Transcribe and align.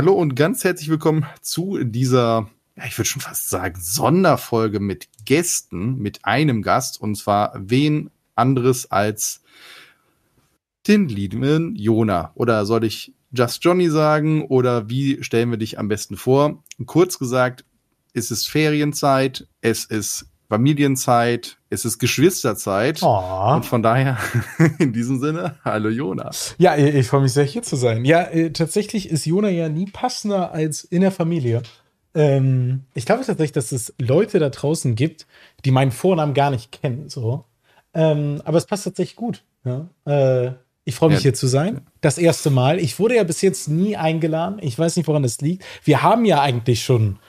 Hallo 0.00 0.14
und 0.14 0.34
ganz 0.34 0.64
herzlich 0.64 0.88
willkommen 0.88 1.26
zu 1.42 1.84
dieser, 1.84 2.48
ja, 2.74 2.86
ich 2.86 2.96
würde 2.96 3.06
schon 3.06 3.20
fast 3.20 3.50
sagen, 3.50 3.78
Sonderfolge 3.78 4.80
mit 4.80 5.08
Gästen, 5.26 5.98
mit 5.98 6.24
einem 6.24 6.62
Gast, 6.62 6.98
und 6.98 7.16
zwar 7.16 7.52
wen 7.54 8.08
anderes 8.34 8.90
als 8.90 9.42
den 10.88 11.06
lieben 11.06 11.76
Jona. 11.76 12.32
Oder 12.34 12.64
soll 12.64 12.84
ich 12.84 13.12
Just 13.30 13.62
Johnny 13.62 13.90
sagen? 13.90 14.46
Oder 14.46 14.88
wie 14.88 15.22
stellen 15.22 15.50
wir 15.50 15.58
dich 15.58 15.78
am 15.78 15.88
besten 15.88 16.16
vor? 16.16 16.64
Kurz 16.86 17.18
gesagt, 17.18 17.66
es 18.14 18.30
ist 18.30 18.48
Ferienzeit, 18.48 19.48
es 19.60 19.84
ist 19.84 20.29
Familienzeit, 20.50 21.58
es 21.70 21.84
ist 21.84 22.00
Geschwisterzeit. 22.00 23.04
Oh. 23.04 23.54
Und 23.54 23.64
von 23.64 23.84
daher, 23.84 24.18
in 24.80 24.92
diesem 24.92 25.20
Sinne, 25.20 25.54
hallo 25.64 25.88
Jona. 25.88 26.32
Ja, 26.58 26.76
ich, 26.76 26.92
ich 26.92 27.06
freue 27.06 27.22
mich 27.22 27.32
sehr, 27.32 27.44
hier 27.44 27.62
zu 27.62 27.76
sein. 27.76 28.04
Ja, 28.04 28.24
äh, 28.24 28.50
tatsächlich 28.50 29.08
ist 29.08 29.24
Jona 29.26 29.48
ja 29.48 29.68
nie 29.68 29.86
passender 29.86 30.50
als 30.50 30.82
in 30.82 31.02
der 31.02 31.12
Familie. 31.12 31.62
Ähm, 32.16 32.82
ich 32.94 33.06
glaube 33.06 33.24
tatsächlich, 33.24 33.52
dass 33.52 33.70
es 33.70 33.94
Leute 33.98 34.40
da 34.40 34.50
draußen 34.50 34.96
gibt, 34.96 35.28
die 35.64 35.70
meinen 35.70 35.92
Vornamen 35.92 36.34
gar 36.34 36.50
nicht 36.50 36.72
kennen. 36.72 37.08
So. 37.08 37.44
Ähm, 37.94 38.42
aber 38.44 38.58
es 38.58 38.66
passt 38.66 38.82
tatsächlich 38.82 39.14
gut. 39.14 39.44
Ja? 39.64 39.88
Äh, 40.04 40.54
ich 40.84 40.96
freue 40.96 41.10
mich 41.10 41.20
ja. 41.20 41.22
hier 41.22 41.34
zu 41.34 41.46
sein. 41.46 41.82
Das 42.00 42.18
erste 42.18 42.50
Mal. 42.50 42.80
Ich 42.80 42.98
wurde 42.98 43.14
ja 43.14 43.22
bis 43.22 43.40
jetzt 43.40 43.68
nie 43.68 43.96
eingeladen. 43.96 44.58
Ich 44.60 44.76
weiß 44.76 44.96
nicht, 44.96 45.06
woran 45.06 45.22
das 45.22 45.40
liegt. 45.40 45.64
Wir 45.84 46.02
haben 46.02 46.24
ja 46.24 46.40
eigentlich 46.40 46.82
schon 46.82 47.20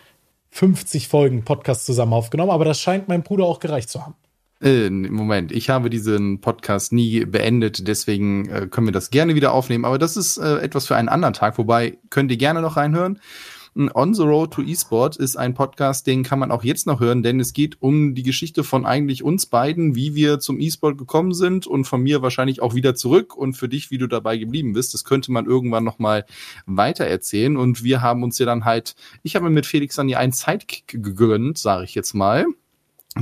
50 0.51 1.07
Folgen 1.07 1.43
Podcast 1.43 1.85
zusammen 1.85 2.13
aufgenommen, 2.13 2.51
aber 2.51 2.65
das 2.65 2.79
scheint 2.79 3.07
meinem 3.07 3.23
Bruder 3.23 3.45
auch 3.45 3.59
gereicht 3.59 3.89
zu 3.89 4.05
haben. 4.05 4.15
Äh, 4.61 4.89
Moment, 4.89 5.51
ich 5.51 5.69
habe 5.69 5.89
diesen 5.89 6.39
Podcast 6.39 6.93
nie 6.93 7.25
beendet, 7.25 7.87
deswegen 7.87 8.47
äh, 8.47 8.67
können 8.69 8.87
wir 8.87 8.91
das 8.91 9.09
gerne 9.09 9.33
wieder 9.33 9.53
aufnehmen. 9.53 9.85
Aber 9.85 9.97
das 9.97 10.17
ist 10.17 10.37
äh, 10.37 10.57
etwas 10.57 10.85
für 10.85 10.95
einen 10.95 11.09
anderen 11.09 11.33
Tag, 11.33 11.57
wobei 11.57 11.97
könnt 12.11 12.29
ihr 12.29 12.37
gerne 12.37 12.61
noch 12.61 12.77
reinhören. 12.77 13.19
On 13.73 14.13
the 14.13 14.23
Road 14.23 14.51
to 14.51 14.61
eSport 14.61 15.15
ist 15.15 15.37
ein 15.37 15.53
Podcast, 15.53 16.05
den 16.05 16.23
kann 16.23 16.39
man 16.39 16.51
auch 16.51 16.65
jetzt 16.65 16.87
noch 16.87 16.99
hören, 16.99 17.23
denn 17.23 17.39
es 17.39 17.53
geht 17.53 17.81
um 17.81 18.15
die 18.15 18.23
Geschichte 18.23 18.65
von 18.65 18.85
eigentlich 18.85 19.23
uns 19.23 19.45
beiden, 19.45 19.95
wie 19.95 20.13
wir 20.13 20.39
zum 20.39 20.59
eSport 20.59 20.97
gekommen 20.97 21.33
sind 21.33 21.67
und 21.67 21.85
von 21.85 22.01
mir 22.01 22.21
wahrscheinlich 22.21 22.61
auch 22.61 22.75
wieder 22.75 22.95
zurück 22.95 23.33
und 23.33 23.53
für 23.53 23.69
dich, 23.69 23.89
wie 23.89 23.97
du 23.97 24.07
dabei 24.07 24.37
geblieben 24.37 24.73
bist. 24.73 24.93
Das 24.93 25.05
könnte 25.05 25.31
man 25.31 25.45
irgendwann 25.45 25.85
noch 25.85 25.99
mal 25.99 26.25
weiter 26.65 27.05
erzählen 27.05 27.55
und 27.55 27.81
wir 27.81 28.01
haben 28.01 28.23
uns 28.23 28.37
ja 28.39 28.45
dann 28.45 28.65
halt, 28.65 28.95
ich 29.23 29.37
habe 29.37 29.45
mir 29.45 29.51
mit 29.51 29.65
Felix 29.65 29.95
dann 29.95 30.09
ja 30.09 30.17
einen 30.17 30.33
Sidekick 30.33 31.01
gegönnt, 31.01 31.57
sage 31.57 31.85
ich 31.85 31.95
jetzt 31.95 32.13
mal 32.13 32.45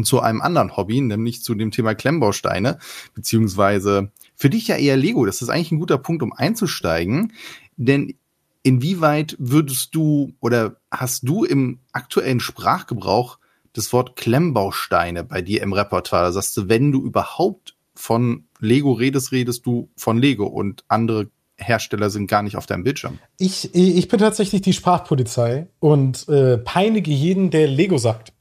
zu 0.03 0.19
einem 0.19 0.41
anderen 0.41 0.75
Hobby, 0.77 0.99
nämlich 1.01 1.43
zu 1.43 1.53
dem 1.53 1.69
Thema 1.71 1.93
Klemmbausteine, 1.93 2.79
beziehungsweise 3.13 4.11
für 4.35 4.49
dich 4.49 4.67
ja 4.67 4.77
eher 4.77 4.97
Lego. 4.97 5.25
Das 5.25 5.41
ist 5.41 5.49
eigentlich 5.49 5.71
ein 5.71 5.79
guter 5.79 5.97
Punkt, 5.99 6.23
um 6.23 6.33
einzusteigen, 6.33 7.33
denn 7.77 8.15
inwieweit 8.63 9.35
würdest 9.39 9.95
du 9.95 10.33
oder 10.39 10.77
hast 10.91 11.27
du 11.27 11.43
im 11.43 11.79
aktuellen 11.91 12.39
Sprachgebrauch 12.39 13.39
das 13.73 13.93
Wort 13.93 14.15
Klemmbausteine 14.15 15.23
bei 15.23 15.41
dir 15.41 15.61
im 15.61 15.73
Repertoire? 15.73 16.31
Sagst 16.31 16.57
du, 16.57 16.69
wenn 16.69 16.91
du 16.91 17.03
überhaupt 17.03 17.75
von 17.95 18.45
Lego 18.59 18.93
redest, 18.93 19.31
redest 19.31 19.65
du 19.65 19.89
von 19.95 20.17
Lego 20.17 20.45
und 20.45 20.83
andere 20.87 21.29
Hersteller 21.57 22.09
sind 22.09 22.27
gar 22.27 22.41
nicht 22.41 22.55
auf 22.55 22.65
deinem 22.65 22.83
Bildschirm. 22.83 23.19
Ich, 23.37 23.75
ich 23.75 24.07
bin 24.07 24.19
tatsächlich 24.19 24.61
die 24.61 24.73
Sprachpolizei 24.73 25.67
und 25.79 26.27
äh, 26.29 26.57
peinige 26.57 27.11
jeden, 27.11 27.51
der 27.51 27.67
Lego 27.67 27.97
sagt. 27.97 28.33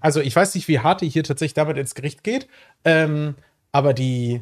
Also 0.00 0.20
ich 0.20 0.34
weiß 0.34 0.56
nicht, 0.56 0.66
wie 0.66 0.80
hart 0.80 1.02
ihr 1.02 1.08
hier 1.08 1.22
tatsächlich 1.22 1.54
damit 1.54 1.76
ins 1.76 1.94
Gericht 1.94 2.24
geht, 2.24 2.48
ähm, 2.84 3.36
aber 3.70 3.94
die 3.94 4.40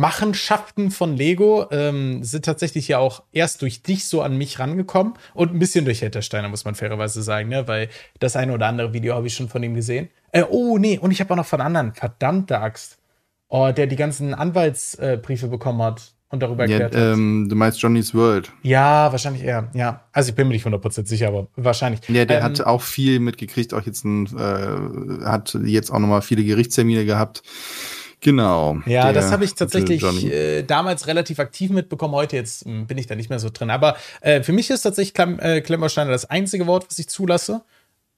Machenschaften 0.00 0.90
von 0.90 1.14
Lego 1.14 1.66
ähm, 1.70 2.24
sind 2.24 2.46
tatsächlich 2.46 2.88
ja 2.88 2.98
auch 2.98 3.22
erst 3.32 3.60
durch 3.60 3.82
dich 3.82 4.06
so 4.06 4.22
an 4.22 4.38
mich 4.38 4.58
rangekommen 4.58 5.12
und 5.34 5.52
ein 5.52 5.58
bisschen 5.58 5.84
durch 5.84 6.00
Hettersteiner, 6.00 6.48
muss 6.48 6.64
man 6.64 6.74
fairerweise 6.74 7.22
sagen, 7.22 7.50
ne? 7.50 7.68
weil 7.68 7.90
das 8.18 8.34
eine 8.34 8.54
oder 8.54 8.66
andere 8.66 8.94
Video 8.94 9.14
habe 9.14 9.26
ich 9.26 9.34
schon 9.34 9.50
von 9.50 9.62
ihm 9.62 9.74
gesehen. 9.74 10.08
Äh, 10.32 10.44
oh, 10.48 10.78
nee, 10.78 10.98
und 10.98 11.10
ich 11.10 11.20
habe 11.20 11.34
auch 11.34 11.36
noch 11.36 11.46
von 11.46 11.60
anderen, 11.60 11.92
verdammte 11.92 12.60
Axt, 12.60 12.96
oh, 13.48 13.72
der 13.76 13.86
die 13.86 13.96
ganzen 13.96 14.32
Anwaltsbriefe 14.32 15.46
äh, 15.46 15.50
bekommen 15.50 15.82
hat 15.82 16.14
und 16.30 16.42
darüber 16.42 16.64
ja, 16.64 16.78
erklärt 16.78 16.96
hat. 16.96 17.14
Ähm, 17.18 17.48
du 17.50 17.56
meinst 17.56 17.82
Johnny's 17.82 18.14
World. 18.14 18.50
Ja, 18.62 19.12
wahrscheinlich 19.12 19.44
eher, 19.44 19.68
ja. 19.74 20.04
Also 20.12 20.30
ich 20.30 20.34
bin 20.34 20.48
mir 20.48 20.54
nicht 20.54 20.66
100% 20.66 21.06
sicher, 21.06 21.28
aber 21.28 21.48
wahrscheinlich. 21.56 22.08
Ja, 22.08 22.24
der 22.24 22.38
ähm, 22.38 22.44
hat 22.44 22.62
auch 22.62 22.80
viel 22.80 23.20
mitgekriegt, 23.20 23.74
auch 23.74 23.82
jetzt 23.82 24.06
ein, 24.06 24.24
äh, 24.34 25.26
hat 25.26 25.58
jetzt 25.62 25.90
auch 25.90 25.98
nochmal 25.98 26.22
viele 26.22 26.42
Gerichtstermine 26.42 27.04
gehabt. 27.04 27.42
Genau. 28.20 28.80
Ja, 28.86 29.12
das 29.12 29.32
habe 29.32 29.44
ich 29.44 29.54
tatsächlich 29.54 30.02
äh, 30.26 30.62
damals 30.62 31.06
relativ 31.06 31.38
aktiv 31.38 31.70
mitbekommen. 31.70 32.14
Heute 32.14 32.36
jetzt 32.36 32.66
mh, 32.66 32.72
hm, 32.72 32.86
bin 32.86 32.98
ich 32.98 33.06
da 33.06 33.14
nicht 33.14 33.30
mehr 33.30 33.38
so 33.38 33.48
drin. 33.50 33.70
Aber 33.70 33.96
äh, 34.20 34.42
für 34.42 34.52
mich 34.52 34.68
ist 34.70 34.82
tatsächlich 34.82 35.14
Klemm, 35.14 35.38
äh, 35.40 35.60
Klemmersteiner 35.62 36.10
das 36.10 36.28
einzige 36.28 36.66
Wort, 36.66 36.86
was 36.88 36.98
ich 36.98 37.08
zulasse. 37.08 37.62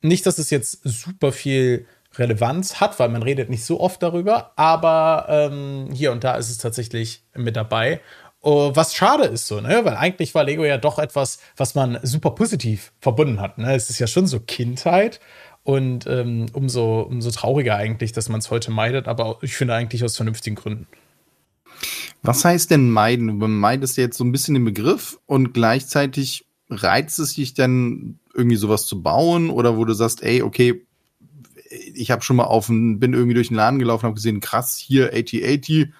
Nicht, 0.00 0.26
dass 0.26 0.38
es 0.38 0.50
jetzt 0.50 0.80
super 0.82 1.30
viel 1.30 1.86
Relevanz 2.16 2.80
hat, 2.80 2.98
weil 2.98 3.08
man 3.08 3.22
redet 3.22 3.48
nicht 3.48 3.64
so 3.64 3.80
oft 3.80 4.02
darüber. 4.02 4.52
Aber 4.56 5.26
ähm, 5.28 5.90
hier 5.92 6.10
und 6.10 6.24
da 6.24 6.34
ist 6.34 6.50
es 6.50 6.58
tatsächlich 6.58 7.22
mit 7.34 7.54
dabei. 7.54 8.00
Oh, 8.40 8.72
was 8.74 8.96
schade 8.96 9.24
ist 9.24 9.46
so, 9.46 9.60
ne? 9.60 9.84
Weil 9.84 9.96
eigentlich 9.96 10.34
war 10.34 10.42
Lego 10.42 10.64
ja 10.64 10.76
doch 10.76 10.98
etwas, 10.98 11.38
was 11.56 11.76
man 11.76 12.00
super 12.02 12.32
positiv 12.32 12.92
verbunden 12.98 13.40
hat. 13.40 13.56
Ne? 13.58 13.72
Es 13.72 13.88
ist 13.88 14.00
ja 14.00 14.08
schon 14.08 14.26
so 14.26 14.40
Kindheit 14.40 15.20
und 15.64 16.06
ähm, 16.06 16.46
umso, 16.52 17.00
umso 17.00 17.30
trauriger 17.30 17.76
eigentlich, 17.76 18.12
dass 18.12 18.28
man 18.28 18.40
es 18.40 18.50
heute 18.50 18.70
meidet, 18.70 19.08
aber 19.08 19.38
ich 19.42 19.54
finde 19.54 19.74
eigentlich 19.74 20.02
aus 20.04 20.16
vernünftigen 20.16 20.56
Gründen. 20.56 20.86
Was 22.22 22.44
heißt 22.44 22.70
denn 22.70 22.90
meiden? 22.90 23.40
Du 23.40 23.48
meidest 23.48 23.96
jetzt 23.96 24.16
so 24.16 24.24
ein 24.24 24.32
bisschen 24.32 24.54
den 24.54 24.64
Begriff 24.64 25.18
und 25.26 25.52
gleichzeitig 25.52 26.46
reizt 26.70 27.18
es 27.18 27.34
dich 27.34 27.54
dann 27.54 28.18
irgendwie 28.34 28.56
sowas 28.56 28.86
zu 28.86 29.02
bauen 29.02 29.50
oder 29.50 29.76
wo 29.76 29.84
du 29.84 29.92
sagst, 29.92 30.22
ey, 30.22 30.42
okay, 30.42 30.86
ich 31.94 32.10
habe 32.10 32.22
schon 32.22 32.36
mal 32.36 32.44
auf 32.44 32.68
ein, 32.68 32.98
bin 32.98 33.12
irgendwie 33.12 33.34
durch 33.34 33.48
den 33.48 33.56
Laden 33.56 33.78
gelaufen, 33.78 34.04
habe 34.04 34.14
gesehen, 34.14 34.40
krass, 34.40 34.76
hier 34.76 35.12
8080, 35.12 35.92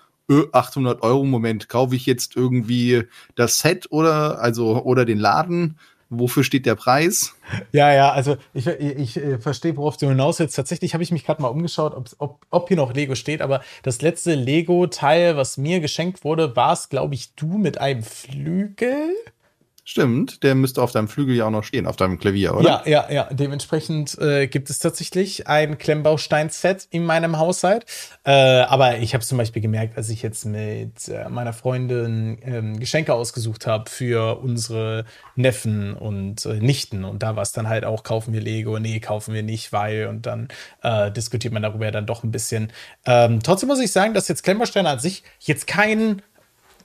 800 0.53 1.03
Euro, 1.03 1.25
Moment, 1.25 1.69
kaufe 1.69 1.97
ich 1.97 2.07
jetzt 2.07 2.37
irgendwie 2.37 3.05
das 3.35 3.59
Set 3.59 3.87
oder 3.91 4.41
also 4.41 4.83
oder 4.83 5.05
den 5.05 5.19
Laden 5.19 5.79
wofür 6.13 6.45
steht 6.45 6.67
der 6.67 6.75
Preis? 6.75 7.35
Ja, 7.73 7.93
ja, 7.93 8.13
also 8.13 8.37
ich, 8.55 8.67
ich, 8.67 9.17
ich 9.17 9.21
verstehe, 9.41 9.77
worauf 9.77 9.97
du 9.97 10.09
hinaus 10.09 10.39
willst. 10.39 10.55
Tatsächlich 10.57 10.95
habe 10.95 11.03
ich 11.03 11.11
mich 11.11 11.25
gerade 11.25 11.43
mal 11.43 11.49
umgeschaut, 11.49 11.95
ob, 11.95 12.09
ob, 12.19 12.47
ob 12.51 12.69
hier 12.69 12.77
noch 12.77 12.95
Lego 12.95 13.15
steht, 13.15 13.41
aber 13.41 13.63
das 13.83 14.03
letzte 14.03 14.35
Lego-Teil, 14.35 15.37
was 15.37 15.57
mir 15.57 15.81
geschenkt 15.81 16.25
wurde, 16.25 16.55
war 16.55 16.75
es, 16.75 16.89
glaube 16.89 17.15
ich, 17.15 17.35
du 17.35 17.59
mit 17.59 17.79
einem 17.79 18.03
Flügel. 18.03 19.15
Stimmt, 19.85 20.45
der 20.45 20.55
müsste 20.55 20.81
auf 20.81 20.93
deinem 20.93 21.09
Flügel 21.09 21.35
ja 21.35 21.47
auch 21.47 21.51
noch 21.51 21.65
stehen, 21.65 21.89
auf 21.89 21.97
deinem 21.97 22.17
Klavier, 22.17 22.55
oder? 22.55 22.69
Ja, 22.69 22.83
ja, 22.87 23.11
ja. 23.11 23.29
Dementsprechend 23.33 24.17
äh, 24.19 24.47
gibt 24.47 24.71
es 24.71 24.79
tatsächlich 24.79 25.49
ein 25.49 25.77
Klemmbaustein-Set 25.77 26.87
in 26.91 27.05
meinem 27.05 27.39
Haushalt. 27.39 27.85
Äh, 28.25 28.31
aber 28.31 28.99
ich 28.99 29.13
habe 29.13 29.25
zum 29.25 29.39
Beispiel 29.39 29.61
gemerkt, 29.61 29.97
als 29.97 30.09
ich 30.09 30.23
jetzt 30.23 30.45
mit 30.45 31.09
äh, 31.09 31.29
meiner 31.29 31.53
Freundin 31.53 32.39
ähm, 32.43 32.79
Geschenke 32.79 33.13
ausgesucht 33.13 33.67
habe 33.67 33.91
für 33.91 34.39
unsere 34.39 35.05
Neffen 35.35 35.95
und 35.95 36.47
äh, 36.47 36.61
Nichten. 36.61 37.05
Und 37.05 37.25
da 37.25 37.35
war 37.35 37.43
es 37.43 37.51
dann 37.51 37.69
halt 37.69 37.85
auch, 37.85 38.05
kaufen 38.05 38.33
wir 38.33 38.41
Lego? 38.41 38.79
Nee, 38.79 39.01
kaufen 39.01 39.35
wir 39.35 39.43
nicht, 39.43 39.73
weil. 39.73 40.07
Und 40.07 40.27
dann 40.27 40.47
äh, 40.83 41.11
diskutiert 41.11 41.53
man 41.53 41.63
darüber 41.65 41.87
ja 41.87 41.91
dann 41.91 42.07
doch 42.07 42.23
ein 42.23 42.31
bisschen. 42.31 42.71
Ähm, 43.05 43.41
trotzdem 43.43 43.69
muss 43.69 43.81
ich 43.81 43.91
sagen, 43.91 44.15
dass 44.15 44.29
jetzt 44.29 44.45
Klemmbausteine 44.45 44.91
an 44.91 45.01
sich 45.01 45.25
jetzt 45.41 45.67
kein 45.67 46.23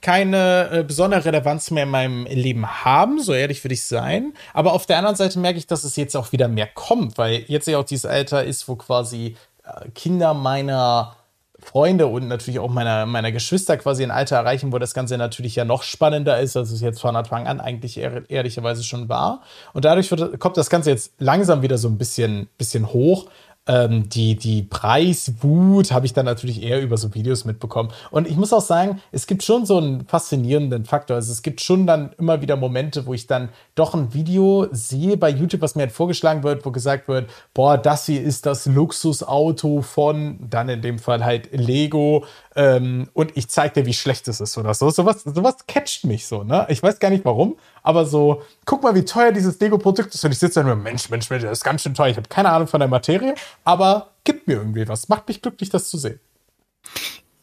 keine 0.00 0.70
äh, 0.70 0.82
besondere 0.84 1.24
Relevanz 1.24 1.70
mehr 1.70 1.84
in 1.84 1.90
meinem 1.90 2.26
Leben 2.26 2.84
haben, 2.84 3.20
so 3.20 3.32
ehrlich 3.32 3.62
würde 3.64 3.74
ich 3.74 3.84
sein. 3.84 4.34
Aber 4.52 4.72
auf 4.72 4.86
der 4.86 4.98
anderen 4.98 5.16
Seite 5.16 5.38
merke 5.38 5.58
ich, 5.58 5.66
dass 5.66 5.84
es 5.84 5.96
jetzt 5.96 6.16
auch 6.16 6.32
wieder 6.32 6.48
mehr 6.48 6.66
kommt, 6.66 7.18
weil 7.18 7.44
jetzt 7.48 7.68
ja 7.68 7.78
auch 7.78 7.84
dieses 7.84 8.06
Alter 8.06 8.44
ist, 8.44 8.68
wo 8.68 8.76
quasi 8.76 9.36
äh, 9.64 9.88
Kinder 9.90 10.34
meiner 10.34 11.16
Freunde 11.60 12.06
und 12.06 12.28
natürlich 12.28 12.60
auch 12.60 12.70
meiner, 12.70 13.04
meiner 13.04 13.32
Geschwister 13.32 13.76
quasi 13.76 14.04
ein 14.04 14.12
Alter 14.12 14.36
erreichen, 14.36 14.72
wo 14.72 14.78
das 14.78 14.94
Ganze 14.94 15.18
natürlich 15.18 15.56
ja 15.56 15.64
noch 15.64 15.82
spannender 15.82 16.38
ist, 16.40 16.56
als 16.56 16.70
es 16.70 16.80
jetzt 16.80 17.00
von 17.00 17.16
Anfang 17.16 17.48
an 17.48 17.60
eigentlich 17.60 17.98
ehr 17.98 18.22
ehrlicherweise 18.28 18.84
schon 18.84 19.08
war. 19.08 19.42
Und 19.72 19.84
dadurch 19.84 20.10
wird, 20.10 20.38
kommt 20.38 20.56
das 20.56 20.70
Ganze 20.70 20.90
jetzt 20.90 21.14
langsam 21.18 21.62
wieder 21.62 21.76
so 21.76 21.88
ein 21.88 21.98
bisschen, 21.98 22.48
bisschen 22.58 22.92
hoch. 22.92 23.26
Ähm, 23.68 24.08
die, 24.08 24.36
die 24.36 24.62
Preiswut 24.62 25.92
habe 25.92 26.06
ich 26.06 26.14
dann 26.14 26.24
natürlich 26.24 26.62
eher 26.62 26.80
über 26.80 26.96
so 26.96 27.14
Videos 27.14 27.44
mitbekommen. 27.44 27.90
Und 28.10 28.26
ich 28.26 28.36
muss 28.36 28.52
auch 28.52 28.62
sagen, 28.62 29.00
es 29.12 29.26
gibt 29.26 29.42
schon 29.42 29.66
so 29.66 29.76
einen 29.76 30.06
faszinierenden 30.06 30.86
Faktor. 30.86 31.16
Also 31.16 31.30
es 31.30 31.42
gibt 31.42 31.60
schon 31.60 31.86
dann 31.86 32.12
immer 32.18 32.40
wieder 32.40 32.56
Momente, 32.56 33.06
wo 33.06 33.12
ich 33.12 33.26
dann 33.26 33.50
doch 33.74 33.94
ein 33.94 34.14
Video 34.14 34.66
sehe 34.72 35.18
bei 35.18 35.28
YouTube, 35.28 35.60
was 35.60 35.74
mir 35.74 35.82
halt 35.82 35.92
vorgeschlagen 35.92 36.42
wird, 36.42 36.64
wo 36.64 36.70
gesagt 36.70 37.08
wird, 37.08 37.28
boah, 37.52 37.76
das 37.76 38.06
hier 38.06 38.22
ist 38.22 38.46
das 38.46 38.64
Luxusauto 38.66 39.82
von, 39.82 40.38
dann 40.48 40.68
in 40.70 40.80
dem 40.80 40.98
Fall 40.98 41.24
halt 41.24 41.50
Lego. 41.52 42.24
Ähm, 42.58 43.08
und 43.12 43.36
ich 43.36 43.48
zeige 43.48 43.74
dir, 43.74 43.86
wie 43.86 43.94
schlecht 43.94 44.26
es 44.26 44.40
ist 44.40 44.58
oder 44.58 44.74
so. 44.74 44.90
Sowas, 44.90 45.22
sowas 45.22 45.58
catcht 45.68 46.04
mich 46.04 46.26
so, 46.26 46.42
ne? 46.42 46.66
Ich 46.68 46.82
weiß 46.82 46.98
gar 46.98 47.08
nicht 47.08 47.24
warum, 47.24 47.56
aber 47.84 48.04
so, 48.04 48.42
guck 48.64 48.82
mal, 48.82 48.96
wie 48.96 49.04
teuer 49.04 49.30
dieses 49.30 49.60
Lego-Produkt 49.60 50.12
ist. 50.12 50.24
Und 50.24 50.32
ich 50.32 50.40
sitze 50.40 50.58
da 50.58 50.66
nur, 50.66 50.74
Mensch, 50.74 51.08
Mensch, 51.08 51.30
Mensch, 51.30 51.44
das 51.44 51.58
ist 51.58 51.64
ganz 51.64 51.82
schön 51.82 51.94
teuer. 51.94 52.08
Ich 52.08 52.16
habe 52.16 52.28
keine 52.28 52.50
Ahnung 52.50 52.66
von 52.66 52.80
der 52.80 52.88
Materie, 52.88 53.36
aber 53.62 54.10
gibt 54.24 54.48
mir 54.48 54.54
irgendwie 54.54 54.88
was. 54.88 55.08
Macht 55.08 55.28
mich 55.28 55.40
glücklich, 55.40 55.70
das 55.70 55.88
zu 55.88 55.98
sehen. 55.98 56.18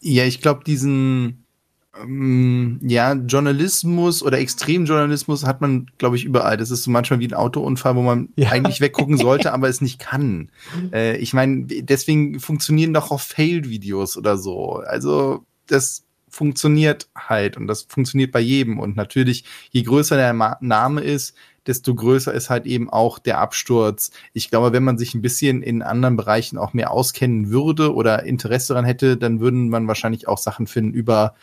Ja, 0.02 0.26
ich 0.26 0.42
glaube, 0.42 0.66
diesen 0.66 1.45
Ähm, 2.02 2.80
ja, 2.84 3.14
Journalismus 3.14 4.24
oder 4.24 4.40
Extremjournalismus 4.40 5.46
hat 5.46 5.62
man, 5.62 5.90
glaube 5.98 6.16
ich, 6.16 6.26
überall. 6.26 6.58
Das 6.58 6.72
ist 6.72 6.84
so 6.84 6.92
manchmal 6.92 7.20
wie 7.20 7.28
ein 7.28 7.34
Autounfall, 7.34 7.96
wo 7.96 8.02
man 8.02 8.30
ja. 8.36 8.52
eigentlich 8.52 8.82
weggucken 8.82 9.18
sollte, 9.18 9.54
aber 9.54 9.70
es 9.70 9.82
nicht 9.82 10.00
kann. 10.00 10.50
Äh, 10.92 11.18
ich 11.18 11.34
meine, 11.34 11.66
deswegen 11.66 12.40
funktionieren 12.40 12.94
doch 12.94 13.12
auch 13.12 13.22
Fail-Videos 13.22 14.18
oder 14.18 14.38
so. 14.38 14.84
Also 14.86 15.46
das 15.68 16.04
funktioniert 16.30 17.08
halt 17.16 17.56
und 17.56 17.68
das 17.68 17.84
funktioniert 17.84 18.32
bei 18.32 18.42
jedem. 18.42 18.80
Und 18.80 18.98
natürlich, 18.98 19.46
je 19.72 19.84
größer 19.84 20.18
der 20.18 20.34
Ma 20.34 20.58
Name 20.60 21.02
ist, 21.02 21.34
desto 21.66 21.96
größer 21.96 22.34
ist 22.34 22.50
halt 22.50 22.66
eben 22.66 22.90
auch 22.90 23.20
der 23.20 23.40
Absturz. 23.40 24.12
Ich 24.34 24.50
glaube, 24.50 24.74
wenn 24.74 24.84
man 24.84 24.98
sich 24.98 25.16
ein 25.16 25.22
bisschen 25.22 25.64
in 25.64 25.82
anderen 25.82 26.18
Bereichen 26.18 26.58
auch 26.58 26.74
mehr 26.74 26.92
auskennen 26.92 27.50
würde 27.50 27.94
oder 27.94 28.24
Interesse 28.24 28.74
daran 28.74 28.86
hätte, 28.86 29.18
dann 29.18 29.40
würden 29.40 29.70
man 29.70 29.88
wahrscheinlich 29.88 30.28
auch 30.28 30.38
Sachen 30.38 30.68
finden 30.68 30.94
über 30.94 31.36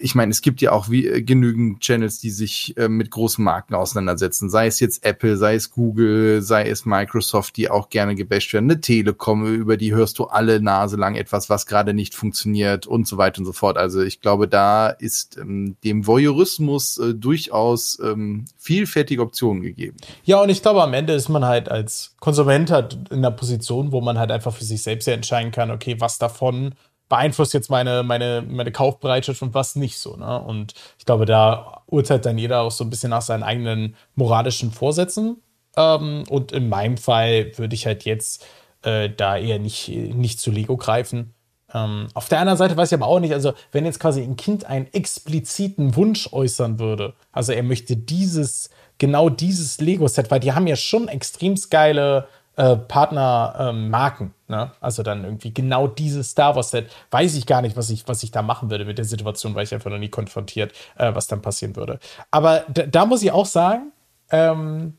ich 0.00 0.14
meine, 0.14 0.30
es 0.30 0.42
gibt 0.42 0.60
ja 0.60 0.72
auch 0.72 0.88
wie, 0.88 1.06
äh, 1.06 1.22
genügend 1.22 1.80
Channels, 1.80 2.20
die 2.20 2.30
sich 2.30 2.76
äh, 2.76 2.88
mit 2.88 3.10
großen 3.10 3.42
Marken 3.42 3.74
auseinandersetzen. 3.74 4.50
Sei 4.50 4.66
es 4.66 4.80
jetzt 4.80 5.04
Apple, 5.04 5.36
sei 5.36 5.54
es 5.54 5.70
Google, 5.70 6.42
sei 6.42 6.68
es 6.68 6.84
Microsoft, 6.84 7.56
die 7.56 7.70
auch 7.70 7.90
gerne 7.90 8.14
gebasht 8.14 8.52
werden. 8.52 8.70
Eine 8.70 8.80
Telekom, 8.80 9.46
über 9.46 9.76
die 9.76 9.94
hörst 9.94 10.18
du 10.18 10.24
alle 10.24 10.60
Nase 10.60 10.96
lang 10.96 11.14
etwas, 11.14 11.50
was 11.50 11.66
gerade 11.66 11.94
nicht 11.94 12.14
funktioniert 12.14 12.86
und 12.86 13.06
so 13.06 13.16
weiter 13.16 13.40
und 13.40 13.46
so 13.46 13.52
fort. 13.52 13.76
Also 13.76 14.02
ich 14.02 14.20
glaube, 14.20 14.48
da 14.48 14.88
ist 14.88 15.36
ähm, 15.38 15.76
dem 15.84 16.06
Voyeurismus 16.06 16.98
äh, 16.98 17.14
durchaus 17.14 17.98
ähm, 18.02 18.44
vielfältige 18.58 19.22
Optionen 19.22 19.62
gegeben. 19.62 19.96
Ja, 20.24 20.40
und 20.40 20.48
ich 20.48 20.62
glaube, 20.62 20.82
am 20.82 20.94
Ende 20.94 21.14
ist 21.14 21.28
man 21.28 21.44
halt 21.44 21.68
als 21.68 22.14
Konsument 22.20 22.70
halt 22.70 22.98
in 23.10 23.22
der 23.22 23.30
Position, 23.30 23.92
wo 23.92 24.00
man 24.00 24.18
halt 24.18 24.30
einfach 24.30 24.54
für 24.54 24.64
sich 24.64 24.82
selbst 24.82 25.08
entscheiden 25.08 25.52
kann, 25.52 25.70
okay, 25.70 25.96
was 25.98 26.18
davon 26.18 26.74
beeinflusst 27.10 27.52
jetzt 27.52 27.68
meine, 27.68 28.02
meine, 28.02 28.42
meine 28.48 28.72
Kaufbereitschaft 28.72 29.42
und 29.42 29.52
was 29.52 29.76
nicht 29.76 29.98
so. 29.98 30.16
Ne? 30.16 30.40
Und 30.40 30.72
ich 30.98 31.04
glaube, 31.04 31.26
da 31.26 31.82
urteilt 31.86 32.24
dann 32.24 32.38
jeder 32.38 32.62
auch 32.62 32.70
so 32.70 32.84
ein 32.84 32.88
bisschen 32.88 33.10
nach 33.10 33.20
seinen 33.20 33.42
eigenen 33.42 33.96
moralischen 34.14 34.72
Vorsätzen. 34.72 35.42
Ähm, 35.76 36.24
und 36.30 36.52
in 36.52 36.70
meinem 36.70 36.96
Fall 36.96 37.52
würde 37.58 37.74
ich 37.74 37.84
halt 37.84 38.04
jetzt 38.04 38.46
äh, 38.82 39.10
da 39.10 39.36
eher 39.36 39.58
nicht, 39.58 39.88
nicht 39.88 40.40
zu 40.40 40.50
Lego 40.50 40.76
greifen. 40.76 41.34
Ähm, 41.74 42.08
auf 42.14 42.28
der 42.28 42.40
anderen 42.40 42.56
Seite 42.56 42.76
weiß 42.76 42.90
ich 42.92 42.98
aber 42.98 43.06
auch 43.06 43.20
nicht, 43.20 43.34
also 43.34 43.52
wenn 43.72 43.84
jetzt 43.84 44.00
quasi 44.00 44.22
ein 44.22 44.36
Kind 44.36 44.64
einen 44.64 44.86
expliziten 44.92 45.96
Wunsch 45.96 46.32
äußern 46.32 46.78
würde, 46.78 47.14
also 47.32 47.52
er 47.52 47.62
möchte 47.64 47.96
dieses, 47.96 48.70
genau 48.98 49.28
dieses 49.28 49.80
Lego-Set, 49.80 50.30
weil 50.30 50.40
die 50.40 50.52
haben 50.52 50.66
ja 50.68 50.76
schon 50.76 51.08
extrem 51.08 51.56
geile 51.70 52.28
äh, 52.60 52.76
Partnermarken. 52.76 54.26
Ähm, 54.26 54.34
ne? 54.48 54.70
Also 54.82 55.02
dann 55.02 55.24
irgendwie 55.24 55.54
genau 55.54 55.86
dieses 55.86 56.32
Star 56.32 56.54
Wars-Set. 56.54 56.90
Weiß 57.10 57.34
ich 57.34 57.46
gar 57.46 57.62
nicht, 57.62 57.74
was 57.74 57.88
ich, 57.88 58.06
was 58.06 58.22
ich 58.22 58.32
da 58.32 58.42
machen 58.42 58.70
würde 58.70 58.84
mit 58.84 58.98
der 58.98 59.06
Situation, 59.06 59.54
weil 59.54 59.64
ich 59.64 59.72
einfach 59.72 59.90
noch 59.90 59.98
nie 59.98 60.10
konfrontiert, 60.10 60.72
äh, 60.98 61.14
was 61.14 61.26
dann 61.26 61.40
passieren 61.40 61.74
würde. 61.74 61.98
Aber 62.30 62.66
da 62.68 63.06
muss 63.06 63.22
ich 63.22 63.32
auch 63.32 63.46
sagen, 63.46 63.92
ähm, 64.30 64.98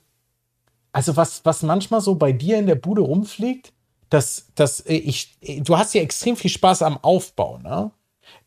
also 0.92 1.16
was, 1.16 1.46
was 1.46 1.62
manchmal 1.62 2.02
so 2.02 2.16
bei 2.16 2.32
dir 2.32 2.58
in 2.58 2.66
der 2.66 2.76
Bude 2.76 3.02
rumfliegt, 3.02 3.74
dass, 4.10 4.48
dass 4.56 4.80
äh, 4.80 4.96
ich, 4.96 5.38
du 5.60 5.78
hast 5.78 5.94
ja 5.94 6.02
extrem 6.02 6.36
viel 6.36 6.50
Spaß 6.50 6.82
am 6.82 6.98
Aufbau, 7.04 7.60
ne? 7.60 7.92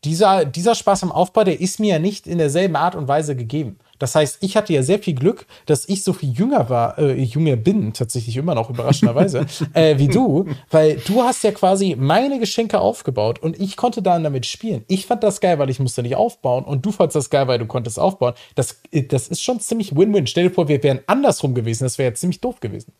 Dieser, 0.03 0.45
dieser 0.45 0.75
Spaß 0.75 1.03
am 1.03 1.11
Aufbau, 1.11 1.43
der 1.43 1.61
ist 1.61 1.79
mir 1.79 1.93
ja 1.93 1.99
nicht 1.99 2.27
in 2.27 2.37
derselben 2.37 2.75
Art 2.75 2.95
und 2.95 3.07
Weise 3.07 3.35
gegeben. 3.35 3.77
Das 3.99 4.15
heißt, 4.15 4.37
ich 4.41 4.57
hatte 4.57 4.73
ja 4.73 4.83
sehr 4.83 4.99
viel 4.99 5.15
Glück, 5.15 5.45
dass 5.65 5.87
ich 5.87 6.03
so 6.03 6.13
viel 6.13 6.31
jünger 6.31 6.69
war, 6.69 6.97
äh, 6.97 7.13
jünger 7.21 7.55
bin, 7.55 7.93
tatsächlich 7.93 8.37
immer 8.37 8.55
noch 8.55 8.69
überraschenderweise, 8.69 9.45
äh, 9.73 9.97
wie 9.97 10.07
du, 10.07 10.45
weil 10.71 10.97
du 11.07 11.21
hast 11.23 11.43
ja 11.43 11.51
quasi 11.51 11.95
meine 11.97 12.39
Geschenke 12.39 12.79
aufgebaut 12.79 13.39
und 13.39 13.59
ich 13.59 13.77
konnte 13.77 14.01
dann 14.01 14.23
damit 14.23 14.45
spielen. 14.45 14.83
Ich 14.87 15.05
fand 15.05 15.23
das 15.23 15.41
geil, 15.41 15.59
weil 15.59 15.69
ich 15.69 15.79
musste 15.79 16.01
nicht 16.01 16.15
aufbauen 16.15 16.63
und 16.65 16.85
du 16.85 16.91
fandest 16.91 17.15
das 17.15 17.29
geil, 17.29 17.47
weil 17.47 17.59
du 17.59 17.65
konntest 17.65 17.99
aufbauen. 17.99 18.33
Das, 18.55 18.81
äh, 18.91 19.03
das 19.03 19.27
ist 19.27 19.43
schon 19.43 19.59
ziemlich 19.59 19.95
Win-Win. 19.95 20.27
Stell 20.27 20.49
dir 20.49 20.53
vor, 20.53 20.67
wir 20.67 20.81
wären 20.83 20.99
andersrum 21.07 21.55
gewesen, 21.55 21.83
das 21.83 21.97
wäre 21.97 22.11
ja 22.11 22.15
ziemlich 22.15 22.41
doof 22.41 22.59
gewesen. 22.59 22.91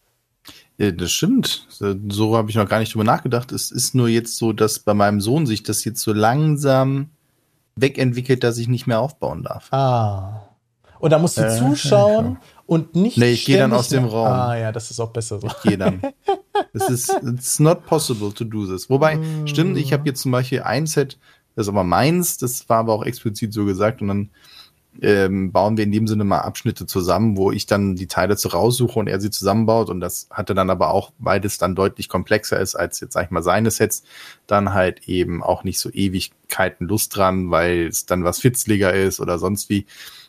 Ja, 0.78 0.92
das 0.92 1.12
stimmt. 1.12 1.68
So 1.70 2.36
habe 2.36 2.50
ich 2.50 2.56
noch 2.56 2.68
gar 2.68 2.80
nicht 2.80 2.94
drüber 2.94 3.06
nachgedacht. 3.06 3.52
Es 3.52 3.72
ist 3.72 3.96
nur 3.96 4.10
jetzt 4.10 4.38
so, 4.38 4.52
dass 4.52 4.80
bei 4.80 4.94
meinem 4.94 5.22
Sohn 5.22 5.46
sich 5.46 5.64
das 5.64 5.86
jetzt 5.86 6.02
so 6.02 6.12
langsam 6.12 7.10
wegentwickelt, 7.76 8.44
dass 8.44 8.58
ich 8.58 8.68
nicht 8.68 8.88
mehr 8.88 9.00
aufbauen 9.00 9.44
darf. 9.44 9.72
Ah. 9.72 10.50
Und 11.00 11.12
da 11.12 11.20
musst 11.20 11.38
du 11.38 11.42
äh, 11.42 11.58
zuschauen 11.58 12.38
ja. 12.40 12.48
und 12.66 12.96
nicht. 12.96 13.18
Nee, 13.18 13.32
ich 13.32 13.46
gehe 13.46 13.58
dann 13.58 13.74
aus 13.74 13.90
dem 13.90 14.06
Raum. 14.06 14.28
Ah, 14.28 14.58
ja, 14.58 14.72
das 14.72 14.92
ist 14.92 15.00
auch 15.00 15.12
besser 15.12 15.40
so. 15.40 15.48
Ich 15.48 15.62
gehe 15.62 15.78
dann. 15.78 16.02
Es 16.72 16.90
ist 16.90 17.10
it's 17.22 17.60
not 17.60 17.86
possible 17.86 18.34
to 18.34 18.46
do 18.46 18.66
this. 18.66 18.90
Wobei, 18.90 19.18
mm. 19.18 19.48
stimmt, 19.48 19.78
ich 19.78 19.92
habe 19.92 20.08
jetzt 20.08 20.22
zum 20.22 20.32
Beispiel 20.32 20.62
ein 20.62 20.88
Set, 20.88 21.18
das 21.56 21.66
ist 21.66 21.70
aber 21.70 21.84
meins, 21.84 22.38
das 22.38 22.68
war 22.70 22.80
aber 22.80 22.94
auch 22.94 23.06
explizit 23.06 23.54
so 23.54 23.66
gesagt 23.66 24.02
und 24.02 24.08
dann 24.08 24.30
ähm, 25.02 25.52
bauen 25.52 25.78
wir 25.78 25.84
in 25.84 25.92
dem 25.92 26.08
Sinne 26.08 26.24
mal 26.24 26.40
Abschnitte 26.40 26.86
zusammen, 26.86 27.38
wo 27.38 27.52
ich 27.52 27.66
dann 27.66 27.96
die 27.96 28.08
Teile 28.08 28.38
zu 28.38 28.50
raussuche 28.50 29.00
und 29.00 29.08
er 29.08 29.20
sie 29.20 29.30
zusammenbaut 29.30 29.90
und 29.90 30.00
das 30.00 30.28
hatte 30.32 30.56
dann 30.56 30.70
aber 30.70 30.92
auch, 30.92 31.12
weil 31.18 31.44
es 31.46 31.58
dann 31.58 31.76
deutlich 31.76 32.10
komplexer 32.10 32.60
ist 32.60 32.76
als 32.76 33.00
jetzt, 33.00 33.14
sag 33.14 33.26
ich 33.26 33.32
mal, 33.32 33.44
seine 33.44 33.72
Sets, 33.72 34.04
dann 34.48 34.74
halt 34.74 35.08
eben 35.08 35.44
auch 35.44 35.64
nicht 35.64 35.80
so 35.80 35.90
Ewigkeiten 35.92 36.88
Lust 36.88 37.16
dran, 37.16 37.52
weil 37.52 37.88
es 37.88 38.06
dann 38.06 38.24
was 38.24 38.40
fitzliger 38.40 38.94
ist 38.94 39.20
oder 39.20 39.40
sonst 39.40 39.70
wie. 39.70 39.86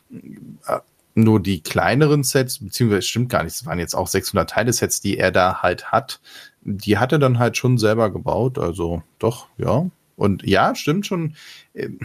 Äh, 0.09 0.79
nur 1.17 1.41
die 1.41 1.61
kleineren 1.61 2.23
Sets, 2.23 2.59
beziehungsweise 2.59 3.01
stimmt 3.01 3.29
gar 3.29 3.43
nicht, 3.43 3.55
es 3.55 3.65
waren 3.65 3.79
jetzt 3.79 3.95
auch 3.95 4.07
600 4.07 4.49
Teile-Sets, 4.49 5.01
die 5.01 5.17
er 5.17 5.31
da 5.31 5.63
halt 5.63 5.91
hat, 5.91 6.21
die 6.61 6.99
hat 6.99 7.11
er 7.11 7.17
dann 7.17 7.39
halt 7.39 7.57
schon 7.57 7.79
selber 7.79 8.11
gebaut, 8.11 8.59
also 8.59 9.01
doch, 9.17 9.47
ja. 9.57 9.89
Und 10.15 10.43
ja, 10.43 10.75
stimmt 10.75 11.07
schon. 11.07 11.35
Ähm, 11.73 11.99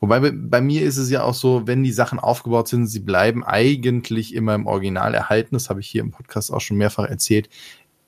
wobei 0.00 0.32
bei 0.32 0.60
mir 0.60 0.82
ist 0.82 0.96
es 0.96 1.10
ja 1.10 1.22
auch 1.22 1.34
so, 1.34 1.66
wenn 1.66 1.82
die 1.82 1.92
Sachen 1.92 2.18
aufgebaut 2.18 2.68
sind, 2.68 2.86
sie 2.86 3.00
bleiben 3.00 3.44
eigentlich 3.44 4.34
immer 4.34 4.54
im 4.54 4.66
Original 4.66 5.14
erhalten. 5.14 5.54
Das 5.54 5.70
habe 5.70 5.80
ich 5.80 5.88
hier 5.88 6.02
im 6.02 6.12
Podcast 6.12 6.52
auch 6.52 6.60
schon 6.60 6.78
mehrfach 6.78 7.04
erzählt. 7.04 7.48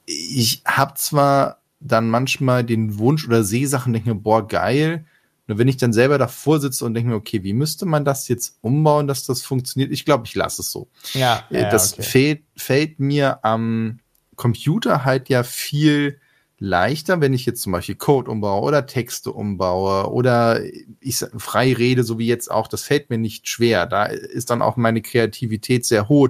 Ich 0.07 0.63
habe 0.65 0.95
zwar 0.95 1.61
dann 1.81 2.09
manchmal 2.09 2.65
den 2.65 2.99
Wunsch 2.99 3.27
oder 3.27 3.45
sehe 3.45 3.69
Sachen, 3.69 3.93
denke 3.93 4.15
boah, 4.15 4.47
geil, 4.47 5.05
nur 5.47 5.59
wenn 5.59 5.69
ich 5.69 5.77
dann 5.77 5.93
selber 5.93 6.19
davor 6.19 6.61
sitze 6.61 6.85
und 6.85 6.95
denke 6.95 7.11
mir, 7.11 7.17
okay, 7.17 7.43
wie 7.43 7.53
müsste 7.53 7.85
man 7.85 8.05
das 8.05 8.29
jetzt 8.29 8.59
umbauen, 8.61 9.07
dass 9.07 9.27
das 9.27 9.43
funktioniert? 9.43 9.91
Ich 9.91 10.05
glaube, 10.05 10.25
ich 10.27 10.35
lasse 10.35 10.63
es 10.63 10.71
so. 10.71 10.89
Ja. 11.15 11.45
Äh, 11.51 11.71
das 11.71 11.95
okay. 11.95 12.03
fällt, 12.03 12.43
fällt 12.57 13.01
mir 13.01 13.45
am 13.45 13.99
Computer 14.37 15.05
halt 15.05 15.29
ja 15.29 15.43
viel 15.43 16.21
leichter, 16.63 17.21
wenn 17.21 17.33
ich 17.33 17.45
jetzt 17.45 17.61
zum 17.61 17.73
Beispiel 17.73 17.97
Code 17.97 18.31
umbaue 18.31 18.63
oder 18.63 18.87
Texte 18.87 19.33
umbaue 19.33 20.13
oder 20.13 20.61
ich 21.01 21.17
frei 21.37 21.73
rede, 21.73 22.05
so 22.05 22.21
wie 22.21 22.29
jetzt 22.29 22.53
auch, 22.53 22.69
das 22.69 22.85
fällt 22.85 23.11
mir 23.11 23.19
nicht 23.19 23.49
schwer. 23.49 23.85
Da 23.87 24.05
ist 24.05 24.49
dann 24.49 24.63
auch 24.63 24.77
meine 24.77 25.03
Kreativität 25.03 25.85
sehr 25.85 26.09
hoch, 26.09 26.29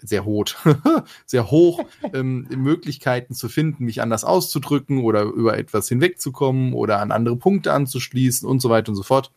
sehr 0.00 0.24
hoch, 0.24 0.46
sehr 1.26 1.50
hoch, 1.50 1.84
ähm, 2.12 2.46
Möglichkeiten 2.54 3.34
zu 3.34 3.48
finden, 3.48 3.84
mich 3.84 4.00
anders 4.02 4.24
auszudrücken 4.24 4.98
oder 4.98 5.22
über 5.22 5.58
etwas 5.58 5.88
hinwegzukommen 5.88 6.72
oder 6.72 7.00
an 7.00 7.12
andere 7.12 7.36
Punkte 7.36 7.72
anzuschließen 7.72 8.48
und 8.48 8.60
so 8.60 8.70
weiter 8.70 8.90
und 8.90 8.96
so 8.96 9.02
fort. 9.02 9.32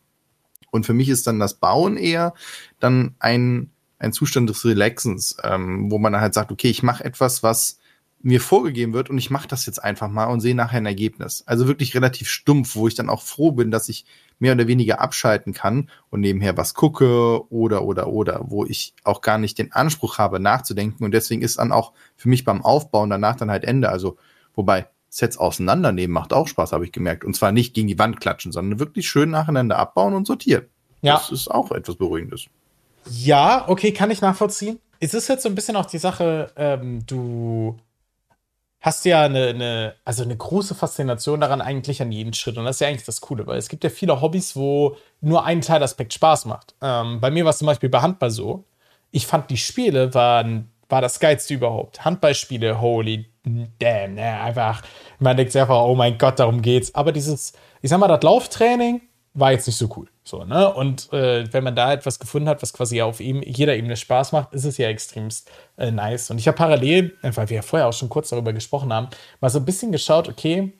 Und 0.70 0.86
für 0.86 0.94
mich 0.94 1.08
ist 1.08 1.26
dann 1.26 1.38
das 1.38 1.54
Bauen 1.54 1.96
eher 1.96 2.34
dann 2.80 3.14
ein, 3.18 3.70
ein 3.98 4.12
Zustand 4.12 4.48
des 4.48 4.64
Relaxens, 4.64 5.36
ähm, 5.44 5.90
wo 5.90 5.98
man 5.98 6.16
halt 6.16 6.34
sagt, 6.34 6.50
okay, 6.50 6.68
ich 6.68 6.82
mache 6.82 7.04
etwas, 7.04 7.42
was 7.42 7.78
mir 8.22 8.40
vorgegeben 8.40 8.92
wird 8.92 9.10
und 9.10 9.18
ich 9.18 9.30
mache 9.30 9.48
das 9.48 9.66
jetzt 9.66 9.82
einfach 9.82 10.08
mal 10.08 10.26
und 10.26 10.40
sehe 10.40 10.54
nachher 10.54 10.78
ein 10.78 10.86
Ergebnis. 10.86 11.42
Also 11.46 11.66
wirklich 11.66 11.94
relativ 11.94 12.28
stumpf, 12.28 12.76
wo 12.76 12.86
ich 12.86 12.94
dann 12.94 13.10
auch 13.10 13.22
froh 13.22 13.52
bin, 13.52 13.70
dass 13.70 13.88
ich 13.88 14.06
mehr 14.42 14.54
oder 14.54 14.66
weniger 14.66 15.00
abschalten 15.00 15.52
kann 15.52 15.88
und 16.10 16.20
nebenher 16.20 16.56
was 16.56 16.74
gucke 16.74 17.48
oder 17.48 17.84
oder 17.84 18.08
oder, 18.08 18.40
wo 18.48 18.66
ich 18.66 18.92
auch 19.04 19.20
gar 19.20 19.38
nicht 19.38 19.56
den 19.56 19.70
Anspruch 19.70 20.18
habe 20.18 20.40
nachzudenken 20.40 21.04
und 21.04 21.12
deswegen 21.12 21.42
ist 21.42 21.58
dann 21.60 21.70
auch 21.70 21.92
für 22.16 22.28
mich 22.28 22.44
beim 22.44 22.60
Aufbauen 22.60 23.08
danach 23.08 23.36
dann 23.36 23.52
halt 23.52 23.62
Ende. 23.62 23.88
Also 23.88 24.18
wobei 24.56 24.88
Sets 25.08 25.38
auseinandernehmen 25.38 26.12
macht 26.12 26.32
auch 26.32 26.48
Spaß, 26.48 26.72
habe 26.72 26.84
ich 26.84 26.90
gemerkt 26.90 27.24
und 27.24 27.36
zwar 27.36 27.52
nicht 27.52 27.72
gegen 27.72 27.86
die 27.86 28.00
Wand 28.00 28.20
klatschen, 28.20 28.50
sondern 28.50 28.80
wirklich 28.80 29.08
schön 29.08 29.30
nacheinander 29.30 29.78
abbauen 29.78 30.12
und 30.12 30.26
sortieren. 30.26 30.66
Ja. 31.02 31.14
Das 31.14 31.30
ist 31.30 31.48
auch 31.48 31.70
etwas 31.70 31.94
Beruhigendes. 31.94 32.46
Ja, 33.08 33.68
okay, 33.68 33.92
kann 33.92 34.10
ich 34.10 34.22
nachvollziehen. 34.22 34.80
Es 34.98 35.14
ist 35.14 35.28
jetzt 35.28 35.44
so 35.44 35.48
ein 35.48 35.54
bisschen 35.54 35.76
auch 35.76 35.86
die 35.86 35.98
Sache, 35.98 36.50
ähm, 36.56 37.06
du 37.06 37.76
hast 38.82 39.04
ja 39.04 39.22
eine, 39.22 39.48
eine, 39.48 39.94
also 40.04 40.22
eine 40.24 40.36
große 40.36 40.74
Faszination 40.74 41.40
daran 41.40 41.60
eigentlich 41.60 42.02
an 42.02 42.12
jeden 42.12 42.34
Schritt. 42.34 42.58
Und 42.58 42.64
das 42.64 42.76
ist 42.76 42.80
ja 42.80 42.88
eigentlich 42.88 43.04
das 43.04 43.20
Coole, 43.20 43.46
weil 43.46 43.58
es 43.58 43.68
gibt 43.68 43.84
ja 43.84 43.90
viele 43.90 44.20
Hobbys, 44.20 44.56
wo 44.56 44.96
nur 45.20 45.44
ein 45.44 45.60
Teilaspekt 45.60 46.12
Spaß 46.12 46.44
macht. 46.46 46.74
Ähm, 46.82 47.20
bei 47.20 47.30
mir 47.30 47.44
war 47.44 47.50
es 47.50 47.58
zum 47.58 47.66
Beispiel 47.66 47.88
bei 47.88 48.00
Handball 48.00 48.30
so. 48.30 48.64
Ich 49.12 49.26
fand, 49.26 49.50
die 49.50 49.56
Spiele 49.56 50.12
waren, 50.14 50.70
war 50.88 51.00
das 51.00 51.20
Geilste 51.20 51.54
überhaupt. 51.54 52.04
Handballspiele, 52.04 52.80
holy 52.80 53.26
damn, 53.78 54.14
ne, 54.14 54.40
einfach, 54.40 54.82
man 55.18 55.36
denkt 55.36 55.52
sich 55.52 55.60
einfach, 55.60 55.82
oh 55.82 55.94
mein 55.94 56.18
Gott, 56.18 56.38
darum 56.38 56.62
geht's. 56.62 56.94
Aber 56.94 57.12
dieses, 57.12 57.52
ich 57.80 57.90
sag 57.90 57.98
mal, 57.98 58.08
das 58.08 58.22
Lauftraining 58.22 59.00
war 59.34 59.52
jetzt 59.52 59.66
nicht 59.66 59.76
so 59.76 59.88
cool. 59.96 60.08
So, 60.24 60.44
ne? 60.44 60.72
Und 60.72 61.12
äh, 61.12 61.50
wenn 61.52 61.64
man 61.64 61.74
da 61.74 61.92
etwas 61.92 62.18
gefunden 62.18 62.48
hat, 62.48 62.62
was 62.62 62.72
quasi 62.72 63.00
auf 63.02 63.20
ihm, 63.20 63.42
jeder 63.42 63.76
Ebene 63.76 63.96
Spaß 63.96 64.32
macht, 64.32 64.52
ist 64.52 64.64
es 64.64 64.78
ja 64.78 64.88
extremst 64.88 65.50
äh, 65.76 65.90
nice. 65.90 66.30
Und 66.30 66.38
ich 66.38 66.46
habe 66.46 66.56
parallel, 66.56 67.16
weil 67.22 67.48
wir 67.48 67.56
ja 67.56 67.62
vorher 67.62 67.88
auch 67.88 67.92
schon 67.92 68.08
kurz 68.08 68.28
darüber 68.28 68.52
gesprochen 68.52 68.92
haben, 68.92 69.08
mal 69.40 69.48
so 69.48 69.58
ein 69.58 69.64
bisschen 69.64 69.90
geschaut, 69.90 70.28
okay, 70.28 70.72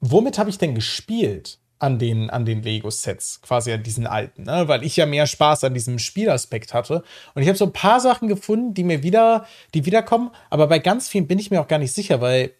womit 0.00 0.38
habe 0.38 0.50
ich 0.50 0.58
denn 0.58 0.74
gespielt? 0.74 1.58
an 1.80 1.98
den, 1.98 2.28
an 2.28 2.44
den 2.44 2.62
Lego-Sets, 2.62 3.40
quasi 3.40 3.72
an 3.72 3.82
diesen 3.82 4.06
alten, 4.06 4.42
ne? 4.42 4.68
weil 4.68 4.84
ich 4.84 4.96
ja 4.96 5.06
mehr 5.06 5.26
Spaß 5.26 5.64
an 5.64 5.72
diesem 5.72 5.98
Spielaspekt 5.98 6.74
hatte. 6.74 7.02
Und 7.34 7.40
ich 7.40 7.48
habe 7.48 7.56
so 7.56 7.64
ein 7.64 7.72
paar 7.72 8.00
Sachen 8.00 8.28
gefunden, 8.28 8.74
die 8.74 8.84
mir 8.84 9.02
wieder, 9.02 9.46
die 9.72 9.86
wiederkommen, 9.86 10.30
aber 10.50 10.66
bei 10.66 10.78
ganz 10.78 11.08
vielen 11.08 11.26
bin 11.26 11.38
ich 11.38 11.50
mir 11.50 11.58
auch 11.58 11.68
gar 11.68 11.78
nicht 11.78 11.92
sicher, 11.92 12.20
weil 12.20 12.52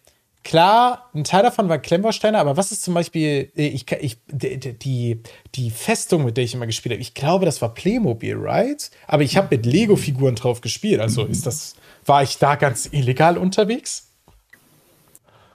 klar, 0.43 1.09
ein 1.13 1.23
Teil 1.23 1.43
davon 1.43 1.69
war 1.69 1.79
Klemmbausteine, 1.79 2.37
aber 2.37 2.57
was 2.57 2.71
ist 2.71 2.83
zum 2.83 2.93
Beispiel, 2.93 3.51
äh, 3.55 3.67
ich, 3.67 3.85
ich, 3.91 4.17
die, 4.27 5.21
die 5.55 5.71
Festung, 5.71 6.25
mit 6.25 6.37
der 6.37 6.43
ich 6.43 6.53
immer 6.53 6.67
gespielt 6.67 6.93
habe, 6.93 7.01
ich 7.01 7.13
glaube, 7.13 7.45
das 7.45 7.61
war 7.61 7.73
Playmobil, 7.73 8.35
right? 8.37 8.91
Aber 9.07 9.23
ich 9.23 9.37
habe 9.37 9.47
mit 9.51 9.65
Lego-Figuren 9.65 10.35
drauf 10.35 10.61
gespielt, 10.61 10.99
also 10.99 11.25
ist 11.25 11.45
das, 11.45 11.75
war 12.05 12.23
ich 12.23 12.37
da 12.37 12.55
ganz 12.55 12.89
illegal 12.91 13.37
unterwegs? 13.37 14.10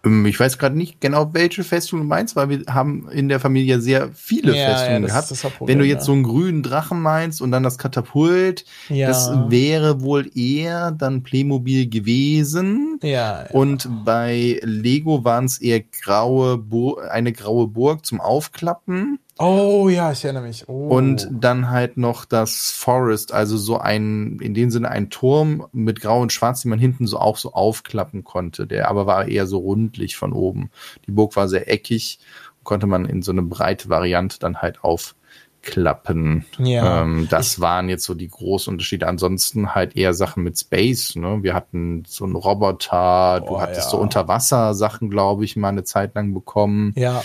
Ähm, 0.06 0.26
ich 0.26 0.38
weiß 0.38 0.58
gerade 0.58 0.76
nicht 0.76 1.00
genau, 1.00 1.34
welche 1.34 1.64
Festung 1.64 2.00
du 2.00 2.06
meinst, 2.06 2.36
weil 2.36 2.48
wir 2.48 2.62
haben 2.68 3.08
in 3.10 3.28
der 3.28 3.40
Familie 3.40 3.80
sehr 3.80 4.10
viele 4.14 4.56
ja, 4.56 4.70
Festungen 4.70 5.02
ja, 5.02 5.08
gehabt. 5.08 5.28
Problem, 5.56 5.68
Wenn 5.68 5.78
du 5.78 5.84
jetzt 5.84 6.02
ja. 6.02 6.06
so 6.06 6.12
einen 6.12 6.22
grünen 6.22 6.62
Drachen 6.62 7.02
meinst 7.02 7.42
und 7.42 7.50
dann 7.50 7.62
das 7.62 7.78
Katapult, 7.78 8.64
das 8.88 9.30
wäre 9.48 10.00
wohl 10.00 10.30
eher 10.36 10.92
dann 10.92 11.22
Playmobil 11.22 11.88
gewesen. 11.88 12.98
Ja. 13.02 13.46
Und 13.52 13.88
bei 14.04 14.60
Lego 14.62 15.24
waren 15.24 15.44
es 15.44 15.58
eher 15.58 15.80
graue 15.80 16.58
Bur 16.58 17.10
eine 17.10 17.32
graue 17.32 17.66
Burg 17.68 18.06
zum 18.06 18.20
Aufklappen. 18.20 19.18
Oh 19.38 19.88
ja, 19.90 20.12
ich 20.12 20.24
erinnere 20.24 20.44
mich. 20.44 20.66
Oh. 20.66 20.88
Und 20.88 21.28
dann 21.30 21.68
halt 21.68 21.98
noch 21.98 22.24
das 22.24 22.70
Forest, 22.70 23.32
also 23.32 23.58
so 23.58 23.78
ein, 23.78 24.38
in 24.40 24.54
dem 24.54 24.70
Sinne 24.70 24.90
ein 24.90 25.10
Turm 25.10 25.66
mit 25.72 26.00
Grau 26.00 26.22
und 26.22 26.32
Schwarz, 26.32 26.62
den 26.62 26.70
man 26.70 26.78
hinten 26.78 27.06
so 27.06 27.18
auch 27.18 27.36
so 27.36 27.52
aufklappen 27.52 28.24
konnte. 28.24 28.66
Der 28.66 28.88
aber 28.88 29.06
war 29.06 29.28
eher 29.28 29.46
so 29.46 29.58
rundlich 29.58 30.16
von 30.16 30.32
oben. 30.32 30.70
Die 31.06 31.10
Burg 31.10 31.36
war 31.36 31.48
sehr 31.48 31.70
eckig, 31.70 32.18
konnte 32.62 32.86
man 32.86 33.04
in 33.04 33.20
so 33.20 33.30
eine 33.30 33.42
breite 33.42 33.90
Variante 33.90 34.38
dann 34.38 34.62
halt 34.62 34.82
aufklappen. 34.82 36.46
Ja. 36.56 37.02
Ähm, 37.02 37.26
das 37.28 37.54
ich 37.54 37.60
waren 37.60 37.90
jetzt 37.90 38.04
so 38.04 38.14
die 38.14 38.28
großen 38.28 38.72
Unterschiede. 38.72 39.06
Ansonsten 39.06 39.74
halt 39.74 39.96
eher 39.96 40.14
Sachen 40.14 40.44
mit 40.44 40.58
Space. 40.58 41.14
Ne? 41.14 41.42
Wir 41.42 41.52
hatten 41.52 42.04
so 42.06 42.24
einen 42.24 42.36
Roboter, 42.36 43.42
oh, 43.42 43.48
du 43.48 43.60
hattest 43.60 43.84
ja. 43.84 43.90
so 43.90 43.98
Unterwasser-Sachen, 43.98 45.10
glaube 45.10 45.44
ich, 45.44 45.56
mal 45.56 45.68
eine 45.68 45.84
Zeit 45.84 46.14
lang 46.14 46.32
bekommen. 46.32 46.94
Ja 46.96 47.22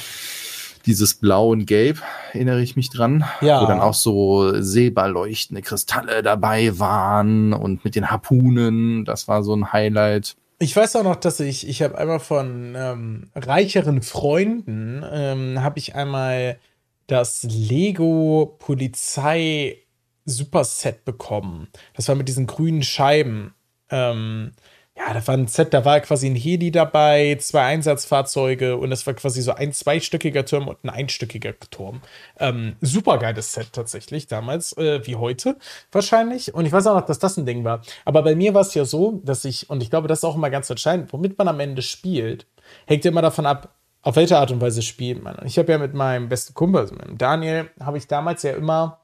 dieses 0.85 1.15
Blau 1.15 1.49
und 1.49 1.65
Gelb, 1.65 2.01
erinnere 2.33 2.61
ich 2.61 2.75
mich 2.75 2.89
dran, 2.89 3.23
ja. 3.41 3.61
wo 3.61 3.65
dann 3.65 3.79
auch 3.79 3.93
so 3.93 4.61
silberleuchtende 4.61 5.61
Kristalle 5.61 6.23
dabei 6.23 6.79
waren 6.79 7.53
und 7.53 7.83
mit 7.85 7.95
den 7.95 8.11
Harpunen, 8.11 9.05
das 9.05 9.27
war 9.27 9.43
so 9.43 9.53
ein 9.55 9.71
Highlight. 9.73 10.35
Ich 10.59 10.75
weiß 10.75 10.95
auch 10.97 11.03
noch, 11.03 11.15
dass 11.15 11.39
ich, 11.39 11.67
ich 11.67 11.81
habe 11.81 11.97
einmal 11.97 12.19
von 12.19 12.75
ähm, 12.75 13.31
reicheren 13.35 14.01
Freunden, 14.01 15.03
ähm, 15.11 15.63
habe 15.63 15.79
ich 15.79 15.95
einmal 15.95 16.59
das 17.07 17.43
Lego 17.43 18.55
Polizei 18.59 19.77
Superset 20.25 21.03
bekommen. 21.03 21.67
Das 21.95 22.07
war 22.07 22.15
mit 22.15 22.27
diesen 22.27 22.47
grünen 22.47 22.83
Scheiben. 22.83 23.53
Ähm, 23.89 24.51
ja, 25.07 25.13
da 25.13 25.27
war 25.27 25.35
ein 25.35 25.47
Set, 25.47 25.73
da 25.73 25.83
war 25.83 25.99
quasi 25.99 26.27
ein 26.27 26.35
Heli 26.35 26.71
dabei, 26.71 27.35
zwei 27.39 27.63
Einsatzfahrzeuge 27.63 28.77
und 28.77 28.91
das 28.91 29.07
war 29.07 29.13
quasi 29.13 29.41
so 29.41 29.53
ein 29.53 29.73
zweistöckiger 29.73 30.45
Turm 30.45 30.67
und 30.67 30.83
ein 30.83 30.89
einstöckiger 30.89 31.59
Turm. 31.71 32.01
Ähm, 32.39 32.75
super 32.81 33.17
geiles 33.17 33.53
Set 33.53 33.73
tatsächlich, 33.73 34.27
damals, 34.27 34.77
äh, 34.77 35.05
wie 35.07 35.15
heute 35.15 35.57
wahrscheinlich. 35.91 36.53
Und 36.53 36.65
ich 36.65 36.71
weiß 36.71 36.85
auch 36.87 36.95
noch, 36.95 37.05
dass 37.05 37.19
das 37.19 37.37
ein 37.37 37.45
Ding 37.45 37.63
war. 37.63 37.81
Aber 38.05 38.21
bei 38.21 38.35
mir 38.35 38.53
war 38.53 38.61
es 38.61 38.73
ja 38.73 38.85
so, 38.85 39.21
dass 39.23 39.43
ich, 39.45 39.69
und 39.69 39.81
ich 39.81 39.89
glaube, 39.89 40.07
das 40.07 40.19
ist 40.19 40.23
auch 40.23 40.35
immer 40.35 40.49
ganz 40.49 40.69
entscheidend, 40.69 41.11
womit 41.13 41.37
man 41.37 41.47
am 41.47 41.59
Ende 41.59 41.81
spielt, 41.81 42.45
hängt 42.85 43.03
ja 43.03 43.11
immer 43.11 43.23
davon 43.23 43.45
ab, 43.47 43.75
auf 44.03 44.15
welche 44.15 44.37
Art 44.37 44.51
und 44.51 44.61
Weise 44.61 44.81
spielt 44.81 45.23
man. 45.23 45.35
Und 45.35 45.47
ich 45.47 45.57
habe 45.57 45.71
ja 45.71 45.77
mit 45.77 45.93
meinem 45.93 46.29
besten 46.29 46.53
Kumpel, 46.53 46.81
also 46.81 46.95
mit 46.95 47.07
dem 47.07 47.17
Daniel, 47.17 47.69
habe 47.79 47.97
ich 47.97 48.07
damals 48.07 48.43
ja 48.43 48.51
immer, 48.51 48.99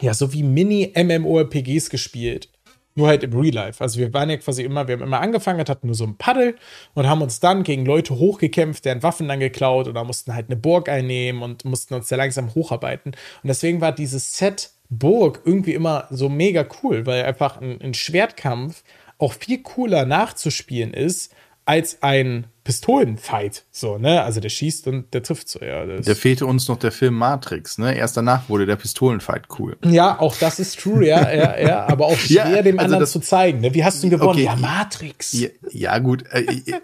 ja, 0.00 0.14
so 0.14 0.32
wie 0.32 0.42
Mini-MMORPGs 0.42 1.90
gespielt. 1.90 2.48
Nur 2.94 3.08
halt 3.08 3.22
im 3.22 3.32
Real 3.32 3.54
Life. 3.54 3.82
Also 3.82 3.98
wir 3.98 4.12
waren 4.12 4.28
ja 4.28 4.36
quasi 4.36 4.62
immer, 4.62 4.86
wir 4.86 4.94
haben 4.96 5.02
immer 5.02 5.20
angefangen, 5.20 5.60
hatten 5.66 5.86
nur 5.86 5.96
so 5.96 6.04
ein 6.04 6.16
Paddel 6.16 6.56
und 6.94 7.08
haben 7.08 7.22
uns 7.22 7.40
dann 7.40 7.62
gegen 7.62 7.86
Leute 7.86 8.16
hochgekämpft, 8.16 8.84
deren 8.84 9.02
Waffen 9.02 9.28
dann 9.28 9.40
geklaut 9.40 9.88
oder 9.88 10.04
mussten 10.04 10.34
halt 10.34 10.48
eine 10.48 10.56
Burg 10.56 10.88
einnehmen 10.88 11.42
und 11.42 11.64
mussten 11.64 11.94
uns 11.94 12.08
sehr 12.08 12.18
langsam 12.18 12.54
hocharbeiten. 12.54 13.12
Und 13.12 13.48
deswegen 13.48 13.80
war 13.80 13.92
dieses 13.92 14.36
Set 14.36 14.70
Burg 14.90 15.40
irgendwie 15.46 15.72
immer 15.72 16.06
so 16.10 16.28
mega 16.28 16.66
cool, 16.82 17.06
weil 17.06 17.24
einfach 17.24 17.60
ein, 17.60 17.80
ein 17.80 17.94
Schwertkampf 17.94 18.82
auch 19.16 19.32
viel 19.32 19.62
cooler 19.62 20.04
nachzuspielen 20.04 20.92
ist 20.92 21.34
als 21.64 22.02
ein 22.02 22.46
Pistolenfight, 22.64 23.64
so, 23.70 23.98
ne? 23.98 24.22
Also 24.22 24.40
der 24.40 24.48
schießt 24.48 24.86
und 24.86 25.12
der 25.14 25.22
trifft 25.22 25.48
so, 25.48 25.60
ja. 25.60 25.84
Der 25.84 26.16
fehlte 26.16 26.46
uns 26.46 26.68
noch 26.68 26.78
der 26.78 26.92
Film 26.92 27.14
Matrix, 27.14 27.78
ne? 27.78 27.96
Erst 27.96 28.16
danach 28.16 28.48
wurde 28.48 28.66
der 28.66 28.76
Pistolenfight 28.76 29.46
cool. 29.58 29.76
Ja, 29.84 30.18
auch 30.20 30.36
das 30.36 30.60
ist 30.60 30.78
true, 30.78 31.06
ja, 31.06 31.32
ja, 31.34 31.58
ja, 31.58 31.86
aber 31.86 32.06
auch 32.06 32.18
schwer 32.18 32.48
ja, 32.48 32.62
dem 32.62 32.78
also 32.78 32.84
anderen 32.84 33.00
das, 33.00 33.12
zu 33.12 33.20
zeigen, 33.20 33.60
ne? 33.60 33.74
Wie 33.74 33.84
hast 33.84 34.02
du 34.02 34.06
ihn 34.06 34.10
gewonnen? 34.10 34.30
Okay, 34.30 34.44
ja, 34.44 34.56
Matrix. 34.56 35.32
Ja, 35.32 35.48
ja 35.70 35.98
gut, 35.98 36.24
äh, 36.30 36.42
ich, 36.42 36.74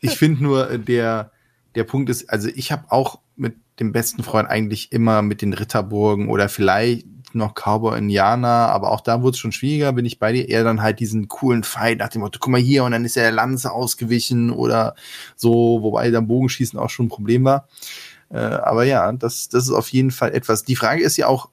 ich 0.00 0.10
finde 0.12 0.42
nur, 0.42 0.70
äh, 0.70 0.78
der, 0.78 1.32
der 1.74 1.84
Punkt 1.84 2.08
ist, 2.08 2.30
also 2.30 2.48
ich 2.54 2.72
habe 2.72 2.84
auch 2.90 3.18
mit 3.36 3.56
dem 3.78 3.92
besten 3.92 4.22
Freund 4.22 4.48
eigentlich 4.48 4.92
immer 4.92 5.20
mit 5.20 5.42
den 5.42 5.52
Ritterburgen 5.52 6.28
oder 6.28 6.48
vielleicht 6.48 7.06
noch 7.36 7.54
Cowboy 7.54 7.98
Indianer, 7.98 8.68
aber 8.70 8.90
auch 8.90 9.00
da 9.00 9.22
wurde 9.22 9.34
es 9.34 9.38
schon 9.38 9.52
schwieriger, 9.52 9.92
bin 9.92 10.04
ich 10.04 10.18
bei 10.18 10.32
dir, 10.32 10.48
eher 10.48 10.64
dann 10.64 10.82
halt 10.82 11.00
diesen 11.00 11.28
coolen 11.28 11.62
Fight 11.62 11.98
nach 11.98 12.08
dem 12.08 12.22
Motto, 12.22 12.38
guck 12.40 12.50
mal 12.50 12.60
hier 12.60 12.84
und 12.84 12.92
dann 12.92 13.04
ist 13.04 13.16
der 13.16 13.30
Lanze 13.30 13.72
ausgewichen 13.72 14.50
oder 14.50 14.94
so, 15.36 15.82
wobei 15.82 16.10
dann 16.10 16.26
Bogenschießen 16.26 16.78
auch 16.78 16.90
schon 16.90 17.06
ein 17.06 17.10
Problem 17.10 17.44
war. 17.44 17.68
Äh, 18.30 18.38
aber 18.38 18.84
ja, 18.84 19.12
das, 19.12 19.48
das 19.48 19.64
ist 19.64 19.72
auf 19.72 19.88
jeden 19.88 20.10
Fall 20.10 20.34
etwas. 20.34 20.64
Die 20.64 20.76
Frage 20.76 21.02
ist 21.02 21.16
ja 21.16 21.28
auch, 21.28 21.50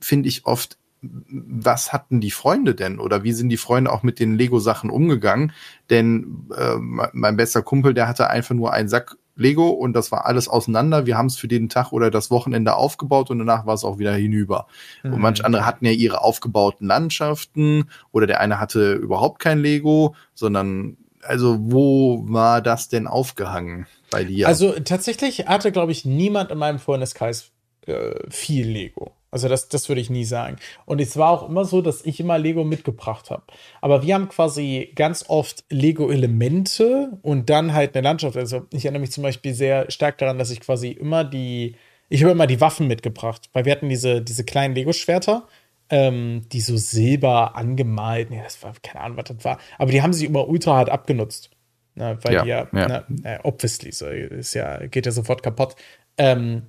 finde 0.00 0.28
ich 0.28 0.46
oft, 0.46 0.78
was 1.02 1.92
hatten 1.92 2.20
die 2.20 2.30
Freunde 2.30 2.74
denn 2.74 2.98
oder 2.98 3.22
wie 3.22 3.32
sind 3.32 3.48
die 3.48 3.56
Freunde 3.56 3.92
auch 3.92 4.02
mit 4.02 4.18
den 4.18 4.34
Lego-Sachen 4.34 4.90
umgegangen? 4.90 5.52
Denn 5.90 6.48
äh, 6.56 6.76
mein 6.78 7.36
bester 7.36 7.62
Kumpel, 7.62 7.94
der 7.94 8.08
hatte 8.08 8.28
einfach 8.30 8.54
nur 8.54 8.72
einen 8.72 8.88
Sack 8.88 9.16
Lego 9.36 9.68
und 9.68 9.92
das 9.92 10.10
war 10.10 10.26
alles 10.26 10.48
auseinander. 10.48 11.06
Wir 11.06 11.16
haben 11.16 11.26
es 11.26 11.36
für 11.36 11.48
den 11.48 11.68
Tag 11.68 11.92
oder 11.92 12.10
das 12.10 12.30
Wochenende 12.30 12.74
aufgebaut 12.74 13.30
und 13.30 13.38
danach 13.38 13.66
war 13.66 13.74
es 13.74 13.84
auch 13.84 13.98
wieder 13.98 14.14
hinüber. 14.14 14.66
Mhm. 15.02 15.14
Und 15.14 15.20
manche 15.20 15.44
andere 15.44 15.66
hatten 15.66 15.84
ja 15.84 15.92
ihre 15.92 16.22
aufgebauten 16.22 16.86
Landschaften 16.86 17.90
oder 18.12 18.26
der 18.26 18.40
eine 18.40 18.58
hatte 18.58 18.94
überhaupt 18.94 19.38
kein 19.38 19.60
Lego, 19.60 20.14
sondern 20.34 20.96
also 21.22 21.58
wo 21.60 22.22
war 22.26 22.62
das 22.62 22.88
denn 22.88 23.06
aufgehangen 23.06 23.86
bei 24.10 24.24
dir? 24.24 24.48
Also 24.48 24.72
tatsächlich 24.72 25.46
hatte, 25.46 25.72
glaube 25.72 25.92
ich, 25.92 26.04
niemand 26.04 26.50
in 26.50 26.58
meinem 26.58 26.78
Freundeskreis 26.78 27.50
äh, 27.86 28.14
viel 28.30 28.66
Lego. 28.66 29.15
Also 29.30 29.48
das, 29.48 29.68
das 29.68 29.88
würde 29.88 30.00
ich 30.00 30.08
nie 30.08 30.24
sagen. 30.24 30.56
Und 30.84 31.00
es 31.00 31.16
war 31.16 31.30
auch 31.30 31.48
immer 31.48 31.64
so, 31.64 31.82
dass 31.82 32.04
ich 32.04 32.20
immer 32.20 32.38
Lego 32.38 32.64
mitgebracht 32.64 33.30
habe. 33.30 33.42
Aber 33.80 34.02
wir 34.02 34.14
haben 34.14 34.28
quasi 34.28 34.92
ganz 34.94 35.24
oft 35.28 35.64
Lego-Elemente 35.68 37.18
und 37.22 37.50
dann 37.50 37.72
halt 37.74 37.94
eine 37.94 38.04
Landschaft. 38.04 38.36
Also 38.36 38.66
ich 38.72 38.84
erinnere 38.84 39.00
mich 39.00 39.12
zum 39.12 39.22
Beispiel 39.22 39.52
sehr 39.52 39.90
stark 39.90 40.18
daran, 40.18 40.38
dass 40.38 40.50
ich 40.50 40.60
quasi 40.60 40.90
immer 40.90 41.24
die, 41.24 41.76
ich 42.08 42.22
habe 42.22 42.32
immer 42.32 42.46
die 42.46 42.60
Waffen 42.60 42.86
mitgebracht, 42.86 43.50
weil 43.52 43.64
wir 43.64 43.72
hatten 43.72 43.88
diese, 43.88 44.22
diese 44.22 44.44
kleinen 44.44 44.74
Lego-Schwerter, 44.74 45.46
ähm, 45.90 46.42
die 46.52 46.60
so 46.60 46.76
silber 46.76 47.56
angemalt, 47.56 48.30
nee, 48.30 48.40
das 48.42 48.62
war, 48.62 48.74
keine 48.82 49.04
Ahnung, 49.04 49.18
was 49.18 49.24
das 49.24 49.44
war, 49.44 49.58
aber 49.78 49.92
die 49.92 50.02
haben 50.02 50.12
sich 50.12 50.28
immer 50.28 50.48
ultra 50.48 50.76
hart 50.76 50.90
abgenutzt. 50.90 51.50
Ne, 51.94 52.18
weil 52.22 52.34
ja, 52.34 52.42
die 52.42 52.48
ja, 52.48 52.68
ja. 52.72 53.04
Na, 53.06 53.06
äh, 53.24 53.38
obviously, 53.42 53.90
so, 53.90 54.06
ist 54.06 54.52
ja, 54.52 54.86
geht 54.86 55.06
ja 55.06 55.12
sofort 55.12 55.42
kaputt. 55.42 55.76
Ähm, 56.18 56.62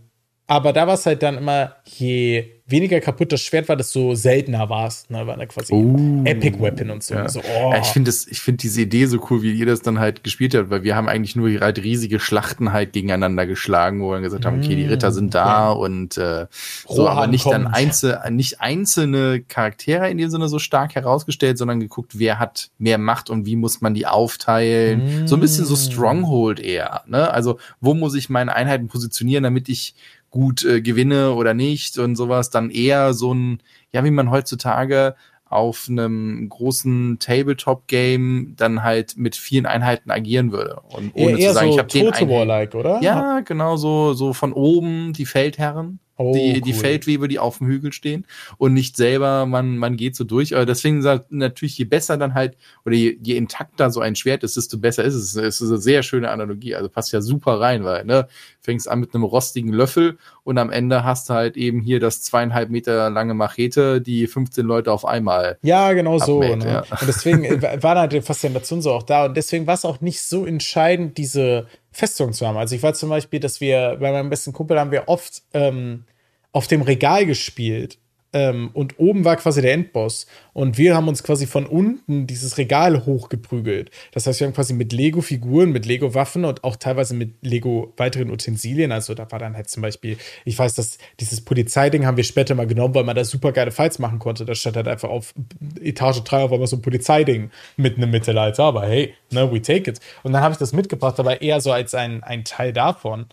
aber 0.48 0.74
da 0.74 0.88
war 0.88 0.94
es 0.94 1.06
halt 1.06 1.22
dann 1.24 1.38
immer, 1.38 1.76
je 1.86 2.58
weniger 2.68 3.00
kaputt 3.00 3.32
das 3.32 3.42
Schwert 3.42 3.70
war, 3.70 3.78
desto 3.78 4.14
seltener 4.14 4.70
war 4.70 4.88
es. 4.88 5.10
Ne? 5.10 5.26
War 5.26 5.38
da 5.38 5.46
quasi 5.46 5.74
uh, 5.74 6.24
Epic 6.26 6.60
Weapon 6.60 6.90
und 6.90 7.02
so. 7.02 7.16
Ja. 7.16 7.22
Und 7.22 7.32
so 7.32 7.40
oh. 7.40 7.72
ja, 7.72 7.80
ich 7.80 7.88
finde 7.88 8.12
ich 8.12 8.40
finde 8.42 8.58
diese 8.58 8.82
Idee 8.82 9.06
so 9.06 9.26
cool, 9.30 9.42
wie 9.42 9.54
ihr 9.54 9.66
das 9.66 9.82
dann 9.82 10.00
halt 10.00 10.24
gespielt 10.24 10.54
habt, 10.54 10.70
weil 10.70 10.84
wir 10.84 10.96
haben 10.96 11.08
eigentlich 11.08 11.36
nur 11.36 11.50
halt 11.62 11.82
riesige 11.82 12.20
Schlachten 12.20 12.74
halt 12.74 12.94
gegeneinander 12.94 13.48
geschlagen, 13.48 14.02
wo 14.02 14.12
wir 14.12 14.20
gesagt 14.20 14.46
haben, 14.46 14.60
okay, 14.60 14.76
die 14.76 14.86
mm, 14.86 14.90
Ritter 14.90 15.12
sind 15.14 15.34
da 15.34 15.72
okay. 15.72 15.82
und 15.82 16.18
äh, 16.18 16.48
so, 16.88 17.08
aber 17.08 17.28
nicht 17.28 17.44
kommt. 17.44 17.56
dann 17.56 17.68
einzel 17.68 18.20
nicht 18.32 18.60
einzelne 18.60 19.42
Charaktere 19.42 20.10
in 20.10 20.18
dem 20.18 20.30
Sinne 20.30 20.50
so 20.50 20.60
stark 20.60 20.96
herausgestellt, 20.96 21.58
sondern 21.58 21.80
geguckt, 21.80 22.20
wer 22.20 22.38
hat 22.38 22.70
mehr 22.78 22.98
Macht 22.98 23.30
und 23.30 23.46
wie 23.46 23.56
muss 23.56 23.80
man 23.80 23.94
die 23.94 24.08
aufteilen. 24.08 25.24
Mm. 25.24 25.28
So 25.28 25.38
ein 25.38 25.42
bisschen 25.42 25.66
so 25.66 25.74
mm. 25.74 25.78
Stronghold 25.78 26.60
eher. 26.60 27.04
Ne? 27.08 27.32
Also 27.32 27.60
wo 27.80 27.94
muss 27.94 28.14
ich 28.14 28.30
meine 28.30 28.54
Einheiten 28.54 28.88
positionieren, 28.88 29.44
damit 29.44 29.70
ich 29.70 29.96
gut 30.30 30.64
äh, 30.66 30.82
gewinne 30.82 31.34
oder 31.34 31.54
nicht 31.54 31.98
und 31.98 32.16
sowas, 32.16 32.50
dann 32.50 32.70
eher 32.70 33.14
so 33.14 33.34
ein, 33.34 33.62
ja, 33.92 34.04
wie 34.04 34.12
man 34.12 34.32
heutzutage 34.32 35.16
auf 35.50 35.88
einem 35.90 36.50
großen 36.50 37.20
Tabletop-Game 37.20 38.56
dann 38.58 38.84
halt 38.84 39.18
mit 39.18 39.36
vielen 39.36 39.66
Einheiten 39.66 40.12
agieren 40.12 40.52
würde. 40.52 40.82
Und 40.90 41.16
ohne 41.16 41.40
eher, 41.40 41.50
zu 41.50 41.54
sagen, 41.54 41.68
so 41.68 41.74
ich 41.74 41.80
habe 41.80 42.18
den 42.18 42.48
like 42.48 42.76
oder? 42.76 43.00
Ja, 43.02 43.40
genau, 43.40 43.78
so, 43.78 44.14
so 44.14 44.34
von 44.34 44.52
oben 44.52 45.14
die 45.14 45.26
Feldherren. 45.26 46.00
Oh, 46.18 46.34
die, 46.34 46.54
cool. 46.56 46.62
die 46.62 46.74
Feldwebe, 46.74 47.28
die 47.28 47.40
auf 47.40 47.60
dem 47.60 47.68
Hügel 47.68 47.94
stehen 47.94 48.26
und 48.58 48.74
nicht 48.74 48.98
selber, 48.98 49.46
man, 49.46 49.78
man 49.78 49.98
geht 49.98 50.16
so 50.16 50.24
durch. 50.24 50.56
Aber 50.56 50.66
deswegen 50.66 51.02
sagt 51.02 51.32
natürlich, 51.32 51.78
je 51.78 51.86
besser 51.86 52.18
dann 52.18 52.34
halt, 52.34 52.58
oder 52.86 52.96
je, 52.96 53.18
je 53.22 53.38
intakter 53.38 53.92
so 53.92 54.02
ein 54.02 54.16
Schwert 54.16 54.44
ist, 54.44 54.58
desto 54.58 54.78
besser 54.80 55.04
ist 55.04 55.14
es. 55.14 55.36
Es 55.36 55.62
ist 55.62 55.70
eine 55.70 55.78
sehr 55.80 56.02
schöne 56.02 56.30
Analogie. 56.30 56.76
Also 56.76 56.90
passt 56.90 57.14
ja 57.14 57.22
super 57.22 57.60
rein, 57.60 57.84
weil, 57.84 58.04
ne, 58.06 58.28
fängst 58.62 58.90
an 58.90 59.00
mit 59.00 59.14
einem 59.14 59.24
rostigen 59.24 59.72
Löffel 59.72 60.18
und 60.44 60.58
am 60.58 60.72
Ende 60.72 61.04
hast 61.04 61.30
du 61.30 61.34
halt 61.34 61.56
eben 61.56 61.82
hier 61.82 62.00
das 62.00 62.22
zweieinhalb 62.22 62.70
Meter 62.70 63.10
lange 63.10 63.34
Machete, 63.34 64.02
die 64.02 64.28
15 64.28 64.66
Leute 64.66 64.92
auf 64.92 65.06
einmal. 65.06 65.58
Ja, 65.62 65.94
genau 65.94 66.18
so. 66.20 66.42
Ne? 66.42 66.66
Ja. 66.66 66.80
Und 66.80 67.08
deswegen 67.08 67.62
war 67.62 67.96
da 67.96 68.08
die 68.08 68.22
Faszination 68.22 68.82
so 68.82 68.92
auch 68.92 69.04
da. 69.04 69.26
Und 69.26 69.38
deswegen 69.38 69.68
war 69.68 69.76
es 69.76 69.86
auch 69.86 70.02
nicht 70.02 70.22
so 70.22 70.46
entscheidend, 70.46 71.18
diese 71.18 71.68
Festung 71.98 72.32
zu 72.32 72.46
haben. 72.46 72.58
Also 72.58 72.76
ich 72.76 72.84
war 72.84 72.94
zum 72.94 73.10
Beispiel, 73.10 73.40
dass 73.40 73.60
wir, 73.60 73.98
bei 74.00 74.12
meinem 74.12 74.30
besten 74.30 74.54
Kumpel 74.54 74.80
haben 74.80 74.92
wir 74.92 75.08
oft 75.08 75.42
ähm, 75.56 76.06
auf 76.52 76.68
dem 76.68 76.84
Regal 76.84 77.26
gespielt 77.26 77.98
ähm, 78.34 78.72
und 78.74 79.00
oben 79.00 79.24
war 79.24 79.38
quasi 79.38 79.62
der 79.62 79.74
Endboss. 79.74 80.28
Und 80.54 80.78
wir 80.78 80.96
haben 80.96 81.08
uns 81.08 81.24
quasi 81.24 81.48
von 81.48 81.66
unten 81.66 82.28
dieses 82.28 82.58
Regal 82.58 83.06
hochgeprügelt. 83.06 83.90
Das 84.12 84.28
heißt, 84.28 84.40
wir 84.40 84.48
haben 84.48 84.54
quasi 84.54 84.74
mit 84.74 84.92
Lego-Figuren, 84.92 85.72
mit 85.72 85.86
Lego-Waffen 85.86 86.44
und 86.44 86.64
auch 86.64 86.76
teilweise 86.76 87.14
mit 87.14 87.36
Lego 87.42 87.94
weiteren 87.96 88.30
Utensilien. 88.30 88.92
Also 88.92 89.14
da 89.14 89.32
war 89.32 89.40
dann 89.40 89.56
halt 89.56 89.70
zum 89.70 89.82
Beispiel, 89.82 90.18
ich 90.44 90.60
weiß, 90.60 90.76
dass 90.76 90.98
dieses 91.20 91.42
Polizeiding 91.42 92.06
haben 92.06 92.18
wir 92.18 92.26
später 92.26 92.54
mal 92.54 92.68
genommen, 92.68 92.96
weil 92.96 93.06
man 93.06 93.16
da 93.16 93.24
super 93.24 93.54
geile 93.54 93.72
Fights 93.72 93.98
machen 93.98 94.20
konnte. 94.20 94.44
Da 94.44 94.56
stand 94.56 94.76
halt 94.76 94.88
einfach 94.88 95.10
auf 95.10 95.34
Etage 95.80 96.22
3 96.24 96.44
auf 96.44 96.52
einmal 96.52 96.68
so 96.68 96.76
ein 96.76 96.82
Polizeiding 96.82 97.50
mitten 97.78 98.04
im 98.04 98.12
Mittelalter. 98.12 98.66
Aber 98.66 98.86
hey, 98.86 99.14
ne, 99.32 99.50
we 99.52 99.62
take 99.62 99.90
it. 99.90 100.00
Und 100.24 100.34
dann 100.34 100.42
habe 100.42 100.52
ich 100.52 100.58
das 100.58 100.74
mitgebracht, 100.74 101.20
aber 101.20 101.42
eher 101.42 101.62
so 101.62 101.72
als 101.72 101.96
ein, 101.96 102.24
ein 102.24 102.44
Teil 102.44 102.74
davon. 102.74 103.28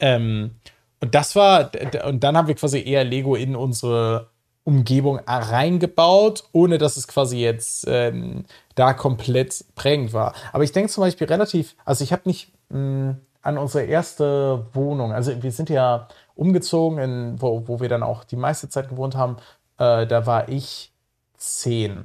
Ähm, 0.00 0.52
und 1.00 1.14
das 1.14 1.36
war, 1.36 1.70
und 2.06 2.24
dann 2.24 2.36
haben 2.36 2.48
wir 2.48 2.54
quasi 2.54 2.82
eher 2.82 3.04
Lego 3.04 3.34
in 3.34 3.54
unsere 3.54 4.30
Umgebung 4.68 5.18
reingebaut, 5.26 6.44
ohne 6.52 6.76
dass 6.76 6.98
es 6.98 7.08
quasi 7.08 7.38
jetzt 7.38 7.86
ähm, 7.88 8.44
da 8.74 8.92
komplett 8.92 9.64
prägend 9.74 10.12
war. 10.12 10.34
Aber 10.52 10.62
ich 10.62 10.72
denke 10.72 10.92
zum 10.92 11.00
Beispiel 11.04 11.26
relativ, 11.26 11.74
also 11.86 12.04
ich 12.04 12.12
habe 12.12 12.24
nicht 12.26 12.52
mh, 12.68 12.78
mm, 12.78 13.16
an 13.40 13.56
unsere 13.56 13.84
erste 13.84 14.66
Wohnung, 14.74 15.14
also 15.14 15.42
wir 15.42 15.52
sind 15.52 15.70
ja 15.70 16.06
umgezogen, 16.34 16.98
in, 16.98 17.40
wo, 17.40 17.66
wo 17.66 17.80
wir 17.80 17.88
dann 17.88 18.02
auch 18.02 18.24
die 18.24 18.36
meiste 18.36 18.68
Zeit 18.68 18.90
gewohnt 18.90 19.16
haben, 19.16 19.38
äh, 19.78 20.06
da 20.06 20.26
war 20.26 20.50
ich 20.50 20.92
zehn, 21.38 22.04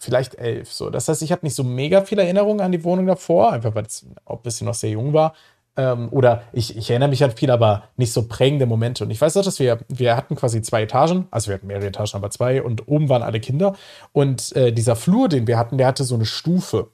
vielleicht 0.00 0.34
elf. 0.34 0.72
So. 0.72 0.90
Das 0.90 1.06
heißt, 1.06 1.22
ich 1.22 1.30
habe 1.30 1.46
nicht 1.46 1.54
so 1.54 1.62
mega 1.62 2.00
viele 2.00 2.24
Erinnerungen 2.24 2.60
an 2.60 2.72
die 2.72 2.82
Wohnung 2.82 3.06
davor, 3.06 3.52
einfach 3.52 3.72
weil 3.76 3.86
es 3.86 4.04
ein 4.26 4.38
bisschen 4.42 4.66
noch 4.66 4.74
sehr 4.74 4.90
jung 4.90 5.12
war. 5.12 5.34
Ähm, 5.76 6.08
oder 6.10 6.42
ich, 6.52 6.76
ich 6.76 6.88
erinnere 6.90 7.08
mich 7.08 7.24
an 7.24 7.32
viel, 7.32 7.50
aber 7.50 7.84
nicht 7.96 8.12
so 8.12 8.28
prägende 8.28 8.66
Momente. 8.66 9.04
Und 9.04 9.10
ich 9.10 9.20
weiß 9.20 9.36
auch, 9.36 9.44
dass 9.44 9.58
wir, 9.58 9.80
wir 9.88 10.16
hatten 10.16 10.36
quasi 10.36 10.62
zwei 10.62 10.82
Etagen, 10.82 11.26
also 11.30 11.48
wir 11.48 11.54
hatten 11.54 11.66
mehrere 11.66 11.88
Etagen, 11.88 12.14
aber 12.14 12.30
zwei, 12.30 12.62
und 12.62 12.86
oben 12.86 13.08
waren 13.08 13.22
alle 13.22 13.40
Kinder. 13.40 13.74
Und 14.12 14.54
äh, 14.54 14.72
dieser 14.72 14.96
Flur, 14.96 15.28
den 15.28 15.46
wir 15.46 15.58
hatten, 15.58 15.78
der 15.78 15.88
hatte 15.88 16.04
so 16.04 16.14
eine 16.14 16.26
Stufe. 16.26 16.90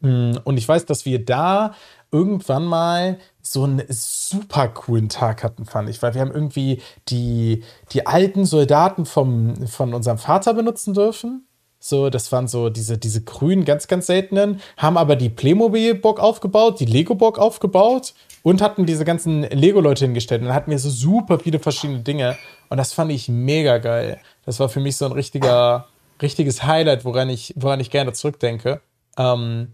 Mm, 0.00 0.32
und 0.44 0.58
ich 0.58 0.68
weiß, 0.68 0.84
dass 0.86 1.06
wir 1.06 1.24
da 1.24 1.74
irgendwann 2.10 2.64
mal 2.64 3.18
so 3.40 3.64
einen 3.64 3.82
super 3.88 4.68
coolen 4.68 5.08
Tag 5.08 5.42
hatten, 5.42 5.64
fand 5.64 5.88
ich, 5.88 6.02
weil 6.02 6.14
wir 6.14 6.20
haben 6.20 6.32
irgendwie 6.32 6.82
die, 7.08 7.64
die 7.92 8.06
alten 8.06 8.44
Soldaten 8.44 9.06
vom, 9.06 9.66
von 9.66 9.94
unserem 9.94 10.18
Vater 10.18 10.54
benutzen 10.54 10.94
dürfen. 10.94 11.45
So, 11.88 12.10
das 12.10 12.32
waren 12.32 12.48
so 12.48 12.68
diese, 12.68 12.98
diese 12.98 13.22
grünen, 13.22 13.64
ganz, 13.64 13.86
ganz 13.86 14.06
seltenen, 14.06 14.60
haben 14.76 14.96
aber 14.96 15.14
die 15.14 15.28
Playmobil-Bock 15.28 16.18
aufgebaut, 16.18 16.80
die 16.80 16.84
Lego-Bock 16.84 17.38
aufgebaut 17.38 18.14
und 18.42 18.60
hatten 18.60 18.86
diese 18.86 19.04
ganzen 19.04 19.42
Lego-Leute 19.42 20.06
hingestellt. 20.06 20.40
Und 20.40 20.48
dann 20.48 20.56
hatten 20.56 20.72
wir 20.72 20.80
so 20.80 20.90
super 20.90 21.38
viele 21.38 21.60
verschiedene 21.60 22.00
Dinge. 22.00 22.36
Und 22.70 22.78
das 22.78 22.92
fand 22.92 23.12
ich 23.12 23.28
mega 23.28 23.78
geil. 23.78 24.18
Das 24.44 24.58
war 24.58 24.68
für 24.68 24.80
mich 24.80 24.96
so 24.96 25.04
ein 25.04 25.12
richtiger, 25.12 25.86
richtiges 26.20 26.64
Highlight, 26.64 27.04
woran 27.04 27.30
ich, 27.30 27.54
woran 27.56 27.78
ich 27.78 27.90
gerne 27.92 28.12
zurückdenke. 28.12 28.80
Ähm, 29.16 29.68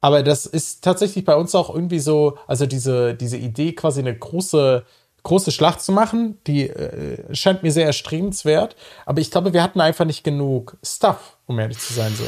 aber 0.00 0.24
das 0.24 0.46
ist 0.46 0.82
tatsächlich 0.82 1.24
bei 1.24 1.36
uns 1.36 1.54
auch 1.54 1.72
irgendwie 1.72 2.00
so, 2.00 2.38
also 2.48 2.66
diese, 2.66 3.14
diese 3.14 3.36
Idee, 3.36 3.72
quasi 3.72 4.00
eine 4.00 4.18
große 4.18 4.84
große 5.22 5.52
Schlacht 5.52 5.80
zu 5.80 5.92
machen. 5.92 6.38
Die 6.46 6.68
äh, 6.68 7.34
scheint 7.34 7.62
mir 7.62 7.72
sehr 7.72 7.86
erstrebenswert. 7.86 8.76
Aber 9.06 9.20
ich 9.20 9.30
glaube, 9.30 9.52
wir 9.52 9.62
hatten 9.62 9.80
einfach 9.80 10.04
nicht 10.04 10.24
genug 10.24 10.76
Stuff, 10.82 11.36
um 11.52 11.58
ehrlich 11.58 11.78
zu 11.78 11.92
sein. 11.92 12.12
So. 12.16 12.26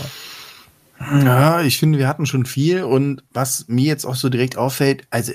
Ja, 1.26 1.62
ich 1.62 1.78
finde, 1.78 1.98
wir 1.98 2.08
hatten 2.08 2.26
schon 2.26 2.46
viel. 2.46 2.84
Und 2.84 3.24
was 3.32 3.66
mir 3.68 3.84
jetzt 3.84 4.04
auch 4.04 4.14
so 4.14 4.28
direkt 4.28 4.56
auffällt, 4.56 5.06
also 5.10 5.32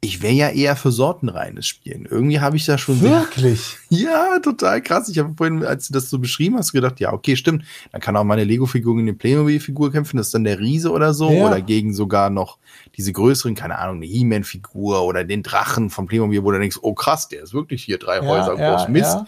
ich 0.00 0.22
wäre 0.22 0.32
ja 0.32 0.48
eher 0.50 0.76
für 0.76 0.92
sortenreines 0.92 1.66
Spielen. 1.66 2.06
Irgendwie 2.08 2.38
habe 2.38 2.56
ich 2.56 2.64
da 2.64 2.78
schon. 2.78 3.00
Wirklich? 3.00 3.76
ja, 3.88 4.38
total 4.38 4.80
krass. 4.80 5.08
Ich 5.08 5.18
habe 5.18 5.34
vorhin, 5.36 5.64
als 5.64 5.88
du 5.88 5.92
das 5.92 6.08
so 6.08 6.20
beschrieben 6.20 6.56
hast, 6.56 6.70
gedacht, 6.70 7.00
ja, 7.00 7.12
okay, 7.12 7.34
stimmt. 7.34 7.64
Dann 7.90 8.00
kann 8.00 8.16
auch 8.16 8.22
meine 8.22 8.44
Lego-Figur 8.44 8.94
gegen 8.94 9.08
eine 9.08 9.16
Playmobil-Figur 9.16 9.90
kämpfen. 9.90 10.16
Das 10.16 10.28
ist 10.28 10.34
dann 10.34 10.44
der 10.44 10.60
Riese 10.60 10.92
oder 10.92 11.14
so. 11.14 11.32
Ja. 11.32 11.48
Oder 11.48 11.60
gegen 11.62 11.92
sogar 11.94 12.30
noch 12.30 12.58
diese 12.96 13.12
größeren, 13.12 13.56
keine 13.56 13.78
Ahnung, 13.78 13.96
eine 13.96 14.06
He-Man-Figur 14.06 15.02
oder 15.02 15.24
den 15.24 15.42
Drachen 15.42 15.90
von 15.90 16.06
Playmobil, 16.06 16.44
wo 16.44 16.52
du 16.52 16.60
denkst, 16.60 16.78
oh 16.82 16.94
krass, 16.94 17.26
der 17.26 17.42
ist 17.42 17.52
wirklich 17.52 17.82
hier 17.82 17.98
drei 17.98 18.18
ja, 18.18 18.22
Häuser 18.22 18.56
ja, 18.56 18.76
groß. 18.76 18.88
Mist. 18.88 19.18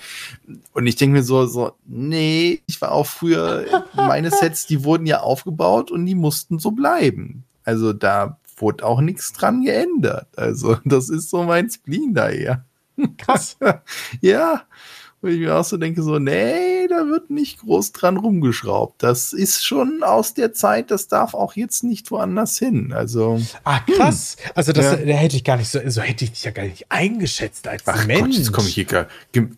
Und 0.72 0.86
ich 0.86 0.94
denke 0.94 1.16
mir 1.16 1.24
so, 1.24 1.46
so, 1.46 1.72
nee, 1.84 2.62
ich 2.66 2.80
war 2.80 2.92
auch 2.92 3.06
früher, 3.06 3.64
meine 3.96 4.30
Sets, 4.30 4.66
die 4.66 4.84
wurden 4.84 5.06
ja 5.06 5.20
aufgebaut 5.20 5.90
und 5.90 6.06
die 6.06 6.14
mussten 6.14 6.60
so 6.60 6.70
bleiben. 6.70 7.42
Also 7.64 7.92
da 7.92 8.39
wurde 8.60 8.84
auch 8.84 9.00
nichts 9.00 9.32
dran 9.32 9.62
geändert. 9.62 10.28
Also, 10.36 10.78
das 10.84 11.08
ist 11.08 11.30
so 11.30 11.42
mein 11.44 11.70
Spleen 11.70 12.14
da 12.14 12.28
eher. 12.28 12.64
Krass. 13.18 13.56
ja. 14.20 14.62
Wo 15.22 15.28
ich 15.28 15.38
mir 15.38 15.54
auch 15.54 15.64
so 15.64 15.76
denke, 15.76 16.02
so, 16.02 16.18
nee, 16.18 16.86
da 16.88 17.06
wird 17.06 17.28
nicht 17.28 17.60
groß 17.60 17.92
dran 17.92 18.16
rumgeschraubt. 18.16 19.02
Das 19.02 19.34
ist 19.34 19.66
schon 19.66 20.02
aus 20.02 20.32
der 20.32 20.54
Zeit, 20.54 20.90
das 20.90 21.08
darf 21.08 21.34
auch 21.34 21.56
jetzt 21.56 21.84
nicht 21.84 22.10
woanders 22.10 22.58
hin. 22.58 22.94
Also. 22.94 23.38
Ah, 23.64 23.80
krass. 23.80 24.36
Hm. 24.40 24.50
Also, 24.54 24.72
das 24.72 24.84
ja. 24.86 24.96
da 24.96 25.12
hätte 25.12 25.36
ich 25.36 25.44
gar 25.44 25.58
nicht 25.58 25.68
so, 25.68 25.78
so 25.86 26.00
hätte 26.00 26.24
ich 26.24 26.32
dich 26.32 26.44
ja 26.44 26.52
gar 26.52 26.62
nicht 26.62 26.86
eingeschätzt 26.88 27.68
als 27.68 27.82
Ach 27.86 28.06
Mensch. 28.06 28.22
Gott, 28.22 28.38
jetzt 28.38 28.52
komme 28.52 28.68
ich 28.68 28.74
hier. 28.74 29.08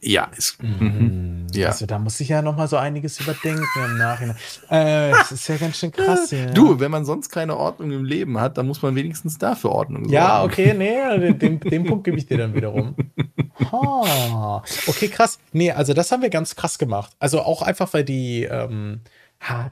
Ja, 0.00 0.28
ist, 0.36 0.60
mhm. 0.60 0.78
mhm. 0.80 1.46
ja. 1.54 1.68
Also, 1.68 1.86
da 1.86 2.00
muss 2.00 2.18
ich 2.18 2.28
ja 2.28 2.42
noch 2.42 2.56
mal 2.56 2.66
so 2.66 2.76
einiges 2.76 3.20
überdenken 3.20 3.64
im 3.86 3.98
Nachhinein. 3.98 4.36
Äh, 4.68 5.10
das 5.12 5.30
ist 5.30 5.48
ja 5.48 5.56
ganz 5.56 5.78
schön 5.78 5.92
krass. 5.92 6.30
Ja. 6.42 6.46
Du, 6.46 6.80
wenn 6.80 6.90
man 6.90 7.04
sonst 7.04 7.28
keine 7.28 7.56
Ordnung 7.56 7.90
im 7.90 8.04
Leben 8.04 8.40
hat, 8.40 8.56
dann 8.56 8.66
muss 8.66 8.80
man 8.80 8.94
wenigstens 8.94 9.36
dafür 9.38 9.70
Ordnung 9.70 10.04
sorgen. 10.04 10.14
Ja, 10.14 10.42
okay, 10.42 10.72
nee, 10.72 11.32
den, 11.34 11.60
den 11.60 11.84
Punkt 11.84 12.04
gebe 12.04 12.16
ich 12.16 12.26
dir 12.26 12.38
dann 12.38 12.54
wiederum. 12.54 12.94
Ha. 13.70 14.62
Okay, 14.86 15.08
krass. 15.08 15.38
Nee, 15.52 15.70
also 15.70 15.94
das 15.94 16.10
haben 16.10 16.22
wir 16.22 16.30
ganz 16.30 16.56
krass 16.56 16.78
gemacht. 16.78 17.12
Also 17.18 17.42
auch 17.42 17.62
einfach, 17.62 17.92
weil 17.92 18.04
die, 18.04 18.44
ähm, 18.44 19.00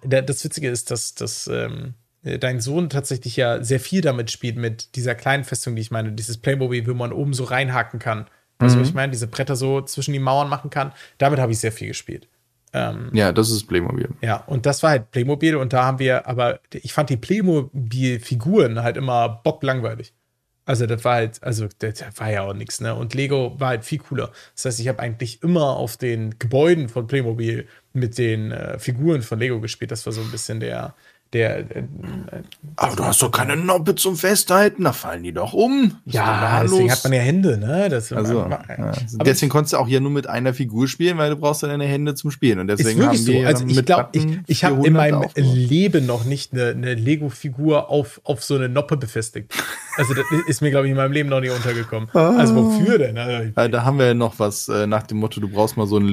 das 0.03 0.45
Witzige 0.45 0.69
ist, 0.69 0.91
dass, 0.91 1.15
dass 1.15 1.47
ähm, 1.49 1.95
dein 2.23 2.61
Sohn 2.61 2.91
tatsächlich 2.91 3.37
ja 3.37 3.63
sehr 3.63 3.81
viel 3.81 4.03
damit 4.03 4.31
spielt, 4.31 4.57
mit 4.57 4.95
dieser 4.97 5.15
kleinen 5.15 5.45
Festung, 5.45 5.75
die 5.75 5.83
ich 5.83 5.91
meine, 5.91 6.13
dieses 6.13 6.39
Playmobil, 6.39 6.87
wo 6.87 6.95
man 6.95 7.13
oben 7.13 7.33
so 7.33 7.45
reinhaken 7.45 7.99
kann. 7.99 8.27
Also 8.59 8.77
mhm. 8.77 8.85
ich 8.85 8.95
meine, 8.95 9.11
diese 9.11 9.27
Bretter 9.27 9.57
so 9.57 9.81
zwischen 9.81 10.13
die 10.13 10.19
Mauern 10.19 10.49
machen 10.49 10.71
kann. 10.71 10.93
Damit 11.19 11.41
habe 11.41 11.53
ich 11.53 11.59
sehr 11.59 11.73
viel 11.73 11.89
gespielt. 11.89 12.29
Ähm, 12.73 13.11
ja, 13.13 13.33
das 13.33 13.51
ist 13.51 13.67
Playmobil. 13.67 14.11
Ja, 14.21 14.37
und 14.47 14.67
das 14.67 14.83
war 14.83 14.91
halt 14.91 15.11
Playmobil 15.11 15.57
und 15.57 15.73
da 15.73 15.85
haben 15.85 15.99
wir, 15.99 16.29
aber 16.29 16.61
ich 16.73 16.93
fand 16.93 17.11
die 17.11 17.17
Playmobil-Figuren 17.17 18.83
halt 18.83 18.97
immer 18.97 19.29
bocklangweilig. 19.29 20.13
Also 20.67 20.87
das 20.87 21.05
war 21.05 21.15
halt, 21.15 21.43
also 21.43 21.69
das 21.79 22.03
war 22.17 22.31
ja 22.31 22.43
auch 22.43 22.55
nichts, 22.55 22.81
ne? 22.81 22.95
Und 22.95 23.15
Lego 23.15 23.59
war 23.59 23.69
halt 23.71 23.85
viel 23.85 23.99
cooler. 23.99 24.31
Das 24.55 24.67
heißt, 24.67 24.81
ich 24.81 24.89
habe 24.89 25.01
eigentlich 25.01 25.43
immer 25.43 25.77
auf 25.77 25.97
den 25.97 26.39
Gebäuden 26.39 26.89
von 26.89 27.07
Playmobil 27.07 27.67
mit 27.93 28.19
den 28.19 28.53
äh, 28.53 28.79
Figuren 28.79 29.23
von 29.23 29.39
Lego 29.39 29.61
gespielt. 29.61 29.91
Das 29.91 30.07
war 30.07 30.13
so 30.13 30.21
ein 30.21 30.31
bisschen 30.31 30.61
der, 30.61 30.95
der. 31.33 31.59
Äh, 31.59 31.85
Aber 32.77 32.97
du 32.97 33.05
hast 33.05 33.23
doch 33.23 33.31
keine 33.31 33.57
Noppe 33.57 33.95
zum 33.95 34.17
Festhalten, 34.17 34.85
da 34.85 34.93
fallen 34.93 35.23
die 35.23 35.33
doch 35.33 35.53
um. 35.53 35.99
Ja, 36.05 36.61
deswegen 36.63 36.91
hat 36.91 37.05
man 37.05 37.13
ja 37.13 37.21
Hände, 37.21 37.59
ne? 37.59 37.89
Das, 37.89 38.13
also, 38.13 38.41
man, 38.41 38.59
ja. 38.69 38.93
Deswegen 39.25 39.51
konntest 39.51 39.75
du 39.75 39.79
auch 39.79 39.87
hier 39.87 40.01
nur 40.01 40.11
mit 40.11 40.27
einer 40.27 40.55
Figur 40.55 40.89
spielen, 40.89 41.19
weil 41.19 41.31
du 41.31 41.37
brauchst 41.37 41.63
ja 41.63 41.69
deine 41.69 41.85
Hände 41.85 42.15
zum 42.15 42.31
Spielen. 42.31 42.59
Und 42.59 42.67
deswegen 42.67 43.05
haben 43.05 43.13
wir 43.13 43.19
so. 43.19 43.47
Also 43.47 43.67
ich 43.67 43.85
glaube, 43.85 44.09
ich, 44.13 44.27
ich 44.47 44.65
habe 44.65 44.87
in 44.87 44.93
meinem 44.93 45.25
Leben 45.37 46.07
noch 46.07 46.25
nicht 46.25 46.53
eine, 46.53 46.69
eine 46.69 46.95
Lego-Figur 46.95 47.91
auf, 47.91 48.21
auf 48.25 48.43
so 48.43 48.57
eine 48.57 48.69
Noppe 48.69 48.97
befestigt. 48.97 49.53
Also 49.97 50.15
das 50.15 50.25
ist 50.47 50.63
mir, 50.63 50.71
glaube 50.71 50.87
ich, 50.87 50.91
in 50.93 50.97
meinem 50.97 51.13
Leben 51.13 51.29
noch 51.29 51.41
nie 51.41 51.51
untergekommen. 51.51 52.09
Also 52.15 52.57
wofür 52.57 52.99
denn? 52.99 53.19
Also, 53.19 53.71
da 53.71 53.85
haben 53.85 53.99
wir 53.99 54.07
ja 54.07 54.15
noch 54.15 54.39
was 54.39 54.69
äh, 54.69 54.87
nach 54.87 55.03
dem 55.03 55.19
Motto, 55.19 55.41
du 55.41 55.49
brauchst 55.49 55.77
mal 55.77 55.87
so 55.87 55.97
ein 55.97 56.07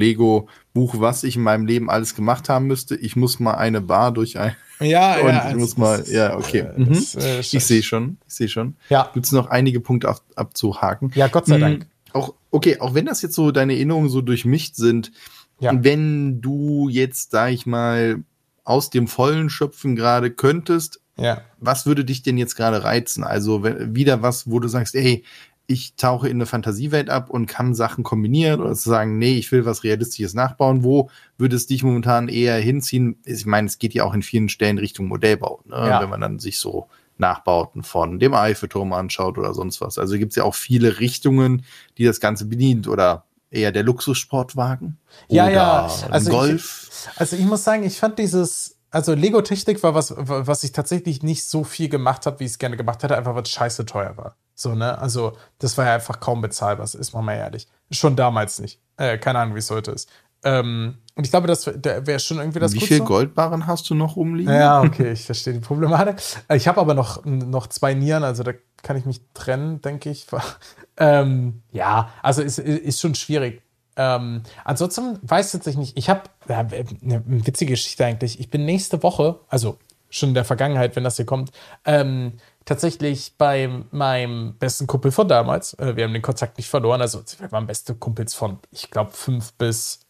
Lego-Buch, 0.78 1.00
was 1.00 1.24
ich 1.24 1.36
in 1.36 1.42
meinem 1.42 1.66
Leben 1.66 1.90
alles 1.90 2.14
gemacht 2.14 2.48
haben 2.48 2.66
müsste. 2.66 2.94
Ich 2.96 3.16
muss 3.16 3.40
mal 3.40 3.54
eine 3.54 3.80
Bar 3.80 4.12
durch 4.12 4.38
ein 4.38 4.54
ja, 4.80 5.16
und 5.20 5.28
ja. 5.28 5.50
ich 5.50 5.56
muss 5.56 5.76
mal, 5.76 6.04
ja, 6.06 6.36
okay. 6.36 6.60
Äh, 6.60 6.80
mhm. 6.80 6.88
Das, 6.88 7.14
äh, 7.16 7.40
ich 7.40 7.64
sehe 7.64 7.82
schon, 7.82 8.18
ich 8.26 8.34
sehe 8.34 8.48
schon. 8.48 8.76
Ja. 8.88 9.10
Gibt 9.12 9.26
es 9.26 9.32
noch 9.32 9.48
einige 9.48 9.80
Punkte 9.80 10.08
ab, 10.08 10.22
abzuhaken? 10.36 11.10
Ja, 11.14 11.26
Gott 11.28 11.46
sei 11.46 11.56
mhm. 11.56 11.60
Dank. 11.60 11.86
Auch, 12.12 12.34
okay, 12.50 12.78
auch 12.78 12.94
wenn 12.94 13.06
das 13.06 13.22
jetzt 13.22 13.34
so 13.34 13.50
deine 13.50 13.74
Erinnerungen 13.74 14.08
so 14.08 14.20
durchmischt 14.20 14.76
sind, 14.76 15.12
ja. 15.60 15.72
wenn 15.74 16.40
du 16.40 16.88
jetzt, 16.88 17.32
sag 17.32 17.50
ich 17.50 17.66
mal, 17.66 18.22
aus 18.64 18.90
dem 18.90 19.08
Vollen 19.08 19.50
schöpfen 19.50 19.96
gerade 19.96 20.30
könntest, 20.30 21.00
ja. 21.16 21.42
was 21.58 21.84
würde 21.84 22.04
dich 22.04 22.22
denn 22.22 22.38
jetzt 22.38 22.54
gerade 22.54 22.84
reizen? 22.84 23.24
Also 23.24 23.64
wenn, 23.64 23.96
wieder 23.96 24.22
was, 24.22 24.48
wo 24.48 24.60
du 24.60 24.68
sagst, 24.68 24.94
ey, 24.94 25.24
ich 25.70 25.96
tauche 25.96 26.28
in 26.28 26.38
eine 26.38 26.46
Fantasiewelt 26.46 27.10
ab 27.10 27.28
und 27.28 27.44
kann 27.44 27.74
Sachen 27.74 28.02
kombinieren 28.02 28.62
oder 28.62 28.74
zu 28.74 28.88
sagen, 28.88 29.18
nee, 29.18 29.36
ich 29.36 29.52
will 29.52 29.66
was 29.66 29.84
Realistisches 29.84 30.32
nachbauen. 30.32 30.82
Wo 30.82 31.10
würde 31.36 31.56
es 31.56 31.66
dich 31.66 31.84
momentan 31.84 32.28
eher 32.28 32.56
hinziehen? 32.56 33.18
Ich 33.26 33.44
meine, 33.44 33.68
es 33.68 33.78
geht 33.78 33.92
ja 33.92 34.04
auch 34.04 34.14
in 34.14 34.22
vielen 34.22 34.48
Stellen 34.48 34.78
Richtung 34.78 35.08
Modellbau, 35.08 35.60
ne? 35.66 35.76
ja. 35.76 36.00
wenn 36.00 36.08
man 36.08 36.22
dann 36.22 36.38
sich 36.38 36.58
so 36.58 36.88
Nachbauten 37.18 37.82
von 37.82 38.18
dem 38.18 38.32
Eiffelturm 38.32 38.94
anschaut 38.94 39.36
oder 39.36 39.52
sonst 39.52 39.82
was. 39.82 39.98
Also 39.98 40.16
gibt 40.16 40.32
es 40.32 40.36
ja 40.36 40.44
auch 40.44 40.54
viele 40.54 41.00
Richtungen, 41.00 41.66
die 41.98 42.04
das 42.04 42.18
Ganze 42.18 42.46
bedient 42.46 42.88
oder 42.88 43.24
eher 43.50 43.70
der 43.70 43.82
Luxussportwagen 43.82 44.96
ja, 45.28 45.44
oder 45.44 45.52
ja. 45.52 45.90
Also 46.08 46.30
Golf. 46.30 46.88
Ich, 46.90 47.20
also 47.20 47.36
ich 47.36 47.44
muss 47.44 47.62
sagen, 47.62 47.82
ich 47.84 47.98
fand 47.98 48.18
dieses 48.18 48.78
also 48.90 49.12
Lego 49.12 49.42
Technik 49.42 49.82
war 49.82 49.94
was, 49.94 50.14
was 50.16 50.64
ich 50.64 50.72
tatsächlich 50.72 51.22
nicht 51.22 51.44
so 51.44 51.62
viel 51.62 51.90
gemacht 51.90 52.24
habe, 52.24 52.40
wie 52.40 52.44
ich 52.44 52.52
es 52.52 52.58
gerne 52.58 52.78
gemacht 52.78 53.02
hätte, 53.02 53.18
einfach 53.18 53.34
weil 53.34 53.42
es 53.42 53.50
scheiße 53.50 53.84
teuer 53.84 54.16
war. 54.16 54.34
So, 54.58 54.74
ne? 54.74 54.98
Also, 54.98 55.34
das 55.60 55.78
war 55.78 55.86
ja 55.86 55.94
einfach 55.94 56.18
kaum 56.18 56.40
bezahlbar, 56.40 56.84
ist 56.84 57.14
man 57.14 57.24
mal 57.24 57.34
ehrlich. 57.34 57.68
Schon 57.92 58.16
damals 58.16 58.58
nicht. 58.58 58.80
Äh, 58.96 59.16
keine 59.18 59.38
Ahnung, 59.38 59.54
wie 59.54 59.60
es 59.60 59.70
heute 59.70 59.92
ist. 59.92 60.10
Ähm, 60.42 60.98
und 61.14 61.24
ich 61.24 61.30
glaube, 61.30 61.46
das 61.46 61.64
wäre 61.66 62.18
schon 62.18 62.38
irgendwie 62.38 62.58
das 62.58 62.72
Wie 62.72 62.80
viel 62.80 63.00
Goldbarren 63.00 63.68
hast 63.68 63.88
du 63.88 63.94
noch 63.94 64.16
rumliegen? 64.16 64.52
Ja, 64.52 64.82
okay, 64.82 65.12
ich 65.12 65.24
verstehe 65.24 65.52
die 65.52 65.60
Problematik. 65.60 66.16
Ich 66.52 66.66
habe 66.66 66.80
aber 66.80 66.94
noch, 66.94 67.24
noch 67.24 67.68
zwei 67.68 67.94
Nieren, 67.94 68.24
also 68.24 68.42
da 68.42 68.52
kann 68.82 68.96
ich 68.96 69.04
mich 69.04 69.20
trennen, 69.32 69.80
denke 69.80 70.10
ich. 70.10 70.26
ähm, 70.96 71.62
ja, 71.70 72.10
also 72.20 72.42
ist, 72.42 72.58
ist 72.58 73.00
schon 73.00 73.14
schwierig. 73.14 73.62
Ähm, 73.96 74.42
ansonsten 74.64 75.20
weiß 75.22 75.54
ich 75.54 75.76
nicht. 75.76 75.96
Ich 75.96 76.10
habe 76.10 76.22
ja, 76.48 76.58
eine 76.58 77.22
witzige 77.26 77.72
Geschichte 77.72 78.04
eigentlich. 78.04 78.40
Ich 78.40 78.50
bin 78.50 78.64
nächste 78.64 79.04
Woche, 79.04 79.38
also 79.48 79.78
schon 80.10 80.30
in 80.30 80.34
der 80.34 80.44
Vergangenheit, 80.44 80.96
wenn 80.96 81.04
das 81.04 81.16
hier 81.16 81.26
kommt, 81.26 81.52
ähm, 81.84 82.32
tatsächlich 82.68 83.34
bei 83.38 83.82
meinem 83.90 84.54
besten 84.58 84.86
Kumpel 84.86 85.10
von 85.10 85.26
damals. 85.26 85.74
Äh, 85.74 85.96
wir 85.96 86.04
haben 86.04 86.12
den 86.12 86.22
Kontakt 86.22 86.58
nicht 86.58 86.68
verloren. 86.68 87.00
Also 87.00 87.22
wir 87.38 87.50
waren 87.50 87.66
beste 87.66 87.94
Kumpels 87.94 88.34
von, 88.34 88.58
ich 88.70 88.90
glaube, 88.90 89.10
5 89.10 89.54
bis 89.54 90.00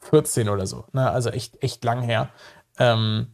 14 0.00 0.48
oder 0.48 0.66
so. 0.66 0.84
Ne? 0.92 1.08
Also 1.08 1.30
echt, 1.30 1.62
echt 1.62 1.84
lang 1.84 2.02
her. 2.02 2.30
Ähm, 2.78 3.28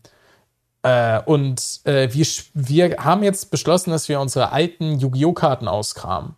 äh, 0.83 1.21
und 1.23 1.81
äh, 1.85 2.13
wir, 2.13 2.27
wir 2.53 2.97
haben 2.99 3.23
jetzt 3.23 3.51
beschlossen, 3.51 3.91
dass 3.91 4.09
wir 4.09 4.21
unsere 4.21 4.53
alten 4.53 4.99
Yu-Gi-Oh! 4.99 5.33
Karten 5.33 5.67
auskramen. 5.67 6.37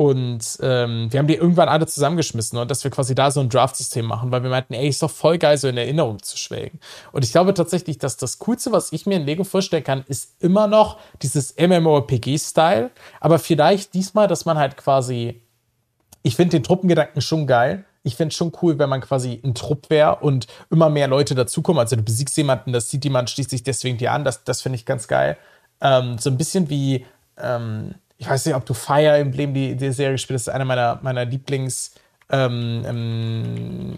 Und 0.00 0.58
ähm, 0.62 1.12
wir 1.12 1.18
haben 1.18 1.26
die 1.26 1.34
irgendwann 1.34 1.68
alle 1.68 1.86
zusammengeschmissen 1.86 2.58
und 2.58 2.70
dass 2.70 2.82
wir 2.84 2.90
quasi 2.90 3.14
da 3.14 3.30
so 3.30 3.40
ein 3.40 3.50
Draft-System 3.50 4.06
machen, 4.06 4.32
weil 4.32 4.42
wir 4.42 4.48
meinten, 4.48 4.72
ey, 4.72 4.88
ist 4.88 5.02
doch 5.02 5.10
voll 5.10 5.36
geil, 5.36 5.58
so 5.58 5.68
in 5.68 5.76
Erinnerung 5.76 6.22
zu 6.22 6.38
schwelgen. 6.38 6.80
Und 7.12 7.22
ich 7.22 7.32
glaube 7.32 7.52
tatsächlich, 7.52 7.98
dass 7.98 8.16
das 8.16 8.38
Coolste, 8.38 8.72
was 8.72 8.92
ich 8.92 9.04
mir 9.04 9.16
in 9.16 9.26
Lego 9.26 9.44
vorstellen 9.44 9.84
kann, 9.84 10.04
ist 10.08 10.42
immer 10.42 10.68
noch 10.68 10.98
dieses 11.20 11.54
MMORPG-Style. 11.58 12.90
Aber 13.20 13.38
vielleicht 13.38 13.92
diesmal, 13.92 14.26
dass 14.26 14.46
man 14.46 14.56
halt 14.56 14.78
quasi, 14.78 15.42
ich 16.22 16.34
finde 16.34 16.52
den 16.52 16.62
Truppengedanken 16.62 17.20
schon 17.20 17.46
geil. 17.46 17.84
Ich 18.02 18.16
finde 18.16 18.28
es 18.28 18.36
schon 18.36 18.52
cool, 18.62 18.78
wenn 18.78 18.88
man 18.88 19.02
quasi 19.02 19.38
ein 19.44 19.54
Trupp 19.54 19.90
wäre 19.90 20.16
und 20.20 20.46
immer 20.70 20.88
mehr 20.88 21.08
Leute 21.08 21.34
dazukommen. 21.34 21.78
Also 21.78 21.96
du 21.96 22.02
besiegst 22.02 22.38
jemanden, 22.38 22.72
das 22.72 22.88
sieht 22.88 23.04
jemand, 23.04 23.28
schließt 23.28 23.50
sich 23.50 23.64
deswegen 23.64 23.98
dir 23.98 24.12
an. 24.12 24.24
Das, 24.24 24.44
das 24.44 24.62
finde 24.62 24.76
ich 24.76 24.86
ganz 24.86 25.08
geil. 25.08 25.36
Ähm, 25.82 26.16
so 26.16 26.30
ein 26.30 26.38
bisschen 26.38 26.70
wie, 26.70 27.04
ähm, 27.36 27.96
ich 28.20 28.28
weiß 28.28 28.46
nicht, 28.46 28.54
ob 28.54 28.66
du 28.66 28.74
Fire 28.74 29.16
Emblem, 29.16 29.54
die, 29.54 29.74
die 29.74 29.92
Serie 29.92 30.18
spielst, 30.18 30.46
das 30.46 30.52
ist 30.52 30.54
einer 30.54 30.66
meiner, 30.66 31.00
meiner 31.02 31.22
Lieblings- 31.22 31.92
ähm, 32.32 32.84
ähm, 32.86 33.94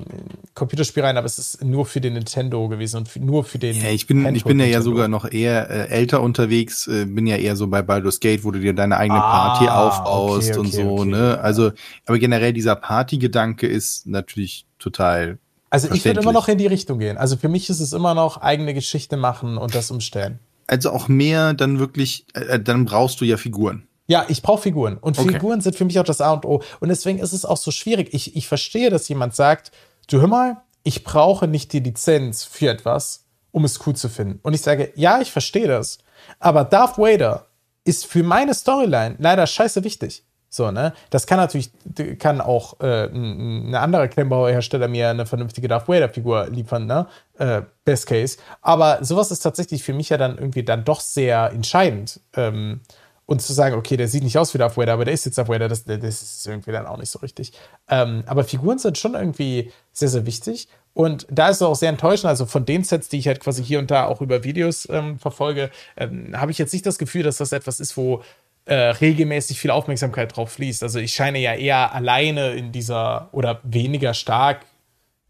aber 0.55 1.25
es 1.27 1.39
ist 1.39 1.63
nur 1.63 1.85
für 1.85 2.01
den 2.01 2.15
Nintendo 2.15 2.67
gewesen 2.69 2.99
und 2.99 3.17
nur 3.17 3.45
für 3.45 3.59
den. 3.59 3.77
Ja, 3.77 3.91
ich 3.91 4.07
bin, 4.07 4.35
ich 4.35 4.45
bin 4.45 4.59
ja, 4.59 4.65
ja 4.65 4.81
sogar 4.81 5.09
noch 5.09 5.31
eher 5.31 5.69
äh, 5.69 5.89
älter 5.89 6.23
unterwegs, 6.23 6.87
äh, 6.87 7.05
bin 7.05 7.27
ja 7.27 7.37
eher 7.37 7.57
so 7.57 7.67
bei 7.67 7.83
Baldur's 7.83 8.21
Gate, 8.21 8.43
wo 8.43 8.51
du 8.51 8.61
dir 8.61 8.73
deine 8.73 8.97
eigene 8.97 9.23
ah, 9.23 9.59
Party 9.59 9.69
aufbaust 9.69 10.51
okay, 10.51 10.51
okay, 10.51 10.61
und 10.61 10.73
so, 10.73 11.01
okay, 11.01 11.11
ne? 11.11 11.41
Also, 11.41 11.73
aber 12.07 12.19
generell 12.19 12.55
dieser 12.55 12.77
Partygedanke 12.77 13.67
ist 13.67 14.07
natürlich 14.07 14.65
total. 14.79 15.39
Also 15.69 15.93
ich 15.93 16.05
würde 16.05 16.21
immer 16.21 16.33
noch 16.33 16.49
in 16.49 16.57
die 16.57 16.67
Richtung 16.67 16.99
gehen. 17.01 17.19
Also 17.19 17.37
für 17.37 17.49
mich 17.49 17.69
ist 17.69 17.81
es 17.81 17.93
immer 17.93 18.15
noch 18.15 18.39
eigene 18.39 18.73
Geschichte 18.73 19.19
machen 19.19 19.59
und 19.59 19.75
das 19.75 19.91
umstellen. 19.91 20.39
Also 20.67 20.91
auch 20.91 21.09
mehr 21.09 21.53
dann 21.53 21.79
wirklich, 21.79 22.25
äh, 22.33 22.59
dann 22.59 22.87
brauchst 22.87 23.21
du 23.21 23.27
ja 23.27 23.37
Figuren. 23.37 23.87
Ja, 24.13 24.27
ich 24.29 24.43
brauche 24.43 24.61
Figuren. 24.61 24.99
Und 24.99 25.19
okay. 25.19 25.33
Figuren 25.33 25.63
sind 25.63 25.75
für 25.75 25.87
mich 25.87 25.99
auch 25.99 26.05
das 26.05 26.21
A 26.21 26.35
und 26.35 26.45
O. 26.45 26.63
Und 26.81 26.91
deswegen 26.91 27.19
ist 27.19 27.33
es 27.33 27.47
auch 27.47 27.57
so 27.57 27.71
schwierig. 27.71 28.13
Ich, 28.13 28.37
ich 28.37 28.47
verstehe, 28.47 28.91
dass 28.91 29.09
jemand 29.09 29.35
sagt, 29.35 29.73
du 30.11 30.21
hör 30.21 30.29
mal, 30.29 30.59
ich 30.83 31.03
brauche 31.03 31.49
nicht 31.49 31.73
die 31.73 31.81
Lizenz 31.81 32.45
für 32.45 32.69
etwas, 32.69 33.25
um 33.53 33.65
es 33.65 33.81
cool 33.87 33.97
zu 33.97 34.11
finden. 34.11 34.39
Und 34.43 34.53
ich 34.53 34.61
sage, 34.61 34.93
ja, 34.97 35.23
ich 35.23 35.33
verstehe 35.33 35.67
das. 35.67 35.97
Aber 36.41 36.65
Darth 36.65 36.99
Vader 36.99 37.47
ist 37.85 38.05
für 38.05 38.23
meine 38.23 38.53
Storyline 38.53 39.17
leider 39.19 39.47
scheiße 39.47 39.83
wichtig. 39.83 40.25
So, 40.51 40.71
ne? 40.71 40.93
Das 41.09 41.27
kann 41.27 41.39
natürlich, 41.39 41.71
kann 42.19 42.43
auch 42.43 42.79
äh, 42.81 43.07
ein, 43.07 43.75
anderer 43.75 44.09
Klemmbauhersteller 44.09 44.89
mir 44.89 45.09
eine 45.09 45.25
vernünftige 45.25 45.69
Darth 45.69 45.89
Vader-Figur 45.89 46.49
liefern, 46.51 46.85
ne? 46.85 47.07
Äh, 47.39 47.63
best 47.87 48.07
case. 48.07 48.37
Aber 48.61 49.03
sowas 49.03 49.31
ist 49.31 49.41
tatsächlich 49.41 49.83
für 49.83 49.95
mich 49.95 50.11
ja 50.11 50.19
dann 50.19 50.37
irgendwie 50.37 50.65
dann 50.65 50.85
doch 50.85 51.01
sehr 51.01 51.51
entscheidend. 51.53 52.21
Ähm, 52.37 52.83
und 53.27 53.41
zu 53.41 53.53
sagen, 53.53 53.77
okay, 53.77 53.97
der 53.97 54.09
sieht 54.09 54.25
nicht 54.25 54.39
aus 54.39 54.53
wie 54.53 54.59
Darth 54.59 54.77
Vader, 54.77 54.95
aber 54.95 55.05
der 55.05 55.15
ist 55.15 55.25
jetzt 55.25 55.39
Darth 55.39 55.49
Vader, 55.49 55.69
das, 55.69 55.85
das 55.85 56.23
ist 56.23 56.47
irgendwie 56.47 56.73
dann 56.73 56.87
auch 56.87 56.99
nicht 56.99 57.11
so 57.11 57.21
richtig. 57.21 57.53
Ähm, 57.89 58.25
aber 58.27 58.45
Figuren 58.45 58.79
sind 58.79 58.99
schon 58.99 59.15
irgendwie 59.15 59.73
sehr, 59.93 60.09
sehr 60.09 60.27
wichtig. 60.27 60.69
Und 60.95 61.27
da 61.31 61.49
ist 61.49 61.57
es 61.57 61.63
auch 61.63 61.75
sehr 61.75 61.89
enttäuschend. 61.89 62.27
Also 62.27 62.45
von 62.45 62.67
den 62.67 62.85
Sets, 62.85 63.09
die 63.09 63.19
ich 63.19 63.27
halt 63.27 63.41
quasi 63.41 63.65
hier 63.65 63.79
und 63.79 63.91
da 63.91 64.07
auch 64.07 64.21
über 64.21 64.45
Videos 64.45 64.87
ähm, 64.91 65.19
verfolge, 65.19 65.71
ähm, 65.97 66.39
habe 66.39 66.51
ich 66.51 66.59
jetzt 66.59 66.73
nicht 66.73 66.85
das 66.85 66.99
Gefühl, 66.99 67.23
dass 67.23 67.39
das 67.39 67.53
etwas 67.53 67.81
ist, 67.81 67.97
wo 67.97 68.23
äh, 68.65 68.75
regelmäßig 68.75 69.59
viel 69.59 69.71
Aufmerksamkeit 69.71 70.37
drauf 70.37 70.53
fließt. 70.53 70.83
Also 70.83 70.99
ich 70.99 71.15
scheine 71.15 71.39
ja 71.39 71.55
eher 71.55 71.95
alleine 71.95 72.53
in 72.53 72.73
dieser 72.73 73.29
oder 73.33 73.61
weniger 73.63 74.15
stark 74.15 74.67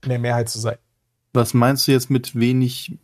in 0.03 0.11
der 0.11 0.19
Mehrheit 0.19 0.49
zu 0.49 0.59
sein. 0.59 0.77
Was 1.33 1.55
meinst 1.55 1.87
du 1.87 1.93
jetzt 1.93 2.11
mit 2.11 2.39
wenig 2.39 2.99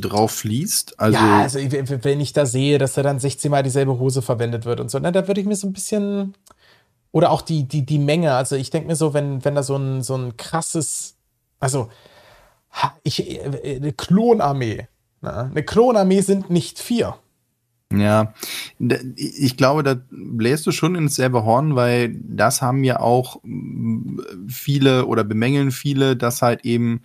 drauf 0.00 0.32
fließt. 0.32 0.98
Also 0.98 1.18
ja, 1.18 1.40
also 1.40 1.58
wenn 1.58 2.20
ich 2.20 2.32
da 2.32 2.46
sehe, 2.46 2.78
dass 2.78 2.94
da 2.94 3.02
dann 3.02 3.18
16 3.18 3.50
Mal 3.50 3.62
dieselbe 3.62 3.98
Hose 3.98 4.22
verwendet 4.22 4.64
wird 4.64 4.80
und 4.80 4.90
so, 4.90 4.98
dann 4.98 5.12
da 5.12 5.26
würde 5.28 5.40
ich 5.40 5.46
mir 5.46 5.56
so 5.56 5.66
ein 5.66 5.72
bisschen 5.72 6.34
oder 7.12 7.30
auch 7.30 7.42
die 7.42 7.64
die 7.64 7.84
die 7.84 7.98
Menge. 7.98 8.34
Also 8.34 8.56
ich 8.56 8.70
denke 8.70 8.88
mir 8.88 8.96
so, 8.96 9.14
wenn 9.14 9.44
wenn 9.44 9.54
da 9.54 9.62
so 9.62 9.76
ein 9.76 10.02
so 10.02 10.16
ein 10.16 10.36
krasses, 10.36 11.16
also 11.60 11.88
ich 13.02 13.40
eine 13.40 13.92
Klonarmee, 13.92 14.88
ne? 15.20 15.50
eine 15.50 15.62
Klonarmee 15.62 16.20
sind 16.20 16.50
nicht 16.50 16.78
vier. 16.78 17.16
Ja, 17.90 18.34
ich 19.16 19.56
glaube, 19.56 19.82
da 19.82 19.96
bläst 20.10 20.66
du 20.66 20.72
schon 20.72 20.94
ins 20.94 21.14
selbe 21.14 21.44
Horn, 21.44 21.74
weil 21.74 22.14
das 22.14 22.60
haben 22.60 22.84
ja 22.84 23.00
auch 23.00 23.40
viele 24.46 25.06
oder 25.06 25.24
bemängeln 25.24 25.70
viele, 25.70 26.14
dass 26.14 26.42
halt 26.42 26.66
eben 26.66 27.00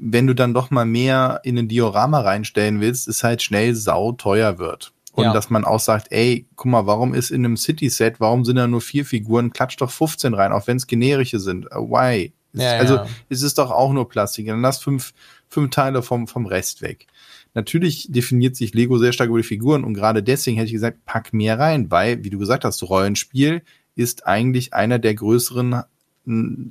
wenn 0.00 0.26
du 0.26 0.34
dann 0.34 0.54
doch 0.54 0.70
mal 0.70 0.86
mehr 0.86 1.40
in 1.42 1.58
ein 1.58 1.68
Diorama 1.68 2.20
reinstellen 2.20 2.80
willst, 2.80 3.08
es 3.08 3.24
halt 3.24 3.42
schnell 3.42 3.74
sau 3.74 4.12
teuer 4.12 4.58
wird. 4.58 4.92
Und 5.12 5.24
ja. 5.24 5.32
dass 5.32 5.50
man 5.50 5.64
auch 5.64 5.80
sagt, 5.80 6.08
ey, 6.10 6.46
guck 6.54 6.66
mal, 6.66 6.86
warum 6.86 7.12
ist 7.12 7.30
in 7.30 7.44
einem 7.44 7.56
City-Set, 7.56 8.20
warum 8.20 8.44
sind 8.44 8.56
da 8.56 8.68
nur 8.68 8.80
vier 8.80 9.04
Figuren, 9.04 9.52
klatsch 9.52 9.76
doch 9.78 9.90
15 9.90 10.32
rein, 10.34 10.52
auch 10.52 10.68
wenn 10.68 10.76
es 10.76 10.86
generische 10.86 11.40
sind. 11.40 11.66
Uh, 11.74 11.90
why? 11.90 12.32
Ja, 12.52 12.76
also 12.78 12.96
ja. 12.96 13.06
es 13.28 13.42
ist 13.42 13.58
doch 13.58 13.72
auch 13.72 13.92
nur 13.92 14.08
Plastik. 14.08 14.46
Dann 14.46 14.62
lass 14.62 14.78
fünf, 14.78 15.12
fünf 15.48 15.70
Teile 15.70 16.02
vom, 16.02 16.28
vom 16.28 16.46
Rest 16.46 16.82
weg. 16.82 17.06
Natürlich 17.54 18.06
definiert 18.10 18.54
sich 18.54 18.74
Lego 18.74 18.98
sehr 18.98 19.12
stark 19.12 19.30
über 19.30 19.38
die 19.38 19.46
Figuren 19.46 19.82
und 19.82 19.94
gerade 19.94 20.22
deswegen 20.22 20.56
hätte 20.56 20.66
ich 20.66 20.74
gesagt, 20.74 21.04
pack 21.04 21.32
mehr 21.32 21.58
rein, 21.58 21.90
weil, 21.90 22.22
wie 22.22 22.30
du 22.30 22.38
gesagt 22.38 22.64
hast, 22.64 22.82
Rollenspiel 22.82 23.62
ist 23.96 24.26
eigentlich 24.26 24.74
einer 24.74 25.00
der 25.00 25.14
größeren 25.14 25.82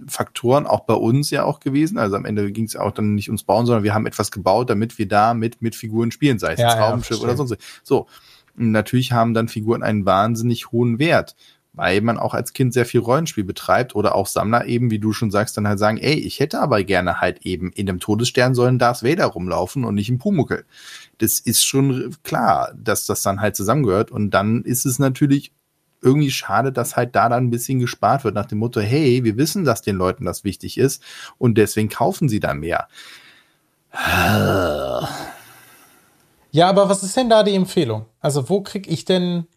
Faktoren 0.08 0.67
auch 0.67 0.82
bei 0.82 0.93
uns 0.93 1.32
ja 1.32 1.43
auch 1.43 1.60
gewesen. 1.60 1.98
Also 1.98 2.15
am 2.15 2.26
Ende 2.26 2.52
ging 2.52 2.65
es 2.65 2.76
auch 2.76 2.91
dann 2.91 3.15
nicht 3.15 3.30
ums 3.30 3.43
Bauen, 3.43 3.65
sondern 3.65 3.84
wir 3.84 3.93
haben 3.93 4.06
etwas 4.06 4.32
gebaut, 4.32 4.70
damit 4.70 4.98
wir 4.98 5.08
da 5.08 5.34
mit, 5.34 5.62
mit 5.62 5.76
Figuren 5.76 6.12
spielen, 6.12 6.39
sei 6.39 6.54
es 6.54 6.60
ja, 6.60 6.76
Traumschiff 6.76 7.17
ja, 7.17 7.24
oder 7.24 7.36
sonst. 7.36 7.58
So. 7.84 8.08
Und 8.58 8.72
natürlich 8.72 9.12
haben 9.12 9.34
dann 9.34 9.48
Figuren 9.48 9.84
einen 9.84 10.06
wahnsinnig 10.06 10.72
hohen 10.72 11.00
Wert, 11.00 11.36
weil 11.74 12.02
man 12.02 12.17
auch 12.17 12.34
als 12.34 12.54
Kind 12.54 12.74
sehr 12.74 12.86
viel 12.86 13.02
Rollenspiel 13.02 13.43
betreibt 13.43 13.96
oder 13.96 14.15
auch 14.15 14.26
Sammler 14.26 14.65
eben, 14.65 14.89
wie 14.89 15.00
du 15.00 15.13
schon 15.13 15.30
sagst, 15.30 15.58
dann 15.58 15.67
halt 15.67 15.78
sagen, 15.78 15.98
ey, 15.98 16.15
ich 16.15 16.39
hätte 16.39 16.60
aber 16.60 16.84
gerne 16.84 17.22
halt 17.22 17.46
eben 17.46 17.72
in 17.72 17.86
dem 17.86 18.00
Todesstern 18.00 18.56
sollen 18.56 18.80
Darth 18.80 19.04
Vader 19.04 19.26
rumlaufen 19.26 19.86
und 19.86 19.96
nicht 19.96 20.10
im 20.10 20.17
Pumuckel. 20.17 20.65
Das 21.20 21.39
ist 21.39 21.63
schon 21.63 22.15
klar, 22.24 22.74
dass 22.76 23.06
das 23.06 23.22
dann 23.22 23.41
halt 23.41 23.56
zusammengehört 23.56 24.12
und 24.12 24.32
dann 24.32 24.63
ist 24.63 24.86
es 24.86 24.98
natürlich 24.98 25.52
irgendwie 26.02 26.32
schade, 26.32 26.72
dass 26.72 26.96
halt 26.96 27.16
da 27.16 27.30
dann 27.30 27.46
ein 27.46 27.50
bisschen 27.50 27.80
gespart 27.80 28.24
wird 28.24 28.36
nach 28.36 28.46
dem 28.46 28.60
Motto, 28.60 28.80
hey, 28.80 29.24
wir 29.24 29.38
wissen, 29.38 29.66
dass 29.66 29.82
den 29.82 29.96
Leuten 29.96 30.26
das 30.26 30.44
wichtig 30.44 30.78
ist 30.78 31.04
und 31.38 31.58
deswegen 31.58 31.90
kaufen 31.90 32.30
sie 32.30 32.40
da 32.40 32.54
mehr. 32.54 32.88
Ja, 36.52 36.70
aber 36.70 36.90
was 36.90 37.04
ist 37.04 37.18
denn 37.18 37.30
da 37.30 37.44
die 37.44 37.56
Empfehlung? 37.56 38.06
Also 38.20 38.50
wo 38.50 38.62
kriege 38.62 38.90
ich 38.90 39.06
denn, 39.06 39.48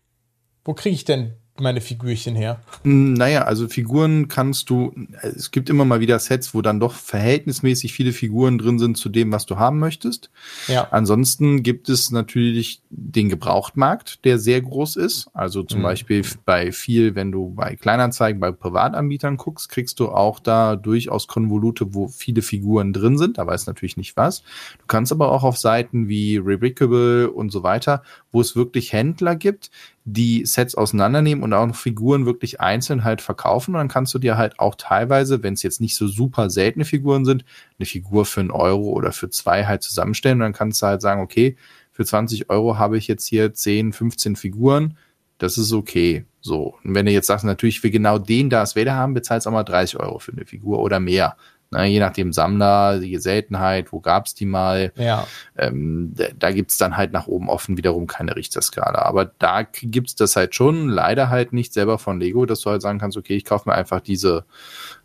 wo 0.65 0.75
kriege 0.75 0.95
ich 0.95 1.05
denn 1.05 1.35
meine 1.61 1.81
Figürchen 1.81 2.35
her? 2.35 2.61
Hm, 2.85 3.15
naja, 3.15 3.43
also 3.43 3.69
Figuren 3.69 4.29
kannst 4.29 4.71
du, 4.71 4.95
es 5.23 5.51
gibt 5.51 5.71
immer 5.71 5.85
mal 5.85 6.01
wieder 6.01 6.19
Sets, 6.19 6.55
wo 6.55 6.63
dann 6.63 6.81
doch 6.81 6.95
verhältnismäßig 6.95 7.93
viele 7.93 8.13
Figuren 8.13 8.59
drin 8.59 8.79
sind 8.79 8.97
zu 8.97 9.09
dem, 9.09 9.33
was 9.33 9.47
du 9.47 9.59
haben 9.59 9.79
möchtest. 9.79 10.31
Ja. 10.69 10.89
Ansonsten 10.91 11.63
gibt 11.63 11.89
es 11.89 12.11
natürlich 12.11 12.83
den 12.91 13.29
Gebrauchtmarkt, 13.29 14.25
der 14.25 14.39
sehr 14.39 14.61
groß 14.61 14.97
ist. 14.97 15.29
Also 15.35 15.63
zum 15.63 15.81
mhm. 15.81 15.85
Beispiel 15.85 16.25
bei 16.45 16.73
viel, 16.73 17.15
wenn 17.15 17.33
du 17.33 17.51
bei 17.55 17.77
Kleinanzeigen, 17.77 18.41
bei 18.41 18.53
Privatanbietern 18.53 19.37
guckst, 19.37 19.69
kriegst 19.69 20.01
du 20.01 20.09
auch 20.09 20.41
da 20.41 20.77
durchaus 20.77 21.27
Konvolute, 21.27 21.95
wo 21.95 22.09
viele 22.09 22.43
Figuren 22.43 22.93
drin 22.93 23.19
sind. 23.19 23.39
Da 23.39 23.47
weiß 23.47 23.67
natürlich 23.67 23.97
nicht 23.97 24.17
was. 24.17 24.43
Du 24.79 24.87
kannst 24.87 25.13
aber 25.13 25.33
auch 25.33 25.45
auf 25.45 25.59
Seiten 25.59 26.09
wie 26.09 26.37
Revocable 26.37 27.31
und 27.31 27.51
so 27.51 27.63
weiter, 27.63 28.03
wo 28.33 28.41
es 28.41 28.57
wirklich 28.57 28.93
Händler 28.93 29.37
gibt, 29.37 29.71
die 30.05 30.47
Sets 30.47 30.75
auseinandernehmen 30.75 31.45
und 31.45 31.53
auch 31.53 31.67
noch 31.67 31.77
Figuren 31.77 32.27
wirklich 32.27 32.61
einzeln 32.61 33.05
halt 33.05 33.21
verkaufen. 33.21 33.75
Und 33.75 33.79
dann 33.79 33.89
kannst 33.89 34.15
du 34.15 34.19
dir 34.19 34.39
halt 34.39 34.59
auch 34.59 34.75
teilweise, 34.75 35.43
wenn 35.43 35.55
es 35.55 35.63
jetzt 35.63 35.81
nicht 35.81 35.95
so 35.95 36.07
super 36.09 36.51
seltene 36.51 36.85
Figuren 36.85 37.25
sind, 37.25 37.45
eine 37.79 37.87
Figur 37.87 38.25
für 38.25 38.41
einen 38.41 38.51
Euro 38.51 38.89
oder 38.91 39.13
für 39.13 39.29
zwei 39.31 39.67
halt 39.67 39.83
zusammenstellen. 39.83 40.39
Und 40.39 40.45
dann 40.45 40.53
kannst 40.53 40.81
du 40.83 40.87
halt 40.87 41.03
sagen, 41.03 41.21
okay, 41.21 41.57
für 41.93 42.05
20 42.05 42.49
Euro 42.49 42.79
habe 42.79 42.97
ich 42.97 43.09
jetzt 43.09 43.27
hier 43.27 43.53
10, 43.53 43.93
15 43.93 44.37
Figuren. 44.37 44.97
Das 45.39 45.59
ist 45.59 45.73
okay. 45.73 46.25
So. 46.41 46.77
Und 46.83 46.95
wenn 46.95 47.07
du 47.07 47.13
jetzt 47.13 47.27
sagst, 47.27 47.45
natürlich 47.45 47.81
für 47.81 47.91
genau 47.91 48.19
den 48.19 48.49
Darth 48.49 48.77
Vader 48.77 48.95
haben, 48.95 49.15
bezahlst 49.15 49.47
du 49.47 49.51
auch 49.51 49.55
mal 49.55 49.65
30 49.65 50.01
Euro 50.01 50.19
für 50.19 50.33
eine 50.33 50.47
Figur 50.47 50.81
oder 50.81 50.99
mehr. 50.99 51.37
Na, 51.73 51.85
je 51.85 52.01
nachdem 52.01 52.33
Sammler, 52.33 52.99
die 52.99 53.17
Seltenheit, 53.19 53.93
wo 53.93 54.01
gab's 54.01 54.35
die 54.35 54.45
mal. 54.45 54.93
Ja. 54.97 55.27
Ähm, 55.57 56.13
da, 56.37 56.51
gibt's 56.51 56.79
dann 56.79 56.97
halt 56.97 57.13
nach 57.13 57.29
oben 57.29 57.49
offen 57.49 57.77
wiederum 57.77 58.09
keine 58.09 58.35
Richterskala. 58.35 59.03
Aber 59.03 59.25
da 59.25 59.63
gibt's 59.63 60.17
das 60.17 60.35
halt 60.35 60.57
schon, 60.57 60.89
leider 60.89 61.29
halt 61.29 61.53
nicht 61.53 61.73
selber 61.73 61.99
von 61.99 62.19
Lego, 62.19 62.45
dass 62.45 62.63
du 62.63 62.71
halt 62.71 62.83
sagen 62.83 62.99
kannst, 62.99 63.17
okay, 63.17 63.37
ich 63.37 63.45
kaufe 63.45 63.69
mir 63.69 63.77
einfach 63.77 64.01
diese 64.01 64.45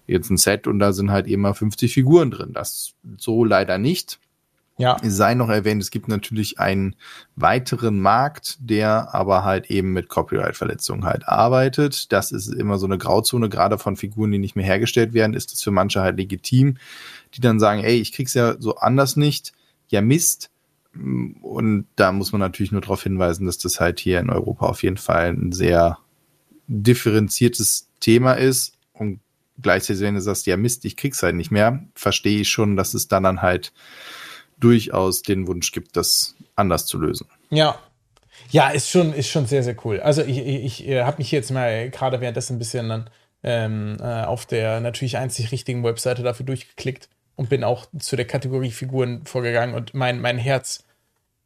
jetzt 0.07 0.31
ein 0.31 0.37
Set 0.37 0.65
und 0.65 0.79
da 0.79 0.91
sind 0.91 1.11
halt 1.11 1.27
eben 1.27 1.43
mal 1.43 1.53
50 1.53 1.93
Figuren 1.93 2.31
drin. 2.31 2.51
Das 2.53 2.93
so 3.17 3.43
leider 3.43 3.77
nicht. 3.77 4.19
Ja. 4.77 4.97
Sei 5.03 5.35
noch 5.35 5.47
erwähnt, 5.47 5.81
es 5.81 5.89
gibt 5.89 6.09
natürlich 6.09 6.59
einen 6.59 6.95
weiteren 7.37 7.99
Markt, 8.01 8.57
der 8.59 9.15
aber 9.15 9.45
halt 9.45 9.71
eben 9.71 9.93
mit 9.93 10.09
Copyright-Verletzungen 10.09 11.05
halt 11.05 11.27
arbeitet. 11.27 12.11
Das 12.11 12.33
ist 12.33 12.47
immer 12.49 12.77
so 12.77 12.85
eine 12.85 12.97
Grauzone, 12.97 13.47
gerade 13.47 13.77
von 13.77 13.95
Figuren, 13.95 14.31
die 14.31 14.37
nicht 14.37 14.57
mehr 14.57 14.65
hergestellt 14.65 15.13
werden, 15.13 15.33
ist 15.33 15.53
das 15.53 15.63
für 15.63 15.71
manche 15.71 16.01
halt 16.01 16.17
legitim, 16.17 16.77
die 17.35 17.41
dann 17.41 17.59
sagen, 17.59 17.83
ey, 17.83 17.95
ich 17.95 18.11
krieg's 18.11 18.33
ja 18.33 18.55
so 18.59 18.75
anders 18.75 19.15
nicht. 19.15 19.53
Ja, 19.87 20.01
Mist. 20.01 20.49
Und 20.93 21.87
da 21.95 22.11
muss 22.11 22.33
man 22.33 22.41
natürlich 22.41 22.71
nur 22.71 22.81
darauf 22.81 23.03
hinweisen, 23.03 23.45
dass 23.45 23.57
das 23.57 23.79
halt 23.79 23.99
hier 23.99 24.19
in 24.19 24.29
Europa 24.29 24.65
auf 24.65 24.83
jeden 24.83 24.97
Fall 24.97 25.29
ein 25.29 25.51
sehr 25.51 25.99
differenziertes 26.67 27.89
Thema 27.99 28.33
ist 28.33 28.73
und 28.93 29.19
gleichzeitig, 29.61 30.01
wenn 30.03 30.15
du 30.15 30.21
sagst, 30.21 30.47
ja 30.47 30.57
Mist, 30.57 30.83
ich 30.85 30.97
krieg's 30.97 31.21
halt 31.23 31.35
nicht 31.35 31.51
mehr, 31.51 31.85
verstehe 31.95 32.41
ich 32.41 32.49
schon, 32.49 32.75
dass 32.75 32.93
es 32.93 33.07
dann, 33.07 33.23
dann 33.23 33.41
halt 33.41 33.71
durchaus 34.59 35.21
den 35.21 35.47
Wunsch 35.47 35.71
gibt, 35.71 35.95
das 35.97 36.35
anders 36.55 36.85
zu 36.85 36.99
lösen. 36.99 37.27
Ja. 37.49 37.77
Ja, 38.49 38.69
ist 38.69 38.89
schon, 38.89 39.13
ist 39.13 39.29
schon 39.29 39.47
sehr, 39.47 39.63
sehr 39.63 39.75
cool. 39.85 39.99
Also 39.99 40.21
ich, 40.21 40.37
ich, 40.37 40.63
ich 40.63 40.87
äh, 40.87 41.03
habe 41.03 41.17
mich 41.17 41.31
jetzt 41.31 41.51
mal 41.51 41.89
gerade 41.89 42.21
währenddessen 42.21 42.55
ein 42.55 42.59
bisschen 42.59 42.89
dann 42.89 43.09
ähm, 43.43 43.97
äh, 43.99 44.23
auf 44.23 44.45
der 44.45 44.79
natürlich 44.81 45.17
einzig 45.17 45.51
richtigen 45.51 45.83
Webseite 45.83 46.23
dafür 46.23 46.45
durchgeklickt 46.45 47.09
und 47.35 47.49
bin 47.49 47.63
auch 47.63 47.85
zu 47.99 48.15
der 48.15 48.25
Kategorie 48.25 48.71
Figuren 48.71 49.25
vorgegangen 49.25 49.75
und 49.75 49.93
mein, 49.93 50.19
mein 50.19 50.37
Herz 50.37 50.83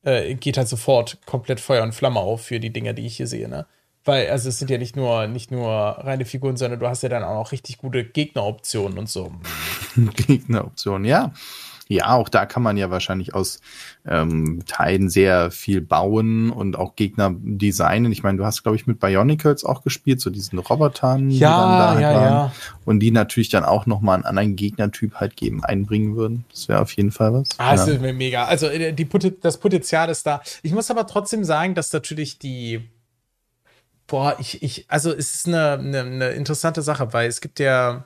äh, 0.04 0.36
geht 0.36 0.58
halt 0.58 0.68
sofort 0.68 1.20
komplett 1.26 1.60
Feuer 1.60 1.84
und 1.84 1.94
Flamme 1.94 2.20
auf 2.20 2.46
für 2.46 2.60
die 2.60 2.72
Dinger, 2.72 2.94
die 2.94 3.06
ich 3.06 3.18
hier 3.18 3.28
sehe, 3.28 3.48
ne? 3.48 3.66
Weil, 4.06 4.30
also 4.30 4.48
es 4.48 4.58
sind 4.58 4.72
ja 4.72 4.78
nicht 4.78 4.96
nur, 4.96 5.28
nicht 5.28 5.52
nur 5.52 5.70
reine 5.70 6.24
Figuren, 6.24 6.56
sondern 6.56 6.80
du 6.80 6.88
hast 6.88 7.04
ja 7.04 7.10
dann 7.10 7.24
auch 7.24 7.36
noch 7.36 7.52
richtig 7.52 7.78
gute 7.78 8.06
Gegneroptionen 8.06 8.98
und 8.98 9.10
so. 9.10 9.34
Gegneroptionen, 10.16 11.06
ja. 11.06 11.34
Ja, 11.92 12.14
auch 12.14 12.30
da 12.30 12.46
kann 12.46 12.62
man 12.62 12.78
ja 12.78 12.92
wahrscheinlich 12.92 13.34
aus 13.34 13.62
ähm, 14.08 14.62
Teilen 14.68 15.10
sehr 15.10 15.50
viel 15.50 15.82
bauen 15.82 16.52
und 16.52 16.78
auch 16.78 16.96
Gegner 16.96 17.34
designen. 17.36 18.12
Ich 18.12 18.22
meine, 18.22 18.38
du 18.38 18.46
hast, 18.46 18.62
glaube 18.62 18.76
ich, 18.76 18.86
mit 18.86 19.00
Bionicles 19.00 19.66
auch 19.66 19.82
gespielt, 19.82 20.22
so 20.22 20.30
diesen 20.30 20.60
Robotern, 20.60 21.32
ja, 21.32 21.36
die 21.36 21.40
dann 21.40 21.80
da 21.80 21.90
halt 21.90 22.02
ja, 22.02 22.14
waren. 22.14 22.32
Ja. 22.32 22.52
Und 22.86 23.00
die 23.00 23.10
natürlich 23.10 23.50
dann 23.50 23.66
auch 23.66 23.88
nochmal 23.88 24.16
einen 24.16 24.26
anderen 24.26 24.56
Gegnertyp 24.56 25.16
halt 25.16 25.36
geben, 25.36 25.64
einbringen 25.64 26.16
würden. 26.16 26.46
Das 26.52 26.68
wäre 26.68 26.80
auf 26.80 26.92
jeden 26.92 27.10
Fall 27.10 27.34
was. 27.34 27.50
Ah, 27.58 27.72
ja. 27.72 27.76
das 27.78 27.88
ist 27.88 28.02
mega. 28.02 28.46
Also 28.46 28.68
äh, 28.68 28.94
die, 28.94 29.10
das 29.42 29.60
Potenzial 29.60 30.10
ist 30.10 30.28
da. 30.28 30.42
Ich 30.62 30.72
muss 30.72 30.92
aber 30.92 31.08
trotzdem 31.08 31.44
sagen, 31.44 31.74
dass 31.74 31.92
natürlich 31.92 32.38
die 32.38 32.88
Boah, 34.06 34.36
ich, 34.40 34.64
ich, 34.64 34.86
also 34.90 35.12
es 35.12 35.36
ist 35.36 35.48
eine, 35.48 35.74
eine, 35.74 36.00
eine 36.00 36.30
interessante 36.30 36.82
Sache, 36.82 37.14
weil 37.14 37.30
es 37.30 37.42
gibt 37.42 37.60
ja, 37.60 38.06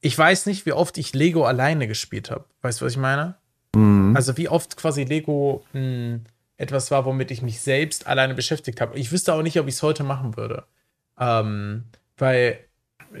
ich 0.00 0.16
weiß 0.16 0.46
nicht, 0.46 0.66
wie 0.66 0.72
oft 0.72 0.98
ich 0.98 1.14
Lego 1.14 1.44
alleine 1.44 1.88
gespielt 1.88 2.30
habe. 2.30 2.44
Weißt 2.62 2.80
du, 2.80 2.84
was 2.84 2.92
ich 2.92 2.98
meine? 2.98 3.36
Mhm. 3.74 4.14
Also 4.16 4.36
wie 4.36 4.48
oft 4.48 4.76
quasi 4.76 5.04
Lego 5.04 5.64
mh, 5.72 5.80
hm, 5.80 6.24
etwas 6.58 6.90
war, 6.90 7.04
womit 7.04 7.30
ich 7.30 7.42
mich 7.42 7.60
selbst 7.60 8.06
alleine 8.06 8.34
beschäftigt 8.34 8.80
habe. 8.80 8.98
Ich 8.98 9.12
wüsste 9.12 9.34
auch 9.34 9.42
nicht, 9.42 9.58
ob 9.60 9.68
ich 9.68 9.74
es 9.74 9.82
heute 9.82 10.04
machen 10.04 10.36
würde. 10.36 10.64
Ähm, 11.18 11.84
weil 12.16 12.58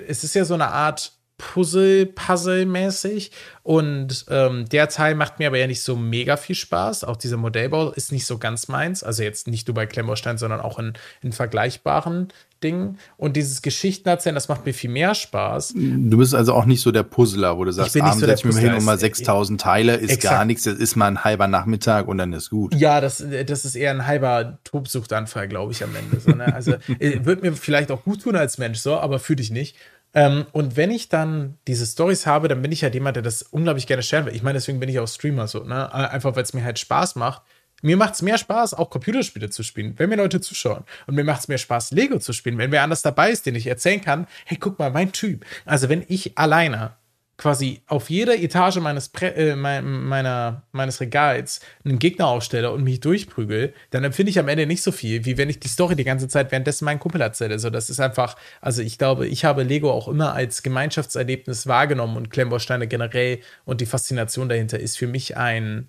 es 0.06 0.24
ist 0.24 0.34
ja 0.34 0.44
so 0.44 0.54
eine 0.54 0.68
Art 0.68 1.15
Puzzle, 1.38 2.06
Puzzle-mäßig. 2.06 3.30
Und 3.62 4.26
ähm, 4.28 4.68
der 4.68 4.88
Teil 4.88 5.14
macht 5.14 5.38
mir 5.38 5.48
aber 5.48 5.58
ja 5.58 5.66
nicht 5.66 5.82
so 5.82 5.96
mega 5.96 6.36
viel 6.36 6.54
Spaß. 6.54 7.04
Auch 7.04 7.16
dieser 7.16 7.36
Modellbau 7.36 7.90
ist 7.90 8.12
nicht 8.12 8.26
so 8.26 8.38
ganz 8.38 8.68
meins. 8.68 9.02
Also 9.02 9.22
jetzt 9.22 9.48
nicht 9.48 9.66
nur 9.68 9.74
bei 9.74 9.86
Klemmbaustein, 9.86 10.38
sondern 10.38 10.60
auch 10.60 10.78
in, 10.78 10.94
in 11.22 11.32
vergleichbaren 11.32 12.28
Dingen. 12.62 12.98
Und 13.16 13.36
dieses 13.36 13.60
Geschichtenerzählen, 13.60 14.34
das 14.34 14.48
macht 14.48 14.64
mir 14.64 14.72
viel 14.72 14.88
mehr 14.88 15.14
Spaß. 15.14 15.74
Du 15.76 16.16
bist 16.16 16.34
also 16.34 16.54
auch 16.54 16.64
nicht 16.64 16.80
so 16.80 16.90
der 16.90 17.02
Puzzler, 17.02 17.58
wo 17.58 17.64
du 17.64 17.72
sagst, 17.72 18.00
abends 18.00 18.20
so 18.20 18.26
setz 18.26 18.40
ich 18.40 18.44
mir 18.46 18.58
hin 18.58 18.74
und 18.74 18.84
mal 18.84 18.98
6000 18.98 19.60
Teile, 19.60 19.96
ist 19.96 20.10
exakt. 20.10 20.34
gar 20.34 20.44
nichts, 20.44 20.64
das 20.64 20.78
ist 20.78 20.96
mal 20.96 21.08
ein 21.08 21.22
halber 21.22 21.48
Nachmittag 21.48 22.08
und 22.08 22.18
dann 22.18 22.32
ist 22.32 22.50
gut. 22.50 22.74
Ja, 22.74 23.00
das, 23.00 23.22
das 23.46 23.64
ist 23.64 23.76
eher 23.76 23.90
ein 23.90 24.06
halber 24.06 24.58
Tobsuchtanfall, 24.64 25.48
glaube 25.48 25.72
ich, 25.72 25.84
am 25.84 25.94
Ende. 25.94 26.18
So, 26.18 26.30
ne? 26.30 26.54
Also 26.54 26.72
äh, 26.98 27.24
wird 27.24 27.42
mir 27.42 27.52
vielleicht 27.52 27.90
auch 27.90 28.04
gut 28.04 28.22
tun 28.22 28.36
als 28.36 28.56
Mensch, 28.56 28.78
so, 28.78 28.96
aber 28.96 29.18
für 29.18 29.36
dich 29.36 29.50
nicht. 29.50 29.76
Ähm, 30.16 30.46
und 30.52 30.76
wenn 30.76 30.90
ich 30.90 31.10
dann 31.10 31.58
diese 31.68 31.84
Stories 31.84 32.26
habe, 32.26 32.48
dann 32.48 32.62
bin 32.62 32.72
ich 32.72 32.82
halt 32.82 32.94
jemand, 32.94 33.16
der 33.16 33.22
das 33.22 33.42
unglaublich 33.42 33.86
gerne 33.86 34.02
stellen 34.02 34.24
will. 34.24 34.34
Ich 34.34 34.42
meine, 34.42 34.56
deswegen 34.56 34.80
bin 34.80 34.88
ich 34.88 34.98
auch 34.98 35.06
Streamer 35.06 35.46
so, 35.46 35.62
ne? 35.62 35.92
Einfach 35.92 36.34
weil 36.34 36.42
es 36.42 36.54
mir 36.54 36.64
halt 36.64 36.78
Spaß 36.78 37.16
macht. 37.16 37.42
Mir 37.82 37.98
macht 37.98 38.14
es 38.14 38.22
mehr 38.22 38.38
Spaß, 38.38 38.72
auch 38.72 38.88
Computerspiele 38.88 39.50
zu 39.50 39.62
spielen, 39.62 39.92
wenn 39.98 40.08
mir 40.08 40.16
Leute 40.16 40.40
zuschauen. 40.40 40.84
Und 41.06 41.16
mir 41.16 41.24
macht 41.24 41.40
es 41.40 41.48
mehr 41.48 41.58
Spaß, 41.58 41.90
Lego 41.90 42.18
zu 42.18 42.32
spielen, 42.32 42.56
wenn 42.56 42.72
wer 42.72 42.82
anders 42.82 43.02
dabei 43.02 43.30
ist, 43.30 43.44
den 43.44 43.54
ich 43.54 43.66
erzählen 43.66 44.00
kann, 44.00 44.26
hey, 44.46 44.56
guck 44.58 44.78
mal, 44.78 44.90
mein 44.90 45.12
Typ. 45.12 45.44
Also 45.66 45.90
wenn 45.90 46.02
ich 46.08 46.38
alleine 46.38 46.96
quasi 47.36 47.82
auf 47.86 48.08
jeder 48.08 48.38
Etage 48.38 48.76
meines, 48.76 49.10
Pre 49.10 49.34
äh, 49.34 49.56
meiner, 49.56 50.62
meines 50.72 51.00
Regals 51.00 51.60
einen 51.84 51.98
Gegner 51.98 52.28
aufstelle 52.28 52.70
und 52.70 52.82
mich 52.82 53.00
durchprügel, 53.00 53.74
dann 53.90 54.04
empfinde 54.04 54.30
ich 54.30 54.38
am 54.38 54.48
Ende 54.48 54.66
nicht 54.66 54.82
so 54.82 54.90
viel, 54.90 55.24
wie 55.24 55.36
wenn 55.36 55.50
ich 55.50 55.60
die 55.60 55.68
Story 55.68 55.96
die 55.96 56.04
ganze 56.04 56.28
Zeit 56.28 56.50
währenddessen 56.50 56.86
meinen 56.86 56.98
Kumpel 56.98 57.20
erzähle. 57.20 57.58
So, 57.58 57.68
das 57.68 57.90
ist 57.90 58.00
einfach, 58.00 58.36
also 58.60 58.80
ich 58.80 58.96
glaube, 58.96 59.26
ich 59.26 59.44
habe 59.44 59.62
Lego 59.64 59.90
auch 59.90 60.08
immer 60.08 60.32
als 60.32 60.62
Gemeinschaftserlebnis 60.62 61.66
wahrgenommen 61.66 62.16
und 62.16 62.30
Klemmbausteine 62.30 62.88
generell 62.88 63.40
und 63.64 63.80
die 63.80 63.86
Faszination 63.86 64.48
dahinter 64.48 64.80
ist 64.80 64.96
für 64.96 65.06
mich 65.06 65.36
ein, 65.36 65.88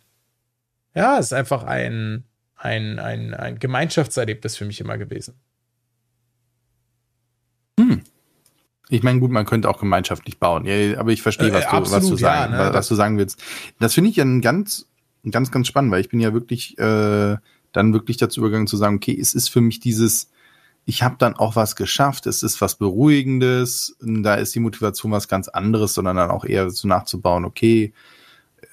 ja, 0.95 1.17
ist 1.17 1.33
einfach 1.33 1.63
ein, 1.63 2.25
ein, 2.55 2.99
ein, 2.99 3.33
ein 3.33 3.59
Gemeinschaftserlebnis 3.59 4.57
für 4.57 4.65
mich 4.65 4.81
immer 4.81 4.97
gewesen. 4.97 5.35
Hm. 7.79 8.01
Ich 8.89 9.03
meine, 9.03 9.19
gut, 9.19 9.31
man 9.31 9.45
könnte 9.45 9.69
auch 9.69 9.79
gemeinschaftlich 9.79 10.39
bauen, 10.39 10.65
ja, 10.65 10.97
aber 10.97 11.11
ich 11.11 11.21
verstehe, 11.21 11.51
was, 11.53 11.65
äh, 11.65 11.69
du, 11.69 11.75
absolut, 11.75 12.03
was, 12.03 12.09
du, 12.09 12.15
sagen, 12.15 12.53
ja, 12.53 12.69
ne? 12.69 12.73
was 12.73 12.87
du 12.87 12.95
sagen 12.95 13.17
willst. 13.17 13.41
Das 13.79 13.93
finde 13.93 14.09
ich 14.09 14.15
ja 14.15 14.23
ein 14.23 14.41
ganz, 14.41 14.87
ganz, 15.29 15.51
ganz 15.51 15.67
spannend, 15.67 15.91
weil 15.91 16.01
ich 16.01 16.09
bin 16.09 16.19
ja 16.19 16.33
wirklich 16.33 16.77
äh, 16.79 17.37
dann 17.73 17.93
wirklich 17.93 18.17
dazu 18.17 18.39
übergegangen 18.39 18.67
zu 18.67 18.77
sagen, 18.77 18.95
okay, 18.95 19.17
es 19.19 19.33
ist 19.33 19.49
für 19.49 19.61
mich 19.61 19.79
dieses, 19.79 20.29
ich 20.85 21.03
habe 21.03 21.15
dann 21.19 21.35
auch 21.35 21.55
was 21.55 21.75
geschafft, 21.75 22.27
es 22.27 22.43
ist 22.43 22.61
was 22.61 22.75
Beruhigendes, 22.75 23.97
da 23.99 24.35
ist 24.35 24.55
die 24.55 24.61
Motivation 24.61 25.11
was 25.11 25.27
ganz 25.27 25.49
anderes, 25.49 25.93
sondern 25.93 26.15
dann 26.15 26.31
auch 26.31 26.45
eher 26.45 26.69
so 26.69 26.87
nachzubauen, 26.87 27.43
okay, 27.43 27.93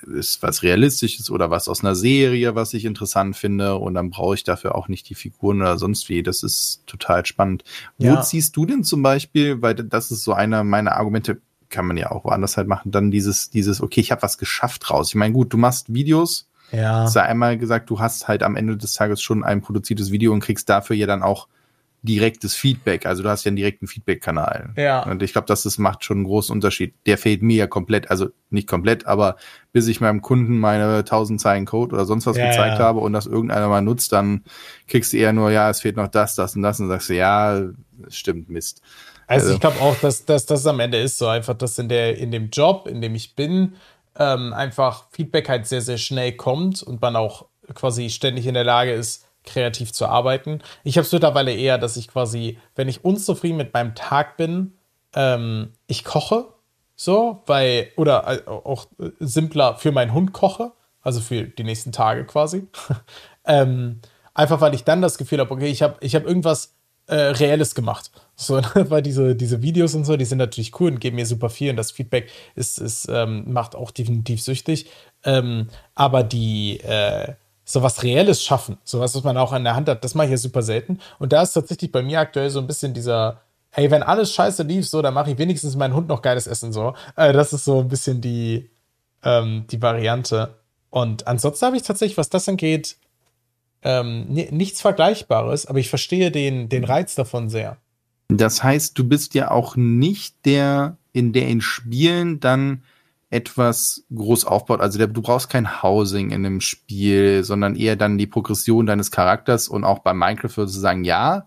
ist 0.07 0.43
was 0.43 0.63
Realistisches 0.63 1.31
oder 1.31 1.51
was 1.51 1.69
aus 1.69 1.83
einer 1.83 1.95
Serie, 1.95 2.55
was 2.55 2.75
ich 2.75 2.85
interessant 2.85 3.37
finde 3.37 3.77
und 3.77 3.95
dann 3.95 4.11
brauche 4.11 4.35
ich 4.35 4.45
dafür 4.45 4.75
auch 4.75 4.89
nicht 4.89 5.09
die 5.09 5.15
Figuren 5.15 5.61
oder 5.61 5.79
sonst 5.79 6.09
wie. 6.09 6.23
Das 6.23 6.43
ist 6.43 6.83
total 6.87 7.25
spannend. 7.27 7.65
Ja. 7.99 8.17
Wo 8.17 8.23
ziehst 8.23 8.57
du 8.57 8.67
denn 8.67 8.85
zum 8.85 9.03
Beispiel, 9.03 9.63
weil 9.63 9.75
das 9.75 10.11
ist 10.11 10.25
so 10.25 10.33
einer 10.33 10.65
meiner 10.65 10.97
Argumente, 10.97 11.41
kann 11.69 11.87
man 11.87 11.97
ja 11.97 12.11
auch 12.11 12.25
woanders 12.25 12.57
halt 12.57 12.69
machen, 12.69 12.91
dann 12.91 13.11
dieses, 13.11 13.51
dieses, 13.51 13.81
okay, 13.81 14.01
ich 14.01 14.13
habe 14.13 14.23
was 14.23 14.39
geschafft 14.39 14.91
raus. 14.91 15.09
Ich 15.09 15.15
meine, 15.17 15.33
gut, 15.33 15.53
du 15.53 15.57
machst 15.57 15.93
Videos. 15.93 16.49
Ja. 16.71 17.03
Hast 17.03 17.17
ja 17.17 17.23
einmal 17.23 17.59
gesagt, 17.59 17.91
du 17.91 18.01
hast 18.01 18.29
halt 18.29 18.43
am 18.43 18.57
Ende 18.57 18.77
des 18.77 18.95
Tages 18.95 19.23
schon 19.23 19.45
ein 19.45 19.61
produziertes 19.61 20.11
Video 20.11 20.33
und 20.33 20.41
kriegst 20.41 20.69
dafür 20.69 20.97
ja 20.97 21.07
dann 21.07 21.23
auch 21.23 21.49
direktes 22.07 22.55
Feedback. 22.55 23.07
Also 23.07 23.23
du 23.23 23.31
hast 23.31 23.45
ja 23.45 23.49
einen 23.49 23.57
direkten 23.57 23.87
Feedback-Kanal. 23.87 24.75
Ja. 24.77 25.03
Und 25.05 25.23
ich 25.23 25.33
glaube, 25.33 25.47
das, 25.47 25.63
das 25.63 25.79
macht 25.79 26.05
schon 26.05 26.19
einen 26.19 26.27
großen 26.27 26.53
Unterschied. 26.53 26.95
Der 27.07 27.17
fehlt 27.17 27.43
mir 27.43 27.57
ja 27.57 27.67
komplett, 27.67 28.11
also 28.11 28.29
nicht 28.51 28.69
komplett, 28.69 29.07
aber 29.07 29.37
bis 29.73 29.89
ich 29.89 30.01
meinem 30.03 30.21
Kunden 30.21 30.59
meine 30.59 30.99
1000 30.99 31.41
Zeilen 31.41 31.65
Code 31.65 31.95
oder 31.95 32.05
sonst 32.05 32.27
was 32.27 32.37
Ja, 32.37 32.49
gezeigt 32.49 32.79
ja. 32.79 32.85
habe 32.85 33.01
und 33.01 33.15
das 33.15 33.25
irgendeiner 33.27 33.69
mal 33.69 33.81
nutzt, 33.81 34.13
dann 34.13 34.45
kriegst 34.87 35.13
du 35.15 35.17
eher 35.17 35.33
nur, 35.33 35.51
ja, 35.51 35.71
es 35.71 35.81
fehlt 35.81 35.97
noch 35.97 36.09
das, 36.09 36.35
das 36.35 36.55
und 36.55 36.63
das 36.63 36.79
und 36.79 36.89
sagst 36.89 37.09
du, 37.09 37.15
ja, 37.17 37.63
stimmt, 38.09 38.51
Mist. 38.51 38.83
Also, 39.27 39.45
Also- 39.47 39.55
ich 39.55 39.61
glaube 39.61 39.81
auch, 39.81 39.97
dass, 39.97 40.27
dass 40.27 40.45
das 40.45 40.67
am 40.67 40.81
Ende 40.81 40.99
ist 40.99 41.17
so 41.17 41.27
einfach, 41.27 41.55
dass 41.55 41.79
in 41.79 41.89
der 41.89 42.19
in 42.19 42.31
dem 42.31 42.51
Job, 42.51 42.87
in 42.87 43.01
dem 43.01 43.15
ich 43.15 43.35
bin, 43.35 43.77
ähm, 44.19 44.53
einfach 44.53 45.07
Feedback 45.11 45.49
halt 45.49 45.67
sehr 45.67 45.81
sehr 45.81 45.97
schnell 45.97 46.33
kommt 46.33 46.83
und 46.83 47.01
man 47.01 47.17
auch 47.17 47.47
quasi 47.73 48.11
ständig 48.11 48.47
in 48.47 48.53
der 48.55 48.65
Lage 48.65 48.93
ist, 48.93 49.25
kreativ 49.45 49.93
zu 49.93 50.07
arbeiten. 50.07 50.61
Ich 50.83 50.97
habe 50.97 51.07
es 51.07 51.13
mittlerweile 51.13 51.55
eher, 51.55 51.79
dass 51.79 51.97
ich 51.97 52.09
quasi, 52.09 52.59
wenn 52.75 52.89
ich 52.89 53.05
unzufrieden 53.05 53.57
mit 53.57 53.73
meinem 53.73 53.95
Tag 53.95 54.37
bin, 54.37 54.73
ähm, 55.15 55.73
ich 55.87 56.05
koche 56.05 56.47
so, 56.97 57.43
weil 57.47 57.89
oder 57.97 58.27
äh, 58.27 58.49
auch 58.49 58.87
äh, 58.99 59.11
simpler 59.21 59.77
für 59.77 59.93
meinen 59.93 60.15
Hund 60.15 60.33
koche, 60.33 60.73
also 61.03 61.21
für 61.21 61.45
die 61.45 61.65
nächsten 61.65 61.93
Tage 61.93 62.25
quasi. 62.25 62.67
ähm, 63.47 64.01
einfach 64.33 64.61
weil 64.61 64.75
ich 64.75 64.85
dann 64.85 65.03
das 65.03 65.19
Gefühl 65.19 65.41
habe, 65.41 65.51
okay, 65.51 65.69
ich 65.69 65.83
habe 65.83 65.97
ich 66.01 66.15
hab 66.15 66.25
irgendwas 66.25 66.75
äh, 67.07 67.15
Reelles 67.17 67.75
gemacht. 67.75 68.11
So, 68.37 68.61
weil 68.75 69.03
diese, 69.03 69.35
diese 69.35 69.63
Videos 69.63 69.95
und 69.95 70.05
so, 70.05 70.17
die 70.17 70.25
sind 70.25 70.39
natürlich 70.39 70.79
cool 70.81 70.93
und 70.93 71.01
geben 71.01 71.17
mir 71.17 71.27
super 71.27 71.51
viel 71.51 71.71
und 71.71 71.77
das 71.77 71.91
Feedback 71.91 72.31
ist, 72.55 72.79
ist 72.79 73.09
ähm, 73.11 73.53
macht 73.53 73.75
auch 73.75 73.91
definitiv 73.91 74.43
süchtig. 74.43 74.91
Ähm, 75.25 75.69
aber 75.95 76.23
die 76.23 76.81
äh, 76.81 77.35
sowas 77.65 78.03
Reelles 78.03 78.43
schaffen, 78.43 78.77
sowas, 78.85 79.15
was 79.15 79.25
man 79.25 79.37
auch 79.37 79.53
in 79.53 79.65
der 79.65 79.75
Hand 79.75 79.89
hat, 79.89 80.05
das 80.05 80.15
mache 80.15 80.27
ich 80.27 80.33
ja 80.33 80.37
super 80.37 80.63
selten. 80.63 80.99
Und 81.19 81.33
da 81.33 81.43
ist 81.43 81.53
tatsächlich 81.53 81.91
bei 81.91 82.03
mir 82.03 82.21
aktuell 82.21 82.51
so 82.51 82.59
ein 82.59 82.67
bisschen 82.67 82.93
dieser, 82.93 83.41
hey, 83.71 83.91
wenn 83.91 84.03
alles 84.03 84.33
scheiße 84.33 84.63
lief, 84.65 84.87
so, 84.89 85.01
dann 85.03 85.15
mache 85.15 85.31
ich 85.33 85.39
wenigstens 85.39 85.75
meinen 85.77 85.95
Hund 85.95 86.09
noch 86.09 86.23
geiles 86.23 86.47
Essen, 86.47 86.73
so. 86.73 86.95
Äh, 87.17 87.33
das 87.33 87.53
ist 87.53 87.65
so 87.65 87.81
ein 87.81 87.89
bisschen 87.89 88.21
die, 88.21 88.71
ähm, 89.23 89.65
die 89.71 89.81
Variante. 89.81 90.55
Und 90.91 91.27
ansonsten 91.27 91.67
habe 91.67 91.77
ich 91.77 91.83
tatsächlich, 91.83 92.19
was 92.19 92.29
das 92.29 92.49
angeht, 92.49 92.97
ähm, 93.83 94.27
ni- 94.29 94.49
nichts 94.51 94.81
Vergleichbares, 94.81 95.67
aber 95.67 95.79
ich 95.79 95.89
verstehe 95.89 96.31
den, 96.31 96.69
den 96.69 96.85
Reiz 96.85 97.15
davon 97.15 97.49
sehr. 97.49 97.79
Das 98.29 98.63
heißt, 98.63 98.99
du 98.99 99.05
bist 99.09 99.35
ja 99.35 99.51
auch 99.51 99.77
nicht 99.77 100.37
der, 100.45 100.97
in 101.13 101.33
der 101.33 101.49
in 101.49 101.61
Spielen 101.61 102.41
dann 102.41 102.83
etwas 103.31 104.05
groß 104.15 104.45
aufbaut. 104.45 104.81
Also 104.81 104.99
der, 104.99 105.07
du 105.09 105.23
brauchst 105.23 105.51
kein 105.51 105.83
Housing 105.83 106.31
in 106.31 106.47
einem 106.47 106.61
Spiel, 106.61 107.43
sondern 107.45 107.75
eher 107.77 107.97
dann 107.97 108.19
die 108.19 108.27
Progression 108.27 108.87
deines 108.87 109.11
Charakters 109.11 109.69
und 109.69 109.85
auch 109.85 110.01
bei 110.01 110.15
Minecraft 110.15 110.57
würdest 110.57 110.77
du 110.77 110.81
sagen, 110.81 111.05
ja, 111.05 111.47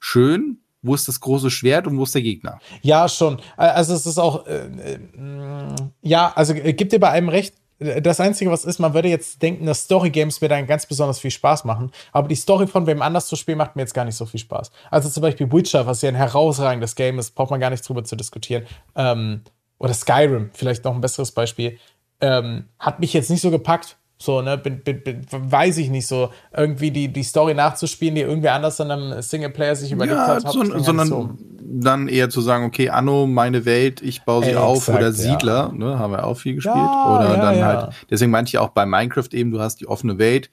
schön, 0.00 0.58
wo 0.82 0.94
ist 0.94 1.08
das 1.08 1.20
große 1.20 1.50
Schwert 1.50 1.86
und 1.86 1.98
wo 1.98 2.04
ist 2.04 2.14
der 2.14 2.22
Gegner? 2.22 2.60
Ja, 2.82 3.08
schon. 3.08 3.38
Äh, 3.56 3.62
Also 3.62 3.94
es 3.94 4.06
ist 4.06 4.18
auch, 4.18 4.46
äh, 4.46 4.66
äh, 4.66 4.98
ja, 6.02 6.32
also 6.34 6.54
äh, 6.54 6.72
gibt 6.72 6.92
dir 6.92 7.00
bei 7.00 7.10
einem 7.10 7.28
recht. 7.28 7.54
Äh, 7.78 8.00
Das 8.00 8.20
Einzige, 8.20 8.50
was 8.50 8.64
ist, 8.64 8.78
man 8.78 8.94
würde 8.94 9.08
jetzt 9.08 9.42
denken, 9.42 9.66
dass 9.66 9.84
Story-Games 9.84 10.40
mir 10.40 10.48
dann 10.48 10.66
ganz 10.66 10.86
besonders 10.86 11.18
viel 11.18 11.32
Spaß 11.32 11.64
machen. 11.64 11.90
Aber 12.12 12.28
die 12.28 12.36
Story 12.36 12.66
von 12.66 12.86
wem 12.86 13.02
anders 13.02 13.26
zu 13.26 13.36
spielen, 13.36 13.58
macht 13.58 13.74
mir 13.76 13.82
jetzt 13.82 13.94
gar 13.94 14.04
nicht 14.04 14.16
so 14.16 14.24
viel 14.24 14.40
Spaß. 14.40 14.70
Also 14.90 15.08
zum 15.08 15.20
Beispiel 15.22 15.50
Witcher, 15.52 15.86
was 15.86 16.02
ja 16.02 16.08
ein 16.10 16.14
herausragendes 16.14 16.94
Game 16.94 17.18
ist, 17.18 17.34
braucht 17.34 17.50
man 17.50 17.60
gar 17.60 17.70
nicht 17.70 17.86
drüber 17.86 18.04
zu 18.04 18.14
diskutieren. 18.16 18.64
Ähm, 18.94 19.42
oder 19.78 19.94
Skyrim, 19.94 20.50
vielleicht 20.52 20.84
noch 20.84 20.94
ein 20.94 21.00
besseres 21.00 21.32
Beispiel. 21.32 21.78
Ähm, 22.20 22.64
hat 22.78 23.00
mich 23.00 23.12
jetzt 23.12 23.30
nicht 23.30 23.40
so 23.40 23.50
gepackt. 23.50 23.96
So, 24.20 24.42
ne, 24.42 24.58
bin, 24.58 24.80
bin, 24.80 25.00
bin, 25.04 25.24
weiß 25.30 25.78
ich 25.78 25.90
nicht 25.90 26.08
so, 26.08 26.30
irgendwie 26.52 26.90
die, 26.90 27.06
die 27.06 27.22
Story 27.22 27.54
nachzuspielen, 27.54 28.16
die 28.16 28.22
irgendwer 28.22 28.54
anders 28.54 28.80
in 28.80 28.90
einem 28.90 29.22
Singleplayer 29.22 29.76
sich 29.76 29.92
überlegt 29.92 30.16
Ja, 30.16 30.26
hat. 30.26 30.42
so, 30.50 30.64
sondern 30.80 31.06
so. 31.06 31.30
dann 31.60 32.08
eher 32.08 32.28
zu 32.28 32.40
sagen, 32.40 32.64
okay, 32.64 32.88
Anno, 32.90 33.28
meine 33.28 33.64
Welt, 33.64 34.02
ich 34.02 34.22
baue 34.22 34.42
sie 34.42 34.50
Ey, 34.50 34.56
auf 34.56 34.88
exakt, 34.88 34.98
oder 34.98 35.06
ja. 35.06 35.12
Siedler, 35.12 35.72
ne, 35.72 36.00
haben 36.00 36.10
wir 36.12 36.24
auch 36.24 36.36
viel 36.36 36.56
gespielt. 36.56 36.74
Ja, 36.74 37.16
oder 37.16 37.36
ja, 37.36 37.40
dann 37.40 37.58
ja. 37.58 37.66
halt, 37.66 37.94
deswegen 38.10 38.32
meinte 38.32 38.48
ich 38.48 38.58
auch 38.58 38.70
bei 38.70 38.84
Minecraft 38.86 39.28
eben, 39.32 39.52
du 39.52 39.60
hast 39.60 39.76
die 39.76 39.86
offene 39.86 40.18
Welt, 40.18 40.50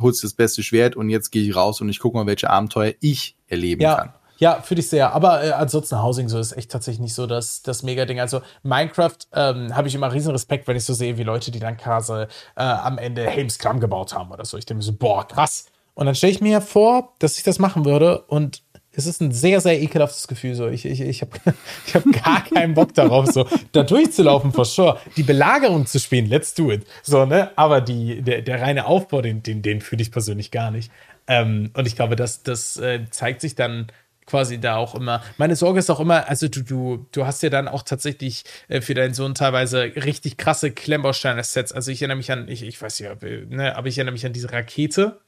holst 0.00 0.24
das 0.24 0.32
beste 0.32 0.62
Schwert 0.62 0.96
und 0.96 1.10
jetzt 1.10 1.30
gehe 1.30 1.46
ich 1.46 1.54
raus 1.54 1.82
und 1.82 1.90
ich 1.90 1.98
gucke 1.98 2.16
mal, 2.16 2.26
welche 2.26 2.48
Abenteuer 2.48 2.94
ich 3.00 3.36
erleben 3.46 3.82
Ja, 3.82 3.96
kann. 3.96 4.12
Ja, 4.42 4.60
finde 4.60 4.80
ich 4.80 4.88
sehr. 4.88 5.12
Aber 5.12 5.44
äh, 5.44 5.52
ansonsten 5.52 6.02
Housing 6.02 6.28
so 6.28 6.36
ist 6.36 6.56
echt 6.56 6.68
tatsächlich 6.68 6.98
nicht 6.98 7.14
so 7.14 7.28
das, 7.28 7.62
das 7.62 7.84
Mega-Ding. 7.84 8.18
Also 8.18 8.42
Minecraft 8.64 9.16
ähm, 9.32 9.76
habe 9.76 9.86
ich 9.86 9.94
immer 9.94 10.12
riesen 10.12 10.32
Respekt, 10.32 10.66
wenn 10.66 10.76
ich 10.76 10.84
so 10.84 10.94
sehe, 10.94 11.16
wie 11.16 11.22
Leute, 11.22 11.52
die 11.52 11.60
dann 11.60 11.76
quasi 11.76 12.22
äh, 12.22 12.26
am 12.56 12.98
Ende 12.98 13.24
Helms 13.24 13.60
Klamm 13.60 13.78
gebaut 13.78 14.12
haben 14.16 14.32
oder 14.32 14.44
so. 14.44 14.58
Ich 14.58 14.66
denke 14.66 14.78
mir 14.78 14.82
so, 14.82 14.94
boah, 14.94 15.28
krass. 15.28 15.66
Und 15.94 16.06
dann 16.06 16.16
stelle 16.16 16.32
ich 16.32 16.40
mir 16.40 16.60
vor, 16.60 17.12
dass 17.20 17.38
ich 17.38 17.44
das 17.44 17.60
machen 17.60 17.84
würde 17.84 18.22
und 18.22 18.64
es 18.90 19.06
ist 19.06 19.20
ein 19.20 19.30
sehr, 19.30 19.60
sehr 19.60 19.80
ekelhaftes 19.80 20.26
Gefühl. 20.26 20.56
So, 20.56 20.66
ich, 20.66 20.86
ich, 20.86 21.00
ich 21.00 21.22
habe 21.22 21.38
ich 21.86 21.94
hab 21.94 22.02
gar 22.24 22.44
keinen 22.44 22.74
Bock 22.74 22.94
darauf, 22.94 23.26
so 23.28 23.46
da 23.70 23.84
durchzulaufen, 23.84 24.50
for 24.50 24.64
sure. 24.64 24.98
Die 25.16 25.22
Belagerung 25.22 25.86
zu 25.86 26.00
spielen, 26.00 26.26
let's 26.26 26.52
do 26.52 26.72
it. 26.72 26.84
So, 27.04 27.26
ne? 27.26 27.52
Aber 27.54 27.80
die, 27.80 28.22
der, 28.22 28.42
der 28.42 28.60
reine 28.60 28.86
Aufbau, 28.86 29.22
den, 29.22 29.44
den, 29.44 29.62
den 29.62 29.80
fühle 29.80 30.02
ich 30.02 30.10
persönlich 30.10 30.50
gar 30.50 30.72
nicht. 30.72 30.90
Ähm, 31.28 31.70
und 31.74 31.86
ich 31.86 31.94
glaube, 31.94 32.16
das, 32.16 32.42
das 32.42 32.76
äh, 32.78 33.04
zeigt 33.08 33.40
sich 33.40 33.54
dann 33.54 33.86
quasi 34.26 34.60
da 34.60 34.76
auch 34.76 34.94
immer. 34.94 35.22
Meine 35.36 35.56
Sorge 35.56 35.78
ist 35.78 35.90
auch 35.90 36.00
immer, 36.00 36.28
also 36.28 36.48
du, 36.48 36.62
du, 36.62 37.06
du 37.12 37.26
hast 37.26 37.42
ja 37.42 37.50
dann 37.50 37.68
auch 37.68 37.82
tatsächlich 37.82 38.44
äh, 38.68 38.80
für 38.80 38.94
deinen 38.94 39.14
Sohn 39.14 39.34
teilweise 39.34 39.82
richtig 39.82 40.36
krasse 40.36 40.70
Klemmbausteine-Sets. 40.70 41.72
Also 41.72 41.90
ich 41.90 42.02
erinnere 42.02 42.16
mich 42.16 42.30
an, 42.30 42.48
ich, 42.48 42.62
ich 42.62 42.80
weiß 42.80 42.98
ja, 43.00 43.14
ne, 43.48 43.76
aber 43.76 43.88
ich 43.88 43.98
erinnere 43.98 44.12
mich 44.12 44.26
an 44.26 44.32
diese 44.32 44.52
Rakete. 44.52 45.20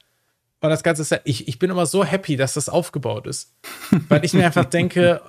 Und 0.61 0.69
das 0.69 0.83
ganze 0.83 1.03
Set, 1.03 1.21
ich, 1.25 1.47
ich 1.47 1.59
bin 1.59 1.69
immer 1.69 1.85
so 1.85 2.03
happy, 2.03 2.37
dass 2.37 2.53
das 2.53 2.69
aufgebaut 2.69 3.27
ist. 3.27 3.53
Weil 4.09 4.25
ich 4.25 4.33
mir 4.33 4.45
einfach 4.45 4.65
denke, 4.65 5.21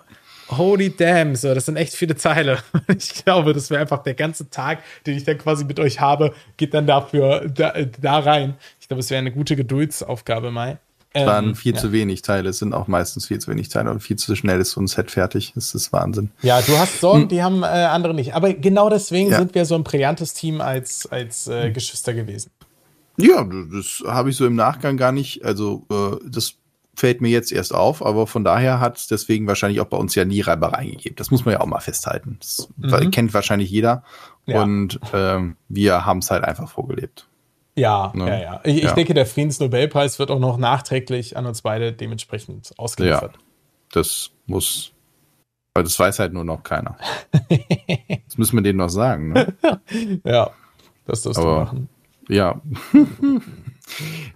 holy 0.51 0.91
damn, 0.91 1.35
so, 1.35 1.53
das 1.55 1.67
sind 1.67 1.77
echt 1.77 1.95
viele 1.95 2.15
Teile. 2.15 2.59
Ich 2.89 3.25
glaube, 3.25 3.53
das 3.53 3.71
wäre 3.71 3.81
einfach 3.81 4.03
der 4.03 4.15
ganze 4.15 4.49
Tag, 4.49 4.83
den 5.07 5.17
ich 5.17 5.25
dann 5.25 5.39
quasi 5.39 5.65
mit 5.65 5.81
euch 5.81 6.01
habe, 6.01 6.35
geht 6.57 6.73
dann 6.73 6.87
dafür 6.87 7.49
da, 7.49 7.75
da 8.01 8.19
rein. 8.21 8.55
Ich 8.81 8.89
glaube, 8.89 9.01
es 9.01 9.11
wäre 9.11 9.19
eine 9.19 9.33
gute 9.33 9.57
Geduldsaufgabe, 9.57 10.51
Mai. 10.51 10.79
Es 11.21 11.27
waren 11.27 11.45
Ähm, 11.51 11.55
viel 11.55 11.75
ja. 11.75 11.81
zu 11.81 11.93
wenig 11.93 12.23
Teile, 12.23 12.49
es 12.51 12.59
sind 12.59 12.73
auch 12.75 12.89
meistens 12.89 13.27
viel 13.27 13.39
zu 13.39 13.51
wenig 13.51 13.69
Teile 13.69 13.91
und 13.91 14.01
viel 14.01 14.17
zu 14.17 14.35
schnell 14.37 14.61
ist 14.61 14.73
so 14.73 14.81
ein 14.81 14.87
Set 14.87 15.11
fertig. 15.11 15.53
Das 15.55 15.75
ist 15.75 15.93
Wahnsinn. 15.93 16.31
Ja, 16.43 16.61
du 16.63 16.77
hast 16.79 17.01
Sorgen, 17.01 17.29
die 17.29 17.43
haben 17.43 17.63
äh, 17.63 17.67
andere 17.67 18.15
nicht. 18.15 18.35
Aber 18.35 18.53
genau 18.53 18.91
deswegen 18.91 19.31
Ja. 19.31 19.39
sind 19.39 19.55
wir 19.55 19.65
so 19.65 19.75
ein 19.75 19.85
brillantes 19.85 20.35
Team 20.35 20.61
als, 20.61 21.07
als 21.07 21.47
äh, 21.49 21.71
Geschwister 21.71 22.15
gewesen. 22.15 22.51
Ja, 23.19 23.45
das 23.45 24.03
habe 24.07 24.31
ich 24.31 24.37
so 24.37 24.47
im 24.47 24.55
Nachgang 24.57 24.97
gar 24.99 25.13
nicht, 25.13 25.45
also 25.45 25.85
äh, 25.91 26.17
das 26.29 26.55
fällt 26.95 27.21
mir 27.21 27.29
jetzt 27.29 27.53
erst 27.53 27.75
auf, 27.75 28.05
aber 28.05 28.27
von 28.27 28.43
daher 28.45 28.81
hat 28.81 28.97
es 28.99 29.07
deswegen 29.07 29.47
wahrscheinlich 29.47 29.81
auch 29.81 29.87
bei 29.87 29.97
uns 29.99 30.15
ja 30.15 30.25
nie 30.25 30.41
Reibereien 30.41 30.93
gegeben. 30.93 31.17
Das 31.17 31.31
muss 31.31 31.45
man 31.45 31.53
ja 31.53 31.61
auch 31.61 31.67
mal 31.67 31.81
festhalten. 31.81 32.39
Das 32.41 32.69
Mhm. 32.77 33.11
kennt 33.11 33.35
wahrscheinlich 33.35 33.71
jeder 33.71 34.03
Ja. 34.47 34.63
und 34.63 34.99
ähm, 35.13 35.57
wir 35.69 36.05
haben 36.07 36.19
es 36.21 36.31
halt 36.31 36.45
einfach 36.45 36.71
vorgelebt. 36.71 37.27
Ja, 37.77 38.11
Ne? 38.15 38.27
ja, 38.29 38.39
ja. 38.41 38.61
Ich, 38.65 38.77
ich 38.79 38.83
Ja. 38.85 38.95
denke, 38.95 39.13
der 39.15 39.27
Friedensnobelpreis 39.27 40.19
wird 40.19 40.31
auch 40.31 40.39
noch 40.39 40.57
nachträglich 40.57 41.37
an 41.37 41.47
uns 41.47 41.63
beide 41.63 41.93
dementsprechend 41.93 42.73
ausgeliefert. 42.79 43.39
Das 43.93 44.31
muss, 44.47 44.93
weil 45.75 45.85
das 45.85 45.99
weiß 45.99 46.19
halt 46.19 46.33
nur 46.33 46.45
noch 46.45 46.63
keiner. 46.63 46.97
das 48.27 48.39
müssen 48.39 48.57
wir 48.57 48.63
denen 48.63 48.79
noch 48.79 48.89
sagen. 48.89 49.33
Ne? 49.33 49.55
Ja, 50.25 50.51
das 51.07 51.23
darfst 51.23 51.39
du 51.39 51.43
Aber- 51.43 51.65
machen. 51.65 51.89
Ja. 52.29 52.61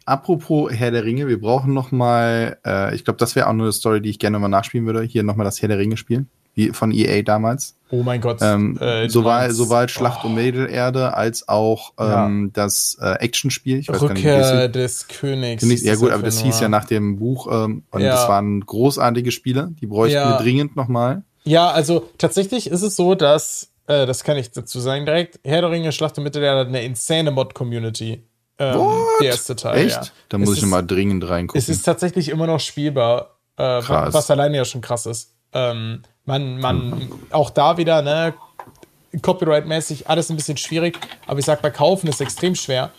Apropos 0.05 0.73
Herr 0.73 0.91
der 0.93 1.05
Ringe, 1.05 1.27
wir 1.29 1.41
brauchen 1.41 1.75
noch 1.75 1.91
mal, 1.93 2.59
äh, 2.65 2.95
ich 2.95 3.05
glaube, 3.05 3.19
das 3.19 3.35
wäre 3.37 3.49
auch 3.49 3.53
nur 3.53 3.67
eine 3.67 3.73
Story, 3.73 4.01
die 4.01 4.11
ich 4.11 4.19
gerne 4.19 4.39
mal 4.39 4.49
nachspielen 4.49 4.87
würde. 4.87 5.03
Hier 5.03 5.23
noch 5.23 5.37
mal 5.37 5.45
das 5.45 5.61
Herr 5.61 5.69
der 5.69 5.79
Ringe 5.79 5.97
spielen, 5.97 6.29
von 6.73 6.93
EA 6.93 7.23
damals. 7.23 7.77
Oh 7.93 8.03
mein 8.05 8.21
Gott. 8.21 8.39
Ähm, 8.41 8.79
äh, 8.79 9.09
sowohl, 9.09 9.51
sowohl 9.51 9.89
Schlacht 9.89 10.25
um 10.25 10.35
Mittelerde 10.37 11.15
als 11.17 11.49
auch 11.49 11.93
ähm, 11.99 12.51
das 12.53 12.97
äh, 13.01 13.15
Actionspiel. 13.15 13.79
Nicht, 13.79 13.91
Rückkehr 13.91 14.63
hieß. 14.67 14.73
des 14.73 15.09
Königs. 15.09 15.65
Nicht- 15.65 15.85
Ja 15.85 15.97
gut, 15.97 16.11
aber 16.13 16.23
das 16.23 16.41
hieß 16.41 16.61
ja 16.61 16.69
nach 16.69 16.85
dem 16.85 17.19
Buch 17.19 17.49
ähm, 17.51 17.83
und 17.91 18.01
Ja. 18.03 18.11
das 18.13 18.29
waren 18.29 18.61
großartige 18.61 19.33
Spiele. 19.33 19.71
Die 19.81 19.87
bräuchten 19.87 20.15
Ja. 20.15 20.31
wir 20.39 20.45
dringend 20.45 20.77
noch 20.77 20.87
mal. 20.89 21.23
Ja, 21.45 21.71
also 21.71 22.09
tatsächlich 22.19 22.69
ist 22.71 22.83
es 22.83 22.95
so, 22.97 23.15
dass, 23.17 23.71
äh, 23.89 24.07
das 24.07 24.23
kann 24.25 24.37
ich 24.37 24.51
dazu 24.53 24.79
sagen 24.79 25.05
direkt, 25.07 25.41
Herr 25.43 25.63
der 25.63 25.71
Ringe, 25.71 25.91
Schlacht 25.91 26.17
um 26.19 26.25
Mittelerde 26.25 26.61
hat 26.61 26.69
eine 26.69 26.83
insane 26.85 27.31
Mod-Community. 27.31 28.23
Ähm, 28.59 28.79
What? 28.79 29.21
der 29.23 29.29
erste 29.31 29.57
Teil. 29.57 29.87
Echt? 29.87 29.97
Ja. 29.97 30.03
Da 30.29 30.39
muss 30.39 30.51
Es 30.51 30.57
ich 30.57 30.63
noch 30.63 30.67
ist- 30.69 30.71
mal 30.73 30.83
dringend 30.83 31.29
reingucken. 31.29 31.59
Es 31.59 31.69
ist 31.69 31.83
tatsächlich 31.83 32.29
immer 32.29 32.47
noch 32.47 32.61
spielbar, 32.61 33.39
äh, 33.57 33.63
was 33.63 34.31
alleine 34.31 34.59
ja 34.59 34.65
schon 34.65 34.81
krass 34.83 35.07
ist. 35.07 35.35
Ähm, 35.53 36.03
man, 36.31 36.59
man, 36.59 37.13
auch 37.31 37.51
da 37.51 37.77
wieder, 37.77 38.03
ne, 38.03 38.35
Copyright-mäßig 39.21 40.09
alles 40.09 40.31
ein 40.31 40.37
bisschen 40.37 40.57
schwierig, 40.57 40.99
aber 41.27 41.39
ich 41.41 41.45
sag, 41.45 41.63
bei 41.63 41.71
Kaufen 41.71 42.09
ist 42.09 42.21
extrem 42.21 42.55
schwer. 42.55 42.93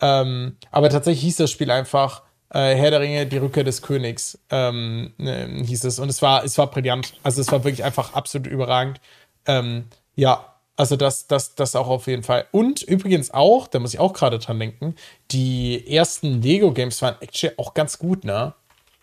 Ähm, 0.00 0.56
aber 0.70 0.90
tatsächlich 0.90 1.24
hieß 1.24 1.36
das 1.36 1.50
Spiel 1.50 1.70
einfach 1.70 2.22
äh, 2.50 2.74
Herr 2.74 2.90
der 2.90 3.00
Ringe, 3.00 3.26
die 3.26 3.38
Rückkehr 3.38 3.64
des 3.64 3.82
Königs, 3.82 4.38
ähm, 4.50 5.12
ne, 5.18 5.62
hieß 5.64 5.84
es. 5.84 5.98
Und 5.98 6.08
es 6.08 6.22
war, 6.22 6.44
es 6.44 6.56
war 6.58 6.70
brillant. 6.70 7.14
Also 7.22 7.40
es 7.40 7.50
war 7.50 7.64
wirklich 7.64 7.84
einfach 7.84 8.14
absolut 8.14 8.46
überragend. 8.46 9.00
Ähm, 9.46 9.86
ja, 10.14 10.54
also 10.76 10.96
das, 10.96 11.26
das, 11.26 11.54
das 11.54 11.74
auch 11.74 11.88
auf 11.88 12.06
jeden 12.06 12.22
Fall. 12.22 12.46
Und 12.52 12.82
übrigens 12.82 13.32
auch, 13.32 13.66
da 13.66 13.78
muss 13.78 13.94
ich 13.94 14.00
auch 14.00 14.12
gerade 14.12 14.38
dran 14.38 14.58
denken, 14.58 14.94
die 15.30 15.92
ersten 15.92 16.42
Lego-Games 16.42 17.00
waren 17.02 17.16
actually 17.20 17.54
auch 17.56 17.74
ganz 17.74 17.98
gut, 17.98 18.24
ne? 18.24 18.54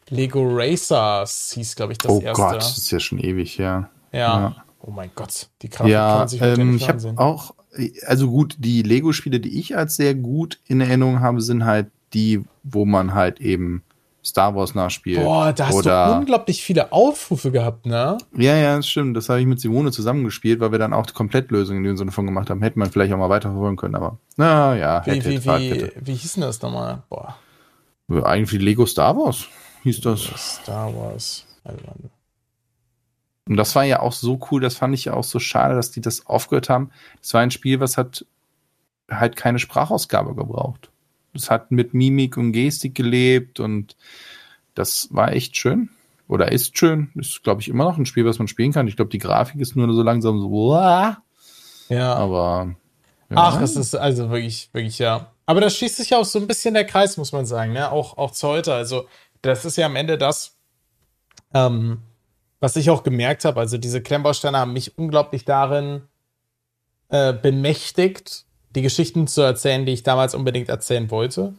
Lego 0.10 0.44
Racers 0.46 1.52
hieß, 1.56 1.76
glaube 1.76 1.94
ich, 1.94 1.98
das 1.98 2.12
oh 2.12 2.22
erste. 2.22 2.42
Oh 2.42 2.46
Gott, 2.46 2.58
das 2.58 2.78
ist 2.78 2.92
ja 2.92 3.00
schon 3.00 3.20
ewig, 3.20 3.58
ja. 3.58 3.89
Ja. 4.12 4.20
ja. 4.20 4.56
Oh 4.80 4.92
mein 4.92 5.12
Gott, 5.16 5.50
die 5.62 5.70
Grafik 5.70 5.93
ja, 5.93 6.10
kann 6.10 6.18
man 6.20 6.28
sich 6.28 6.41
ähm, 6.41 6.76
ich 6.76 6.89
habe 6.89 7.14
auch, 7.18 7.54
also 8.06 8.30
gut, 8.30 8.56
die 8.60 8.82
Lego-Spiele, 8.84 9.39
die 9.39 9.58
ich 9.60 9.78
als 9.78 9.95
sehr 9.95 10.14
gut 10.14 10.60
in 10.68 10.82
Erinnerung 10.82 11.22
habe, 11.22 11.41
sind 11.41 11.66
halt 11.66 11.88
die, 12.14 12.43
wo 12.64 12.86
man 12.86 13.14
halt 13.14 13.39
eben 13.39 13.84
Star 14.26 14.56
Wars 14.56 14.74
nachspielt. 14.74 15.22
Boah, 15.22 15.51
da 15.51 15.68
hast 15.68 15.76
Oder, 15.76 16.08
du 16.08 16.20
unglaublich 16.20 16.64
viele 16.64 16.91
Aufrufe 16.91 17.51
gehabt, 17.51 17.86
ne? 17.86 18.18
Ja, 18.36 18.56
ja, 18.56 18.78
das 18.78 18.88
stimmt. 18.88 19.18
Das 19.18 19.28
habe 19.28 19.41
ich 19.41 19.45
mit 19.45 19.60
Simone 19.60 19.91
zusammengespielt, 19.91 20.60
weil 20.62 20.72
wir 20.72 20.80
dann 20.80 20.93
auch 20.93 21.06
die 21.06 21.14
Komplettlösung 21.14 21.78
in 21.78 21.84
dem 21.84 21.97
Sinne 21.97 22.12
von 22.12 22.26
gemacht 22.26 22.49
haben. 22.49 22.62
Hätte 22.62 22.80
man 22.80 22.89
vielleicht 22.89 23.14
auch 23.14 23.18
mal 23.18 23.30
weiterverfolgen 23.30 23.76
können, 23.76 23.95
aber 23.95 24.18
na 24.38 24.76
ja, 24.78 25.06
wie, 25.06 25.12
hätte, 25.12 25.30
wie, 25.30 25.45
wie, 25.45 25.91
wie 25.95 26.14
hieß 26.14 26.34
denn 26.34 26.41
das 26.41 26.62
nochmal? 26.62 27.04
Boah. 27.10 27.36
Eigentlich 28.24 28.62
Lego 28.62 28.86
Star 28.86 29.16
Wars 29.18 29.47
hieß 29.84 30.02
das. 30.02 30.24
Star 30.62 30.94
Wars. 30.96 31.46
Und 33.48 33.58
das 33.58 33.76
war 33.76 33.84
ja 33.84 34.00
auch 34.00 34.14
so 34.14 34.40
cool, 34.50 34.62
das 34.62 34.76
fand 34.76 34.94
ich 34.94 35.06
ja 35.06 35.14
auch 35.14 35.24
so 35.24 35.40
schade, 35.40 35.76
dass 35.76 35.92
die 35.92 36.02
das 36.02 36.26
aufgehört 36.26 36.70
haben. 36.70 36.92
Das 37.22 37.34
war 37.34 37.42
ein 37.42 37.52
Spiel, 37.52 37.80
was 37.80 37.98
hat 37.98 38.26
halt 39.10 39.36
keine 39.36 39.60
Sprachausgabe 39.60 40.34
gebraucht 40.34 40.90
es 41.34 41.50
hat 41.50 41.72
mit 41.72 41.94
Mimik 41.94 42.38
und 42.38 42.52
Gestik 42.52 42.96
gelebt 42.96 43.60
und 43.60 43.96
das 44.76 45.10
war 45.12 45.32
echt 45.32 45.58
schön. 45.58 45.90
Oder 46.28 46.52
ist 46.52 46.78
schön. 46.78 47.12
Ist, 47.16 47.44
glaube 47.44 47.62
ich, 47.62 47.68
immer 47.68 47.84
noch 47.84 47.98
ein 47.98 48.06
Spiel, 48.06 48.26
was 48.26 48.40
man 48.40 48.48
spielen 48.48 48.72
kann. 48.72 48.88
Ich 48.88 48.96
glaube, 48.96 49.12
die 49.12 49.20
Grafik 49.20 49.60
ist 49.60 49.76
nur 49.76 49.92
so 49.94 50.02
langsam 50.02 50.40
so. 50.40 50.48
Uah. 50.48 51.18
Ja. 51.90 52.16
Aber. 52.16 52.76
Ja. 53.30 53.36
Ach, 53.36 53.62
es 53.62 53.76
ist 53.76 53.96
also 53.96 54.30
wirklich, 54.30 54.70
wirklich, 54.74 55.00
ja. 55.00 55.32
Aber 55.46 55.60
da 55.60 55.70
schließt 55.70 55.98
sich 55.98 56.12
ja 56.12 56.20
auch 56.20 56.26
so 56.26 56.40
ein 56.40 56.48
bisschen 56.48 56.74
der 56.74 56.86
Kreis, 56.86 57.18
muss 57.18 57.34
man 57.34 57.46
sagen, 57.46 57.74
ne? 57.74 57.92
Auch, 57.92 58.18
auch 58.18 58.32
zu 58.32 58.48
heute. 58.48 58.74
Also, 58.74 59.08
das 59.44 59.66
ist 59.66 59.78
ja 59.78 59.86
am 59.86 59.96
Ende 59.96 60.18
das, 60.18 60.58
ähm, 61.54 62.00
was 62.60 62.76
ich 62.76 62.89
auch 62.89 63.04
gemerkt 63.04 63.46
habe. 63.46 63.60
Also, 63.60 63.78
diese 63.78 64.02
Klemmbausteine 64.02 64.58
haben 64.58 64.74
mich 64.74 64.98
unglaublich 64.98 65.46
darin 65.46 66.02
äh, 67.10 67.34
bemächtigt, 67.34 68.46
die 68.76 68.82
Geschichten 68.82 69.28
zu 69.28 69.41
erzählen, 69.41 69.86
die 69.86 69.94
ich 69.94 70.04
damals 70.04 70.34
unbedingt 70.34 70.70
erzählen 70.70 71.12
wollte. 71.12 71.54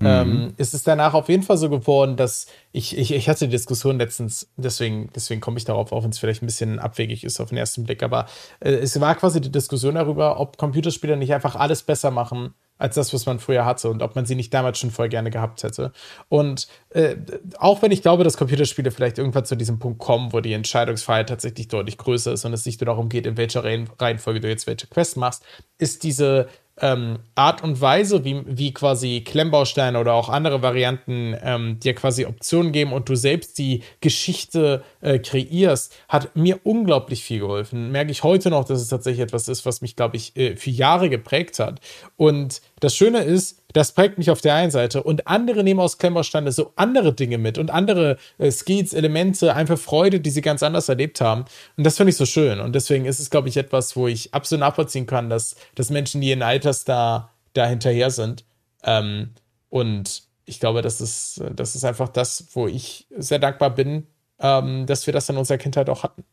Mhm. 0.00 0.06
Ähm, 0.06 0.54
ist 0.58 0.74
es 0.74 0.84
danach 0.84 1.14
auf 1.14 1.28
jeden 1.28 1.42
Fall 1.42 1.56
so 1.56 1.68
geworden, 1.70 2.16
dass 2.16 2.46
ich, 2.70 2.96
ich, 2.96 3.12
ich 3.12 3.28
hatte 3.28 3.46
die 3.46 3.52
Diskussion 3.52 3.98
letztens, 3.98 4.48
deswegen, 4.56 5.10
deswegen 5.14 5.40
komme 5.40 5.58
ich 5.58 5.64
darauf, 5.64 5.90
auch 5.90 6.04
wenn 6.04 6.10
es 6.10 6.18
vielleicht 6.18 6.42
ein 6.42 6.46
bisschen 6.46 6.78
abwegig 6.78 7.24
ist 7.24 7.40
auf 7.40 7.48
den 7.48 7.58
ersten 7.58 7.84
Blick, 7.84 8.02
aber 8.04 8.26
äh, 8.60 8.70
es 8.70 9.00
war 9.00 9.16
quasi 9.16 9.40
die 9.40 9.50
Diskussion 9.50 9.96
darüber, 9.96 10.38
ob 10.38 10.56
Computerspiele 10.56 11.16
nicht 11.16 11.34
einfach 11.34 11.56
alles 11.56 11.82
besser 11.82 12.12
machen, 12.12 12.54
als 12.78 12.94
das, 12.94 13.12
was 13.12 13.26
man 13.26 13.38
früher 13.38 13.64
hatte 13.64 13.90
und 13.90 14.02
ob 14.02 14.16
man 14.16 14.26
sie 14.26 14.34
nicht 14.34 14.54
damals 14.54 14.78
schon 14.78 14.90
voll 14.90 15.08
gerne 15.08 15.30
gehabt 15.30 15.62
hätte. 15.62 15.92
Und 16.28 16.68
äh, 16.90 17.16
auch 17.58 17.82
wenn 17.82 17.92
ich 17.92 18.02
glaube, 18.02 18.24
dass 18.24 18.36
Computerspiele 18.36 18.90
vielleicht 18.90 19.18
irgendwann 19.18 19.44
zu 19.44 19.56
diesem 19.56 19.78
Punkt 19.78 19.98
kommen, 19.98 20.32
wo 20.32 20.40
die 20.40 20.52
Entscheidungsfreiheit 20.52 21.28
tatsächlich 21.28 21.68
deutlich 21.68 21.98
größer 21.98 22.32
ist 22.32 22.44
und 22.44 22.52
es 22.52 22.64
nicht 22.66 22.80
nur 22.80 22.86
darum 22.86 23.08
geht, 23.08 23.26
in 23.26 23.36
welcher 23.36 23.64
Reihenfolge 23.64 24.40
du 24.40 24.48
jetzt 24.48 24.66
welche 24.66 24.86
Quest 24.86 25.16
machst, 25.16 25.42
ist 25.78 26.02
diese 26.02 26.48
ähm, 26.80 27.18
Art 27.34 27.62
und 27.62 27.80
Weise, 27.80 28.24
wie, 28.24 28.42
wie 28.46 28.72
quasi 28.72 29.22
Klemmbausteine 29.24 29.98
oder 29.98 30.14
auch 30.14 30.28
andere 30.28 30.62
Varianten 30.62 31.36
ähm, 31.42 31.80
dir 31.80 31.94
quasi 31.94 32.24
Optionen 32.26 32.72
geben 32.72 32.92
und 32.92 33.08
du 33.08 33.16
selbst 33.16 33.58
die 33.58 33.82
Geschichte 34.00 34.82
äh, 35.00 35.18
kreierst, 35.18 35.94
hat 36.08 36.36
mir 36.36 36.60
unglaublich 36.64 37.24
viel 37.24 37.40
geholfen. 37.40 37.90
Merke 37.90 38.10
ich 38.10 38.22
heute 38.22 38.50
noch, 38.50 38.64
dass 38.64 38.80
es 38.80 38.88
tatsächlich 38.88 39.22
etwas 39.22 39.48
ist, 39.48 39.66
was 39.66 39.80
mich, 39.80 39.96
glaube 39.96 40.16
ich, 40.16 40.36
äh, 40.36 40.56
für 40.56 40.70
Jahre 40.70 41.10
geprägt 41.10 41.58
hat. 41.58 41.80
Und 42.16 42.60
das 42.80 42.94
Schöne 42.94 43.22
ist, 43.22 43.62
das 43.72 43.92
prägt 43.92 44.18
mich 44.18 44.30
auf 44.30 44.40
der 44.40 44.54
einen 44.54 44.70
Seite 44.70 45.02
und 45.02 45.26
andere 45.26 45.62
nehmen 45.62 45.80
aus 45.80 45.98
Klemmbausteine 45.98 46.52
so 46.52 46.72
andere 46.76 47.12
Dinge 47.12 47.38
mit 47.38 47.58
und 47.58 47.70
andere 47.70 48.18
äh, 48.38 48.50
Skills, 48.50 48.92
Elemente, 48.92 49.54
einfach 49.54 49.78
Freude, 49.78 50.20
die 50.20 50.30
sie 50.30 50.40
ganz 50.40 50.62
anders 50.62 50.88
erlebt 50.88 51.20
haben. 51.20 51.44
Und 51.76 51.84
das 51.84 51.96
finde 51.96 52.10
ich 52.10 52.16
so 52.16 52.26
schön. 52.26 52.60
Und 52.60 52.74
deswegen 52.74 53.04
ist 53.04 53.20
es, 53.20 53.30
glaube 53.30 53.48
ich, 53.48 53.56
etwas, 53.56 53.96
wo 53.96 54.08
ich 54.08 54.32
absolut 54.34 54.60
nachvollziehen 54.60 55.06
kann, 55.06 55.28
dass, 55.28 55.56
dass 55.74 55.90
Menschen, 55.90 56.20
die 56.20 56.32
in 56.32 56.42
Alters 56.42 56.84
da, 56.84 57.30
da 57.52 57.66
hinterher 57.66 58.10
sind. 58.10 58.44
Ähm, 58.84 59.30
und 59.68 60.22
ich 60.44 60.60
glaube, 60.60 60.82
das 60.82 61.00
ist, 61.00 61.42
das 61.54 61.74
ist 61.74 61.84
einfach 61.84 62.08
das, 62.08 62.46
wo 62.52 62.66
ich 62.68 63.06
sehr 63.16 63.38
dankbar 63.38 63.70
bin, 63.70 64.06
ähm, 64.40 64.86
dass 64.86 65.06
wir 65.06 65.12
das 65.12 65.28
in 65.28 65.36
unserer 65.36 65.58
Kindheit 65.58 65.90
auch 65.90 66.04
hatten. 66.04 66.24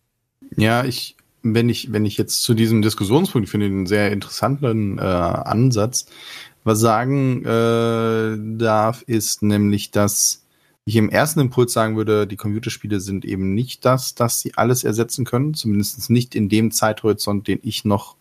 Ja, 0.57 0.85
ich, 0.85 1.14
wenn 1.53 1.69
ich, 1.69 1.93
wenn 1.93 2.05
ich 2.05 2.17
jetzt 2.17 2.41
zu 2.41 2.53
diesem 2.55 2.81
Diskussionspunkt, 2.81 3.45
ich 3.45 3.51
finde 3.51 3.67
einen 3.67 3.85
sehr 3.85 4.11
interessanten 4.11 4.97
äh, 4.97 5.01
Ansatz, 5.01 6.07
was 6.63 6.79
sagen 6.79 7.45
äh, 7.45 8.57
darf, 8.57 9.03
ist 9.03 9.43
nämlich, 9.43 9.91
dass 9.91 10.43
ich 10.85 10.95
im 10.95 11.09
ersten 11.09 11.39
Impuls 11.39 11.73
sagen 11.73 11.95
würde, 11.95 12.25
die 12.25 12.35
Computerspiele 12.35 12.99
sind 12.99 13.25
eben 13.25 13.53
nicht 13.53 13.85
das, 13.85 14.15
dass 14.15 14.39
sie 14.39 14.55
alles 14.55 14.83
ersetzen 14.83 15.25
können, 15.25 15.53
zumindest 15.53 16.09
nicht 16.09 16.33
in 16.33 16.49
dem 16.49 16.71
Zeithorizont, 16.71 17.47
den 17.47 17.59
ich 17.61 17.85
noch 17.85 18.15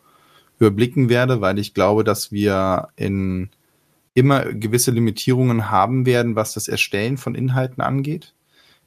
überblicken 0.58 1.08
werde, 1.08 1.40
weil 1.40 1.58
ich 1.58 1.74
glaube, 1.74 2.04
dass 2.04 2.32
wir 2.32 2.88
in 2.96 3.50
immer 4.12 4.44
gewisse 4.44 4.92
Limitierungen 4.92 5.70
haben 5.70 6.06
werden, 6.06 6.36
was 6.36 6.54
das 6.54 6.68
Erstellen 6.68 7.16
von 7.16 7.34
Inhalten 7.34 7.82
angeht, 7.82 8.32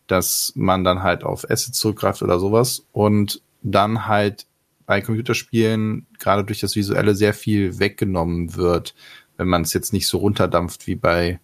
dass 0.06 0.54
man 0.56 0.84
dann 0.84 1.04
halt 1.04 1.24
auf 1.24 1.50
Assets 1.50 1.78
zurückgreift 1.78 2.22
oder 2.22 2.40
sowas. 2.40 2.86
Und 2.94 3.42
dann 3.72 4.08
halt 4.08 4.46
bei 4.86 5.02
Computerspielen 5.02 6.08
gerade 6.18 6.44
durch 6.44 6.62
das 6.62 6.76
Visuelle 6.76 7.14
sehr 7.14 7.34
viel 7.34 7.80
weggenommen 7.80 8.56
wird, 8.56 8.96
wenn 9.36 9.48
man 9.48 9.64
es 9.64 9.74
jetzt 9.74 9.94
nicht 9.94 10.08
so 10.08 10.18
runterdampft 10.18 10.88
wie 10.88 10.96
bei 10.96 11.40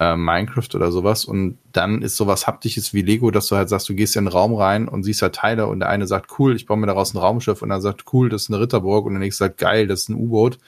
äh, 0.00 0.16
Minecraft 0.16 0.68
oder 0.74 0.90
sowas. 0.90 1.24
Und 1.24 1.58
dann 1.72 2.02
ist 2.02 2.16
sowas 2.16 2.46
Haptisches 2.46 2.92
wie 2.92 3.02
Lego, 3.02 3.30
dass 3.30 3.46
du 3.46 3.56
halt 3.56 3.68
sagst, 3.68 3.88
du 3.88 3.94
gehst 3.94 4.16
in 4.16 4.20
einen 4.20 4.28
Raum 4.28 4.54
rein 4.54 4.88
und 4.88 5.04
siehst 5.04 5.22
halt 5.22 5.36
Teile 5.36 5.66
und 5.66 5.80
der 5.80 5.88
eine 5.88 6.06
sagt, 6.06 6.38
cool, 6.38 6.56
ich 6.56 6.66
baue 6.66 6.76
mir 6.76 6.86
daraus 6.86 7.14
ein 7.14 7.18
Raumschiff 7.18 7.62
und 7.62 7.70
er 7.70 7.80
sagt, 7.80 8.04
cool, 8.12 8.28
das 8.28 8.42
ist 8.42 8.50
eine 8.50 8.60
Ritterburg 8.60 9.06
und 9.06 9.12
der 9.14 9.20
nächste 9.20 9.44
sagt, 9.44 9.58
geil, 9.58 9.86
das 9.86 10.02
ist 10.02 10.08
ein 10.08 10.16
U-Boot. 10.16 10.58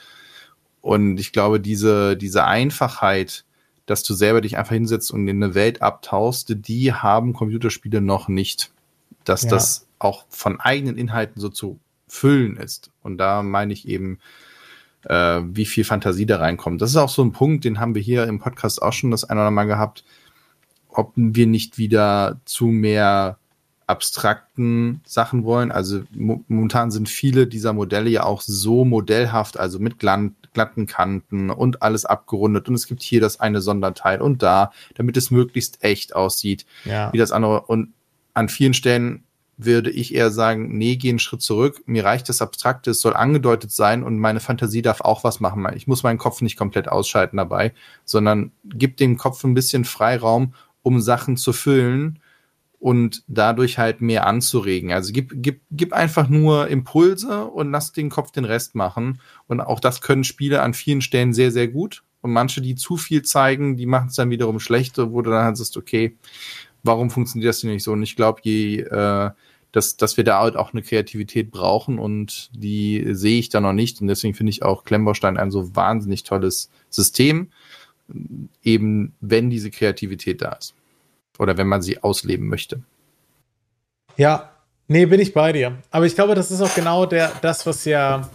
Und 0.80 1.18
ich 1.18 1.32
glaube, 1.32 1.60
diese, 1.60 2.16
diese 2.16 2.44
Einfachheit, 2.44 3.44
dass 3.86 4.02
du 4.02 4.14
selber 4.14 4.40
dich 4.40 4.56
einfach 4.56 4.74
hinsetzt 4.74 5.10
und 5.10 5.26
in 5.26 5.42
eine 5.42 5.54
Welt 5.54 5.82
abtauchst, 5.82 6.54
die 6.56 6.92
haben 6.92 7.32
Computerspiele 7.32 8.00
noch 8.00 8.28
nicht. 8.28 8.70
Dass 9.24 9.42
ja. 9.42 9.50
das 9.50 9.83
auch 9.98 10.26
von 10.28 10.60
eigenen 10.60 10.96
Inhalten 10.96 11.40
so 11.40 11.48
zu 11.48 11.80
füllen 12.06 12.56
ist. 12.56 12.90
Und 13.02 13.18
da 13.18 13.42
meine 13.42 13.72
ich 13.72 13.88
eben, 13.88 14.18
äh, 15.04 15.40
wie 15.44 15.66
viel 15.66 15.84
Fantasie 15.84 16.26
da 16.26 16.38
reinkommt. 16.38 16.80
Das 16.80 16.90
ist 16.90 16.96
auch 16.96 17.08
so 17.08 17.22
ein 17.22 17.32
Punkt, 17.32 17.64
den 17.64 17.80
haben 17.80 17.94
wir 17.94 18.02
hier 18.02 18.24
im 18.26 18.38
Podcast 18.38 18.82
auch 18.82 18.92
schon 18.92 19.10
das 19.10 19.24
ein 19.24 19.38
oder 19.38 19.50
Mal 19.50 19.64
gehabt, 19.64 20.04
ob 20.88 21.12
wir 21.16 21.46
nicht 21.46 21.78
wieder 21.78 22.40
zu 22.44 22.66
mehr 22.66 23.38
abstrakten 23.86 25.02
Sachen 25.04 25.44
wollen. 25.44 25.70
Also 25.70 26.04
momentan 26.12 26.90
sind 26.90 27.08
viele 27.08 27.46
dieser 27.46 27.72
Modelle 27.72 28.08
ja 28.08 28.24
auch 28.24 28.40
so 28.40 28.84
modellhaft, 28.84 29.58
also 29.58 29.78
mit 29.78 29.98
glatten 29.98 30.86
Kanten 30.86 31.50
und 31.50 31.82
alles 31.82 32.04
abgerundet. 32.04 32.68
Und 32.68 32.74
es 32.74 32.86
gibt 32.86 33.02
hier 33.02 33.20
das 33.20 33.40
eine 33.40 33.60
Sonderteil 33.60 34.22
und 34.22 34.42
da, 34.42 34.72
damit 34.94 35.16
es 35.16 35.30
möglichst 35.30 35.84
echt 35.84 36.16
aussieht, 36.16 36.64
ja. 36.84 37.12
wie 37.12 37.18
das 37.18 37.32
andere. 37.32 37.62
Und 37.62 37.92
an 38.32 38.48
vielen 38.48 38.74
Stellen 38.74 39.23
würde 39.56 39.90
ich 39.90 40.14
eher 40.14 40.30
sagen, 40.30 40.76
nee, 40.76 40.96
geh 40.96 41.10
einen 41.10 41.18
Schritt 41.18 41.42
zurück. 41.42 41.82
Mir 41.86 42.04
reicht 42.04 42.28
das 42.28 42.42
Abstrakte, 42.42 42.90
es 42.90 43.00
soll 43.00 43.14
angedeutet 43.14 43.70
sein 43.70 44.02
und 44.02 44.18
meine 44.18 44.40
Fantasie 44.40 44.82
darf 44.82 45.00
auch 45.00 45.24
was 45.24 45.40
machen. 45.40 45.66
Ich 45.74 45.86
muss 45.86 46.02
meinen 46.02 46.18
Kopf 46.18 46.40
nicht 46.40 46.56
komplett 46.56 46.88
ausschalten 46.88 47.36
dabei, 47.36 47.72
sondern 48.04 48.52
gib 48.64 48.96
dem 48.96 49.16
Kopf 49.16 49.44
ein 49.44 49.54
bisschen 49.54 49.84
Freiraum, 49.84 50.54
um 50.82 51.00
Sachen 51.00 51.36
zu 51.36 51.52
füllen 51.52 52.20
und 52.84 53.22
dadurch 53.28 53.78
halt 53.78 54.02
mehr 54.02 54.26
anzuregen. 54.26 54.92
Also 54.92 55.12
gib, 55.12 55.32
gib, 55.36 55.62
gib 55.70 55.94
einfach 55.94 56.28
nur 56.28 56.68
Impulse 56.68 57.46
und 57.46 57.70
lass 57.70 57.92
den 57.92 58.10
Kopf 58.10 58.30
den 58.30 58.44
Rest 58.44 58.74
machen. 58.74 59.20
Und 59.46 59.62
auch 59.62 59.80
das 59.80 60.02
können 60.02 60.22
Spiele 60.22 60.60
an 60.60 60.74
vielen 60.74 61.00
Stellen 61.00 61.32
sehr, 61.32 61.50
sehr 61.50 61.68
gut. 61.68 62.02
Und 62.20 62.32
manche, 62.32 62.60
die 62.60 62.74
zu 62.74 62.98
viel 62.98 63.22
zeigen, 63.22 63.76
die 63.76 63.86
machen 63.86 64.08
es 64.08 64.16
dann 64.16 64.28
wiederum 64.28 64.60
schlecht, 64.60 64.98
wo 64.98 65.22
du 65.22 65.30
dann 65.30 65.44
halt 65.44 65.56
sagst, 65.56 65.78
okay, 65.78 66.18
warum 66.84 67.10
funktioniert 67.10 67.48
das 67.48 67.60
denn 67.60 67.70
nicht 67.70 67.82
so? 67.82 67.92
Und 67.92 68.02
ich 68.02 68.14
glaube, 68.14 68.40
je, 68.44 68.80
äh, 68.80 69.30
dass, 69.72 69.96
dass 69.96 70.16
wir 70.16 70.22
da 70.22 70.40
halt 70.40 70.56
auch 70.56 70.72
eine 70.72 70.82
Kreativität 70.82 71.50
brauchen 71.50 71.98
und 71.98 72.50
die 72.54 73.04
sehe 73.10 73.40
ich 73.40 73.48
da 73.48 73.60
noch 73.60 73.72
nicht. 73.72 74.00
Und 74.00 74.06
deswegen 74.06 74.34
finde 74.34 74.50
ich 74.50 74.62
auch 74.62 74.84
Klemmbaustein 74.84 75.36
ein 75.36 75.50
so 75.50 75.74
wahnsinnig 75.74 76.22
tolles 76.22 76.70
System, 76.90 77.50
eben 78.62 79.14
wenn 79.20 79.50
diese 79.50 79.72
Kreativität 79.72 80.42
da 80.42 80.52
ist. 80.52 80.74
Oder 81.40 81.56
wenn 81.56 81.66
man 81.66 81.82
sie 81.82 82.00
ausleben 82.00 82.46
möchte. 82.46 82.82
Ja, 84.16 84.52
nee, 84.86 85.06
bin 85.06 85.20
ich 85.20 85.34
bei 85.34 85.52
dir. 85.52 85.76
Aber 85.90 86.06
ich 86.06 86.14
glaube, 86.14 86.36
das 86.36 86.52
ist 86.52 86.60
auch 86.60 86.74
genau 86.76 87.06
der, 87.06 87.32
das, 87.42 87.66
was 87.66 87.84
ja, 87.84 88.30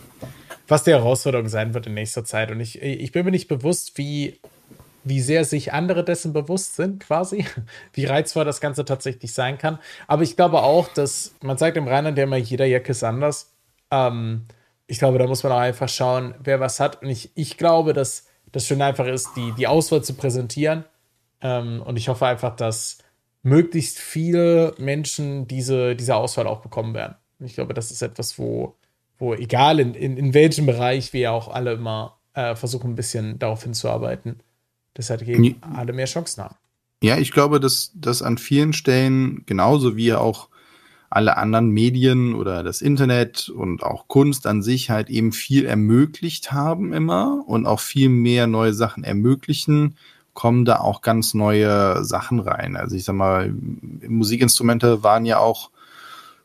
was 0.67 0.83
die 0.83 0.91
Herausforderung 0.91 1.47
sein 1.47 1.73
wird 1.73 1.87
in 1.87 1.93
nächster 1.93 2.25
Zeit. 2.25 2.51
Und 2.51 2.59
ich, 2.59 2.81
ich 2.81 3.13
bin 3.13 3.23
mir 3.23 3.31
nicht 3.31 3.47
bewusst, 3.47 3.97
wie 3.97 4.39
wie 5.03 5.21
sehr 5.21 5.45
sich 5.45 5.73
andere 5.73 6.03
dessen 6.03 6.33
bewusst 6.33 6.75
sind, 6.75 6.99
quasi, 6.99 7.45
wie 7.93 8.05
reizvoll 8.05 8.45
das 8.45 8.61
Ganze 8.61 8.85
tatsächlich 8.85 9.33
sein 9.33 9.57
kann. 9.57 9.79
Aber 10.07 10.23
ich 10.23 10.35
glaube 10.35 10.61
auch, 10.61 10.87
dass 10.87 11.35
man 11.41 11.57
sagt 11.57 11.77
im 11.77 11.87
Rheinland 11.87 12.17
ja 12.17 12.25
immer, 12.25 12.37
jeder 12.37 12.65
Jack 12.65 12.89
ist 12.89 13.03
anders. 13.03 13.53
Ähm, 13.91 14.45
ich 14.87 14.99
glaube, 14.99 15.19
da 15.19 15.27
muss 15.27 15.43
man 15.43 15.51
auch 15.51 15.59
einfach 15.59 15.89
schauen, 15.89 16.35
wer 16.43 16.59
was 16.59 16.79
hat. 16.79 17.01
Und 17.01 17.09
ich, 17.09 17.31
ich 17.35 17.57
glaube, 17.57 17.93
dass 17.93 18.25
das 18.51 18.65
schon 18.65 18.81
einfach 18.81 19.05
ist, 19.05 19.29
die, 19.35 19.53
die 19.57 19.67
Auswahl 19.67 20.03
zu 20.03 20.15
präsentieren. 20.15 20.85
Ähm, 21.41 21.81
und 21.83 21.97
ich 21.97 22.09
hoffe 22.09 22.25
einfach, 22.25 22.55
dass 22.55 22.97
möglichst 23.43 23.99
viele 23.99 24.73
Menschen 24.77 25.47
diese, 25.47 25.95
diese 25.95 26.15
Auswahl 26.15 26.47
auch 26.47 26.61
bekommen 26.61 26.93
werden. 26.93 27.15
ich 27.39 27.53
glaube, 27.53 27.73
das 27.73 27.91
ist 27.91 28.01
etwas, 28.01 28.37
wo, 28.37 28.75
wo 29.17 29.33
egal 29.33 29.79
in, 29.79 29.93
in, 29.93 30.17
in 30.17 30.33
welchem 30.33 30.65
Bereich 30.65 31.13
wir 31.13 31.31
auch 31.31 31.47
alle 31.47 31.73
immer 31.73 32.17
äh, 32.33 32.55
versuchen, 32.55 32.91
ein 32.91 32.95
bisschen 32.95 33.39
darauf 33.39 33.63
hinzuarbeiten, 33.63 34.41
dass 34.99 35.09
halt 35.09 35.21
eben 35.21 35.55
alle 35.77 35.93
mehr 35.93 36.07
Chancen 36.07 36.43
haben. 36.43 36.55
Ja, 37.01 37.17
ich 37.17 37.31
glaube, 37.31 37.61
dass 37.61 37.93
das 37.95 38.21
an 38.21 38.37
vielen 38.37 38.73
Stellen 38.73 39.43
genauso 39.45 39.95
wie 39.95 40.13
auch 40.13 40.49
alle 41.09 41.37
anderen 41.37 41.69
Medien 41.69 42.35
oder 42.35 42.63
das 42.63 42.81
Internet 42.81 43.47
und 43.47 43.81
auch 43.81 44.09
Kunst 44.09 44.45
an 44.45 44.61
sich 44.61 44.89
halt 44.89 45.09
eben 45.09 45.31
viel 45.31 45.65
ermöglicht 45.65 46.51
haben 46.51 46.91
immer 46.91 47.45
und 47.47 47.65
auch 47.65 47.79
viel 47.79 48.09
mehr 48.09 48.45
neue 48.45 48.73
Sachen 48.73 49.05
ermöglichen, 49.05 49.95
kommen 50.33 50.65
da 50.65 50.81
auch 50.81 50.99
ganz 50.99 51.33
neue 51.33 52.03
Sachen 52.03 52.41
rein. 52.41 52.75
Also 52.75 52.97
ich 52.97 53.05
sag 53.05 53.15
mal, 53.15 53.53
Musikinstrumente 54.05 55.01
waren 55.01 55.25
ja 55.25 55.39
auch 55.39 55.71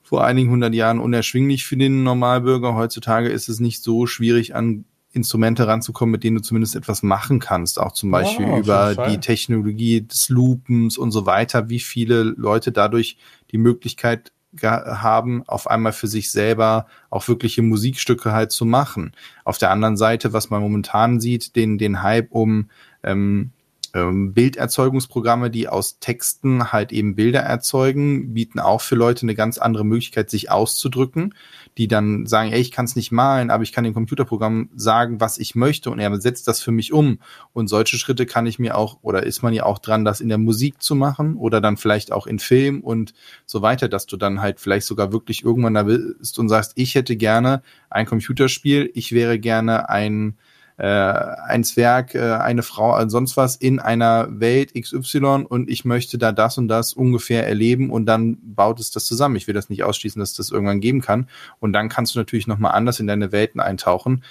vor 0.05 0.25
einigen 0.25 0.51
hundert 0.51 0.75
Jahren 0.75 1.01
unerschwinglich 1.01 1.65
für 1.65 1.77
den 1.77 2.05
Normalbürger. 2.05 2.77
Heutzutage 2.77 3.31
ist 3.31 3.49
es 3.49 3.59
nicht 3.59 3.83
so 3.83 4.07
schwierig, 4.07 4.55
an 4.55 4.85
Instrumente 5.15 5.67
ranzukommen, 5.67 6.13
mit 6.13 6.25
denen 6.25 6.37
du 6.37 6.43
zumindest 6.43 6.77
etwas 6.77 7.03
machen 7.03 7.39
kannst. 7.39 7.81
Auch 7.81 7.93
zum 7.93 8.11
Beispiel 8.11 8.47
ja, 8.47 8.59
über 8.59 9.09
die 9.09 9.19
Technologie 9.19 10.03
des 10.03 10.29
Loopens 10.29 10.99
und 10.99 11.13
so 11.13 11.25
weiter, 11.27 11.69
wie 11.69 11.81
viele 11.81 12.23
Leute 12.23 12.73
dadurch 12.73 13.17
die 13.51 13.59
Möglichkeit 13.59 14.33
haben, 14.63 15.43
auf 15.47 15.69
einmal 15.69 15.93
für 15.93 16.07
sich 16.07 16.31
selber 16.31 16.87
auch 17.11 17.27
wirkliche 17.27 17.63
Musikstücke 17.63 18.33
halt 18.33 18.53
zu 18.53 18.65
machen. 18.65 19.13
Auf 19.45 19.59
der 19.59 19.71
anderen 19.71 19.97
Seite, 19.97 20.33
was 20.33 20.51
man 20.51 20.61
momentan 20.61 21.21
sieht, 21.21 21.57
den, 21.57 21.79
den 21.79 22.03
Hype 22.03 22.31
um 22.31 22.71
ähm, 23.03 23.51
ähm, 23.95 24.35
Bilderzeugungsprogramme, 24.35 25.51
die 25.51 25.69
aus 25.69 26.01
Texten 26.01 26.73
halt 26.73 26.93
eben 26.93 27.15
Bilder 27.15 27.41
erzeugen, 27.41 28.35
bieten 28.35 28.59
auch 28.59 28.81
für 28.81 28.97
Leute 28.97 29.23
eine 29.23 29.37
ganz 29.37 29.57
andere 29.57 29.85
Möglichkeit, 29.85 30.31
sich 30.31 30.51
auszudrücken, 30.51 31.35
die 31.79 31.87
dann 31.87 32.27
sagen, 32.27 32.51
ey, 32.51 32.61
ich 32.61 32.73
kann 32.73 32.87
es 32.87 32.97
nicht 32.97 33.13
malen, 33.13 33.51
aber 33.51 33.63
ich 33.63 33.73
kann 33.73 33.85
dem 33.85 33.95
Computerprogramm 33.95 34.69
sagen, 34.75 35.21
was 35.21 35.39
ich 35.39 35.55
möchte 35.55 35.91
und 35.91 36.01
er 36.01 36.21
setzt 36.21 36.49
das 36.49 36.61
für 36.61 36.73
mich 36.73 36.93
um. 36.93 37.21
Und 37.53 37.69
solche 37.69 37.97
Schritte 37.97 38.27
kann 38.27 38.47
ich 38.47 38.59
mir 38.59 38.77
auch, 38.77 38.99
oder 39.03 39.23
ist 39.23 39.43
man 39.43 39.55
ja 39.55 39.65
auch 39.65 39.79
dran, 39.79 40.05
das 40.05 40.21
in 40.21 40.29
der 40.29 40.39
Musik 40.39 40.83
zu 40.83 40.97
machen 40.97 41.37
oder 41.37 41.61
dann 41.61 41.77
vielleicht 41.77 42.11
auch 42.11 42.27
in 42.27 42.41
Film 42.41 42.81
und 42.81 43.15
so 43.47 43.63
weiter, 43.63 43.89
dass 43.89 44.07
du 44.07 44.17
dann 44.17 44.41
halt 44.41 44.59
vielleicht 44.59 44.87
sogar 44.87 45.13
wirklich 45.13 45.45
irgendwann 45.45 45.75
da 45.75 45.85
bist 45.85 46.39
und 46.41 46.49
sagst, 46.49 46.73
ich 46.75 46.97
hätte 46.97 47.17
gerne 47.17 47.63
ein 47.91 48.07
Computerspiel, 48.07 48.91
ich 48.95 49.13
wäre 49.13 49.39
gerne 49.39 49.89
ein 49.89 50.37
äh, 50.77 50.87
ein 50.87 51.63
Zwerg, 51.63 52.15
äh, 52.15 52.33
eine 52.33 52.63
Frau, 52.63 52.99
äh, 52.99 53.09
sonst 53.09 53.37
was 53.37 53.55
in 53.57 53.79
einer 53.79 54.29
Welt 54.41 54.75
XY 54.75 55.47
und 55.49 55.71
ich 55.71 55.85
möchte 55.85 56.19
da 56.19 56.33
das 56.33 56.59
und 56.59 56.69
das 56.69 56.95
ungefähr 56.95 57.47
erleben 57.47 57.91
und 57.91 58.07
dann 58.07 58.39
baut 58.43 58.81
es 58.81 58.91
das 58.91 59.05
zusammen. 59.05 59.37
Ich 59.37 59.47
will 59.47 59.55
das 59.55 59.71
nicht 59.71 59.85
ausschließen, 59.85 60.19
dass 60.19 60.35
das 60.35 60.51
irgendwann 60.51 60.81
geben 60.81 61.01
kann. 61.01 61.29
Und 61.61 61.73
dann 61.73 61.89
kannst 61.89 62.15
du 62.15 62.19
natürlich 62.19 62.49
nochmal 62.49 62.73
anders 62.73 62.99
in 62.99 63.07
deine 63.07 63.31
Welten 63.31 63.61
eintauchen. 63.61 64.25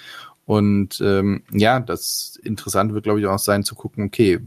Und 0.46 1.00
ähm, 1.00 1.42
ja, 1.50 1.80
das 1.80 2.38
Interessante 2.42 2.92
wird, 2.92 3.04
glaube 3.04 3.20
ich, 3.20 3.26
auch 3.26 3.38
sein 3.38 3.64
zu 3.64 3.74
gucken, 3.74 4.04
okay, 4.04 4.38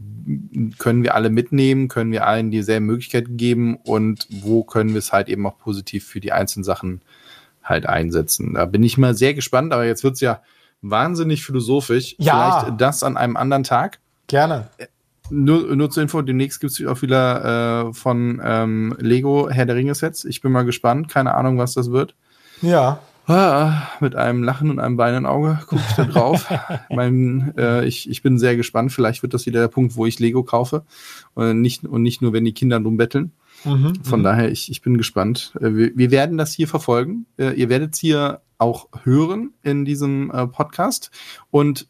können 0.78 1.02
wir 1.02 1.16
alle 1.16 1.30
mitnehmen, 1.30 1.88
können 1.88 2.12
wir 2.12 2.26
allen 2.26 2.52
dieselben 2.52 2.86
Möglichkeiten 2.86 3.36
geben 3.36 3.76
und 3.76 4.28
wo 4.30 4.62
können 4.62 4.90
wir 4.90 4.98
es 4.98 5.12
halt 5.12 5.28
eben 5.28 5.44
auch 5.46 5.58
positiv 5.58 6.06
für 6.06 6.20
die 6.20 6.30
einzelnen 6.30 6.62
Sachen 6.62 7.00
halt 7.64 7.86
einsetzen. 7.86 8.54
Da 8.54 8.66
bin 8.66 8.84
ich 8.84 8.98
mal 8.98 9.16
sehr 9.16 9.34
gespannt, 9.34 9.72
aber 9.72 9.84
jetzt 9.84 10.04
wird's 10.04 10.20
ja 10.20 10.40
wahnsinnig 10.82 11.44
philosophisch. 11.44 12.14
Ja. 12.18 12.60
Vielleicht 12.60 12.80
das 12.80 13.02
an 13.02 13.16
einem 13.16 13.36
anderen 13.36 13.64
Tag. 13.64 13.98
Gerne. 14.26 14.68
Nur, 15.30 15.76
nur 15.76 15.90
zur 15.90 16.02
Info, 16.02 16.22
demnächst 16.22 16.60
gibt 16.60 16.72
es 16.72 16.86
auch 16.86 17.02
wieder 17.02 17.88
äh, 17.88 17.92
von 17.92 18.40
ähm, 18.42 18.96
Lego 18.98 19.50
Herr 19.50 19.66
der 19.66 19.76
Ringe 19.76 19.94
Sets. 19.94 20.24
Ich 20.24 20.40
bin 20.40 20.52
mal 20.52 20.64
gespannt. 20.64 21.08
Keine 21.08 21.34
Ahnung, 21.34 21.58
was 21.58 21.74
das 21.74 21.90
wird. 21.90 22.14
Ja. 22.62 23.00
Ah, 23.26 23.82
mit 24.00 24.16
einem 24.16 24.42
Lachen 24.42 24.70
und 24.70 24.78
einem 24.78 24.96
weinenden 24.96 25.26
Auge 25.26 25.58
gucke 25.66 25.82
ich 25.86 25.96
da 25.96 26.04
drauf. 26.04 26.50
mein, 26.90 27.52
äh, 27.58 27.84
ich, 27.84 28.08
ich 28.08 28.22
bin 28.22 28.38
sehr 28.38 28.56
gespannt. 28.56 28.90
Vielleicht 28.90 29.20
wird 29.22 29.34
das 29.34 29.44
wieder 29.44 29.60
der 29.60 29.68
Punkt, 29.68 29.96
wo 29.96 30.06
ich 30.06 30.18
Lego 30.18 30.42
kaufe. 30.44 30.84
Und 31.34 31.60
nicht, 31.60 31.84
und 31.84 32.02
nicht 32.02 32.22
nur, 32.22 32.32
wenn 32.32 32.46
die 32.46 32.54
Kinder 32.54 32.80
drum 32.80 32.96
betteln. 32.96 33.32
Mhm, 33.64 34.02
Von 34.02 34.20
mhm. 34.20 34.24
daher, 34.24 34.50
ich, 34.50 34.70
ich 34.70 34.80
bin 34.80 34.96
gespannt. 34.96 35.52
Äh, 35.60 35.74
wir, 35.74 35.90
wir 35.94 36.10
werden 36.10 36.38
das 36.38 36.54
hier 36.54 36.68
verfolgen. 36.68 37.26
Äh, 37.36 37.52
ihr 37.52 37.68
werdet 37.68 37.96
hier 37.96 38.40
auch 38.58 38.88
hören 39.04 39.54
in 39.62 39.84
diesem 39.84 40.30
äh, 40.30 40.46
Podcast. 40.46 41.10
Und 41.50 41.88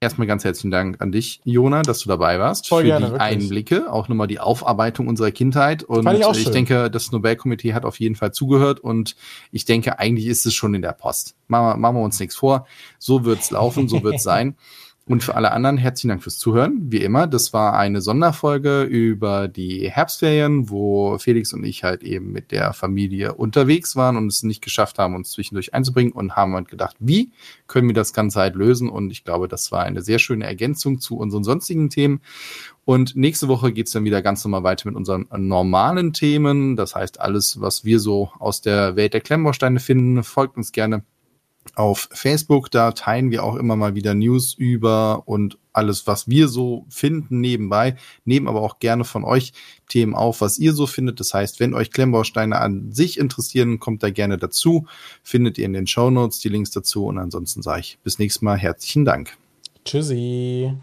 erstmal 0.00 0.26
ganz 0.26 0.44
herzlichen 0.44 0.70
Dank 0.70 1.00
an 1.00 1.12
dich, 1.12 1.40
Jona, 1.44 1.82
dass 1.82 2.00
du 2.00 2.08
dabei 2.08 2.38
warst 2.38 2.68
Voll 2.68 2.82
für 2.82 2.86
gerne, 2.86 3.06
die 3.06 3.12
wirklich. 3.12 3.30
Einblicke, 3.30 3.92
auch 3.92 4.08
nochmal 4.08 4.26
die 4.26 4.40
Aufarbeitung 4.40 5.08
unserer 5.08 5.30
Kindheit. 5.30 5.82
Und 5.82 6.10
ich, 6.10 6.24
auch 6.24 6.34
ich 6.34 6.44
schön. 6.44 6.52
denke, 6.52 6.90
das 6.90 7.12
Nobelkomitee 7.12 7.74
hat 7.74 7.84
auf 7.84 8.00
jeden 8.00 8.16
Fall 8.16 8.32
zugehört 8.32 8.80
und 8.80 9.14
ich 9.52 9.66
denke, 9.66 9.98
eigentlich 9.98 10.26
ist 10.26 10.46
es 10.46 10.54
schon 10.54 10.74
in 10.74 10.82
der 10.82 10.92
Post. 10.92 11.36
Machen 11.48 11.66
wir, 11.66 11.76
machen 11.76 11.96
wir 11.96 12.02
uns 12.02 12.18
nichts 12.18 12.34
vor. 12.34 12.66
So 12.98 13.24
wird's 13.24 13.50
laufen, 13.50 13.88
so 13.88 14.02
wird's 14.02 14.22
sein. 14.22 14.56
Und 15.10 15.24
für 15.24 15.34
alle 15.34 15.50
anderen 15.50 15.76
herzlichen 15.76 16.10
Dank 16.10 16.22
fürs 16.22 16.38
Zuhören. 16.38 16.82
Wie 16.92 16.98
immer, 16.98 17.26
das 17.26 17.52
war 17.52 17.76
eine 17.76 18.00
Sonderfolge 18.00 18.84
über 18.84 19.48
die 19.48 19.90
Herbstferien, 19.90 20.70
wo 20.70 21.18
Felix 21.18 21.52
und 21.52 21.64
ich 21.64 21.82
halt 21.82 22.04
eben 22.04 22.30
mit 22.30 22.52
der 22.52 22.72
Familie 22.74 23.34
unterwegs 23.34 23.96
waren 23.96 24.16
und 24.16 24.28
es 24.28 24.44
nicht 24.44 24.62
geschafft 24.62 25.00
haben, 25.00 25.16
uns 25.16 25.32
zwischendurch 25.32 25.74
einzubringen 25.74 26.12
und 26.12 26.36
haben 26.36 26.54
halt 26.54 26.68
gedacht, 26.68 26.94
wie 27.00 27.32
können 27.66 27.88
wir 27.88 27.94
das 27.94 28.12
Ganze 28.12 28.38
halt 28.38 28.54
lösen? 28.54 28.88
Und 28.88 29.10
ich 29.10 29.24
glaube, 29.24 29.48
das 29.48 29.72
war 29.72 29.82
eine 29.82 30.00
sehr 30.02 30.20
schöne 30.20 30.46
Ergänzung 30.46 31.00
zu 31.00 31.16
unseren 31.16 31.42
sonstigen 31.42 31.90
Themen. 31.90 32.20
Und 32.84 33.16
nächste 33.16 33.48
Woche 33.48 33.72
geht's 33.72 33.90
dann 33.90 34.04
wieder 34.04 34.22
ganz 34.22 34.44
normal 34.44 34.62
weiter 34.62 34.88
mit 34.88 34.94
unseren 34.94 35.26
normalen 35.36 36.12
Themen. 36.12 36.76
Das 36.76 36.94
heißt, 36.94 37.20
alles, 37.20 37.60
was 37.60 37.84
wir 37.84 37.98
so 37.98 38.30
aus 38.38 38.60
der 38.60 38.94
Welt 38.94 39.12
der 39.12 39.22
Klemmbausteine 39.22 39.80
finden, 39.80 40.22
folgt 40.22 40.56
uns 40.56 40.70
gerne 40.70 41.02
auf 41.74 42.08
Facebook. 42.12 42.70
Da 42.70 42.92
teilen 42.92 43.30
wir 43.30 43.44
auch 43.44 43.56
immer 43.56 43.76
mal 43.76 43.94
wieder 43.94 44.14
News 44.14 44.54
über 44.54 45.22
und 45.26 45.58
alles, 45.72 46.06
was 46.06 46.28
wir 46.28 46.48
so 46.48 46.84
finden 46.88 47.40
nebenbei. 47.40 47.96
Nehmen 48.24 48.48
aber 48.48 48.62
auch 48.62 48.78
gerne 48.78 49.04
von 49.04 49.24
euch 49.24 49.52
Themen 49.88 50.14
auf, 50.14 50.40
was 50.40 50.58
ihr 50.58 50.72
so 50.72 50.86
findet. 50.86 51.20
Das 51.20 51.32
heißt, 51.32 51.60
wenn 51.60 51.74
euch 51.74 51.90
Klemmbausteine 51.90 52.58
an 52.58 52.92
sich 52.92 53.18
interessieren, 53.18 53.78
kommt 53.78 54.02
da 54.02 54.10
gerne 54.10 54.36
dazu. 54.36 54.86
Findet 55.22 55.58
ihr 55.58 55.66
in 55.66 55.72
den 55.72 55.86
Show 55.86 56.10
Notes 56.10 56.40
die 56.40 56.48
Links 56.48 56.70
dazu. 56.70 57.06
Und 57.06 57.18
ansonsten 57.18 57.62
sage 57.62 57.80
ich 57.80 57.98
bis 58.02 58.18
nächstes 58.18 58.42
Mal 58.42 58.58
herzlichen 58.58 59.04
Dank. 59.04 59.36
Tschüssi. 59.84 60.80